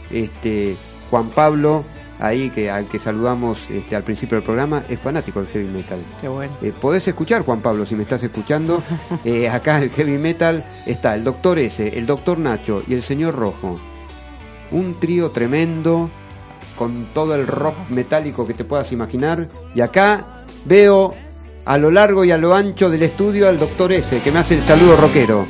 este 0.10 0.78
Juan 1.10 1.30
Pablo, 1.30 1.84
ahí 2.20 2.50
que 2.50 2.72
al 2.72 2.88
que 2.88 2.98
saludamos 2.98 3.60
este, 3.70 3.96
al 3.96 4.04
principio 4.04 4.38
del 4.38 4.46
programa, 4.46 4.84
es 4.90 5.00
fanático 5.00 5.42
del 5.42 5.50
heavy 5.50 5.68
metal. 5.68 6.00
Qué 6.22 6.28
bueno. 6.28 6.54
Eh, 6.62 6.74
podés 6.80 7.08
escuchar, 7.08 7.42
Juan 7.44 7.62
Pablo, 7.62 7.86
si 7.86 7.96
me 7.96 8.04
estás 8.04 8.24
escuchando. 8.24 8.82
Eh, 9.24 9.50
acá 9.50 9.80
el 9.80 9.90
heavy 9.90 10.18
metal 10.18 10.64
está 10.86 11.16
el 11.16 11.24
Doctor 11.24 11.58
S, 11.58 11.98
el 11.98 12.06
Doctor 12.06 12.38
Nacho 12.38 12.84
y 12.88 12.94
el 12.94 13.02
Señor 13.02 13.36
Rojo. 13.36 13.80
Un 14.72 15.00
trío 15.00 15.32
tremendo, 15.32 16.10
con 16.78 17.06
todo 17.14 17.36
el 17.36 17.48
rock 17.48 17.76
metálico 17.90 18.46
que 18.46 18.54
te 18.54 18.64
puedas 18.64 18.92
imaginar. 18.92 19.48
Y 19.74 19.82
acá 19.82 20.44
veo 20.66 21.16
a 21.66 21.78
lo 21.78 21.90
largo 21.92 22.24
y 22.24 22.32
a 22.32 22.38
lo 22.38 22.54
ancho 22.56 22.90
del 22.90 23.04
estudio 23.04 23.50
al 23.50 23.58
Doctor 23.58 23.92
S, 23.94 24.20
que 24.22 24.32
me 24.32 24.40
hace 24.40 24.56
el 24.56 24.64
saludo 24.64 24.96
rockero. 24.98 25.46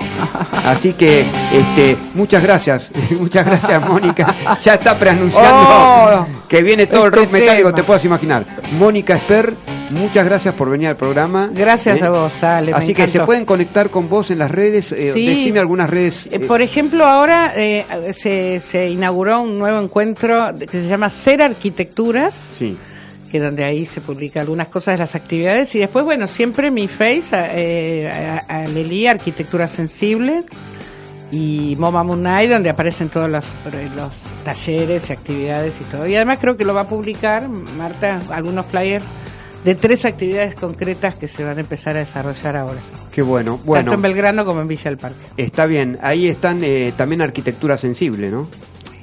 Así 0.65 0.93
que, 0.93 1.25
este, 1.53 1.97
muchas 2.13 2.41
gracias, 2.43 2.91
muchas 3.19 3.45
gracias, 3.45 3.87
Mónica. 3.87 4.33
Ya 4.63 4.75
está 4.75 4.97
preanunciando 4.97 5.65
Oh, 5.67 6.25
que 6.47 6.61
viene 6.61 6.87
todo 6.87 7.05
el 7.07 7.13
este 7.13 7.25
rock 7.25 7.31
metálico, 7.31 7.73
te 7.73 7.83
puedas 7.83 8.05
imaginar. 8.05 8.45
Mónica 8.73 9.15
Esper, 9.15 9.53
muchas 9.91 10.25
gracias 10.25 10.53
por 10.55 10.69
venir 10.69 10.87
al 10.89 10.95
programa. 10.95 11.49
Gracias 11.51 12.01
¿Eh? 12.01 12.05
a 12.05 12.09
vos, 12.09 12.43
Ale. 12.43 12.71
Así 12.73 12.93
que 12.93 13.07
se 13.07 13.19
pueden 13.21 13.45
conectar 13.45 13.89
con 13.89 14.07
vos 14.09 14.31
en 14.31 14.39
las 14.39 14.51
redes. 14.51 14.91
eh, 14.91 15.11
Sí. 15.13 15.25
Decime 15.27 15.59
algunas 15.59 15.89
redes. 15.89 16.25
Eh, 16.27 16.29
eh, 16.35 16.39
Por 16.41 16.61
ejemplo, 16.61 17.03
ahora 17.05 17.53
eh, 17.55 17.85
se, 18.17 18.59
se 18.61 18.87
inauguró 18.89 19.41
un 19.41 19.57
nuevo 19.59 19.79
encuentro 19.79 20.53
que 20.59 20.81
se 20.81 20.87
llama 20.87 21.09
Ser 21.09 21.41
Arquitecturas, 21.41 22.33
sí. 22.51 22.77
Que 23.35 23.41
donde 23.41 23.65
ahí 23.65 23.85
se 23.85 23.99
publica 23.99 24.39
algunas 24.39 24.69
cosas 24.69 24.93
de 24.95 24.99
las 24.99 25.15
actividades. 25.15 25.75
Y 25.75 25.79
después, 25.79 26.05
bueno, 26.05 26.25
siempre 26.27 26.71
mi 26.71 26.87
face, 26.87 27.29
eh, 27.33 28.07
a, 28.07 28.41
a 28.47 29.11
Arquitectura 29.11 29.67
Sensible, 29.67 30.39
y 31.31 31.75
Moma 31.77 32.03
Night, 32.15 32.49
donde 32.49 32.69
aparecen 32.69 33.09
todos 33.09 33.29
los, 33.29 33.45
los 33.95 34.11
talleres 34.45 35.09
y 35.09 35.13
actividades 35.13 35.73
y 35.81 35.83
todo. 35.85 36.07
Y 36.07 36.15
además 36.15 36.39
creo 36.39 36.55
que 36.55 36.63
lo 36.63 36.73
va 36.73 36.81
a 36.81 36.87
publicar, 36.87 37.49
Marta, 37.49 38.21
algunos 38.29 38.67
flyers 38.67 39.03
de 39.65 39.75
tres 39.75 40.05
actividades 40.05 40.55
concretas 40.55 41.15
que 41.15 41.27
se 41.27 41.43
van 41.43 41.57
a 41.57 41.61
empezar 41.61 41.97
a 41.97 41.99
desarrollar 41.99 42.55
ahora. 42.55 42.79
Qué 43.11 43.21
bueno. 43.21 43.59
Bueno, 43.65 43.85
Tanto 43.91 43.95
en 43.95 44.01
Belgrano 44.03 44.45
como 44.45 44.61
en 44.61 44.67
Villa 44.67 44.85
del 44.85 44.97
Parque. 44.97 45.25
está 45.35 45.65
bien. 45.65 45.97
Ahí 46.01 46.27
están 46.27 46.63
eh, 46.63 46.93
también 46.95 47.21
arquitectura 47.21 47.75
sensible, 47.75 48.29
¿no? 48.29 48.47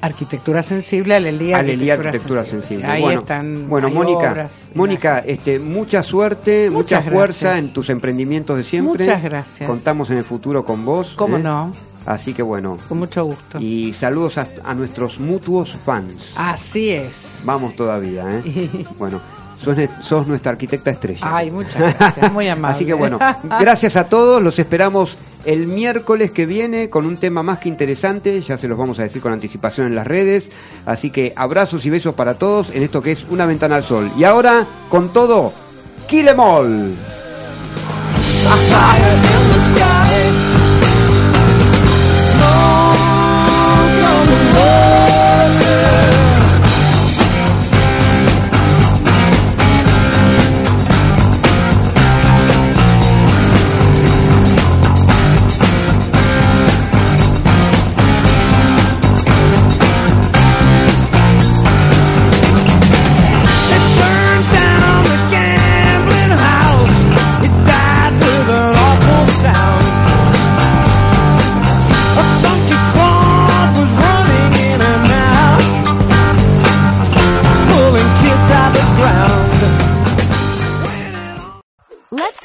Arquitectura 0.03 0.61
sensible, 0.61 1.15
Alelí 1.15 1.53
Alelí 1.53 1.89
Arquitectura 1.89 2.43
Sensible. 2.43 2.85
Ahí 2.85 3.01
bueno, 3.01 3.21
están. 3.21 3.69
bueno 3.69 3.89
Mónica, 3.89 4.31
obras, 4.31 4.51
Mónica, 4.75 5.19
este, 5.19 5.59
mucha 5.59 6.03
suerte, 6.03 6.69
mucha 6.69 7.01
fuerza 7.01 7.51
gracias. 7.51 7.65
en 7.65 7.73
tus 7.73 7.89
emprendimientos 7.89 8.57
de 8.57 8.65
siempre. 8.65 9.05
Muchas 9.05 9.23
gracias. 9.23 9.65
Contamos 9.65 10.09
en 10.09 10.17
el 10.17 10.25
futuro 10.25 10.65
con 10.65 10.83
vos. 10.83 11.13
¿Cómo 11.15 11.37
¿eh? 11.37 11.43
no? 11.43 11.71
Así 12.05 12.33
que 12.33 12.43
bueno. 12.43 12.77
Con 12.89 12.99
mucho 12.99 13.23
gusto. 13.23 13.59
Y 13.59 13.93
saludos 13.93 14.37
a, 14.37 14.47
a 14.65 14.73
nuestros 14.75 15.19
mutuos 15.19 15.77
fans. 15.85 16.33
Así 16.35 16.89
es. 16.89 17.39
Vamos 17.45 17.73
todavía, 17.77 18.25
¿eh? 18.29 18.85
Bueno, 18.99 19.21
sos, 19.63 19.77
sos 20.01 20.27
nuestra 20.27 20.51
arquitecta 20.51 20.91
estrella. 20.91 21.21
Ay, 21.21 21.49
muchas 21.49 21.97
gracias. 21.97 22.31
Muy 22.31 22.47
amable. 22.49 22.75
Así 22.75 22.85
que 22.85 22.93
bueno, 22.93 23.19
gracias 23.59 23.95
a 23.95 24.09
todos, 24.09 24.41
los 24.41 24.59
esperamos 24.59 25.17
el 25.45 25.67
miércoles 25.67 26.31
que 26.31 26.45
viene 26.45 26.89
con 26.89 27.05
un 27.05 27.17
tema 27.17 27.43
más 27.43 27.59
que 27.59 27.69
interesante, 27.69 28.41
ya 28.41 28.57
se 28.57 28.67
los 28.67 28.77
vamos 28.77 28.99
a 28.99 29.03
decir 29.03 29.21
con 29.21 29.33
anticipación 29.33 29.87
en 29.87 29.95
las 29.95 30.07
redes, 30.07 30.51
así 30.85 31.09
que 31.09 31.33
abrazos 31.35 31.85
y 31.85 31.89
besos 31.89 32.15
para 32.15 32.35
todos 32.35 32.69
en 32.71 32.83
esto 32.83 33.01
que 33.01 33.11
es 33.11 33.25
Una 33.29 33.45
Ventana 33.45 33.75
al 33.75 33.83
Sol. 33.83 34.09
Y 34.17 34.23
ahora, 34.23 34.65
con 34.89 35.11
todo, 35.11 35.53
Kill 36.07 36.27
Em. 40.13 40.52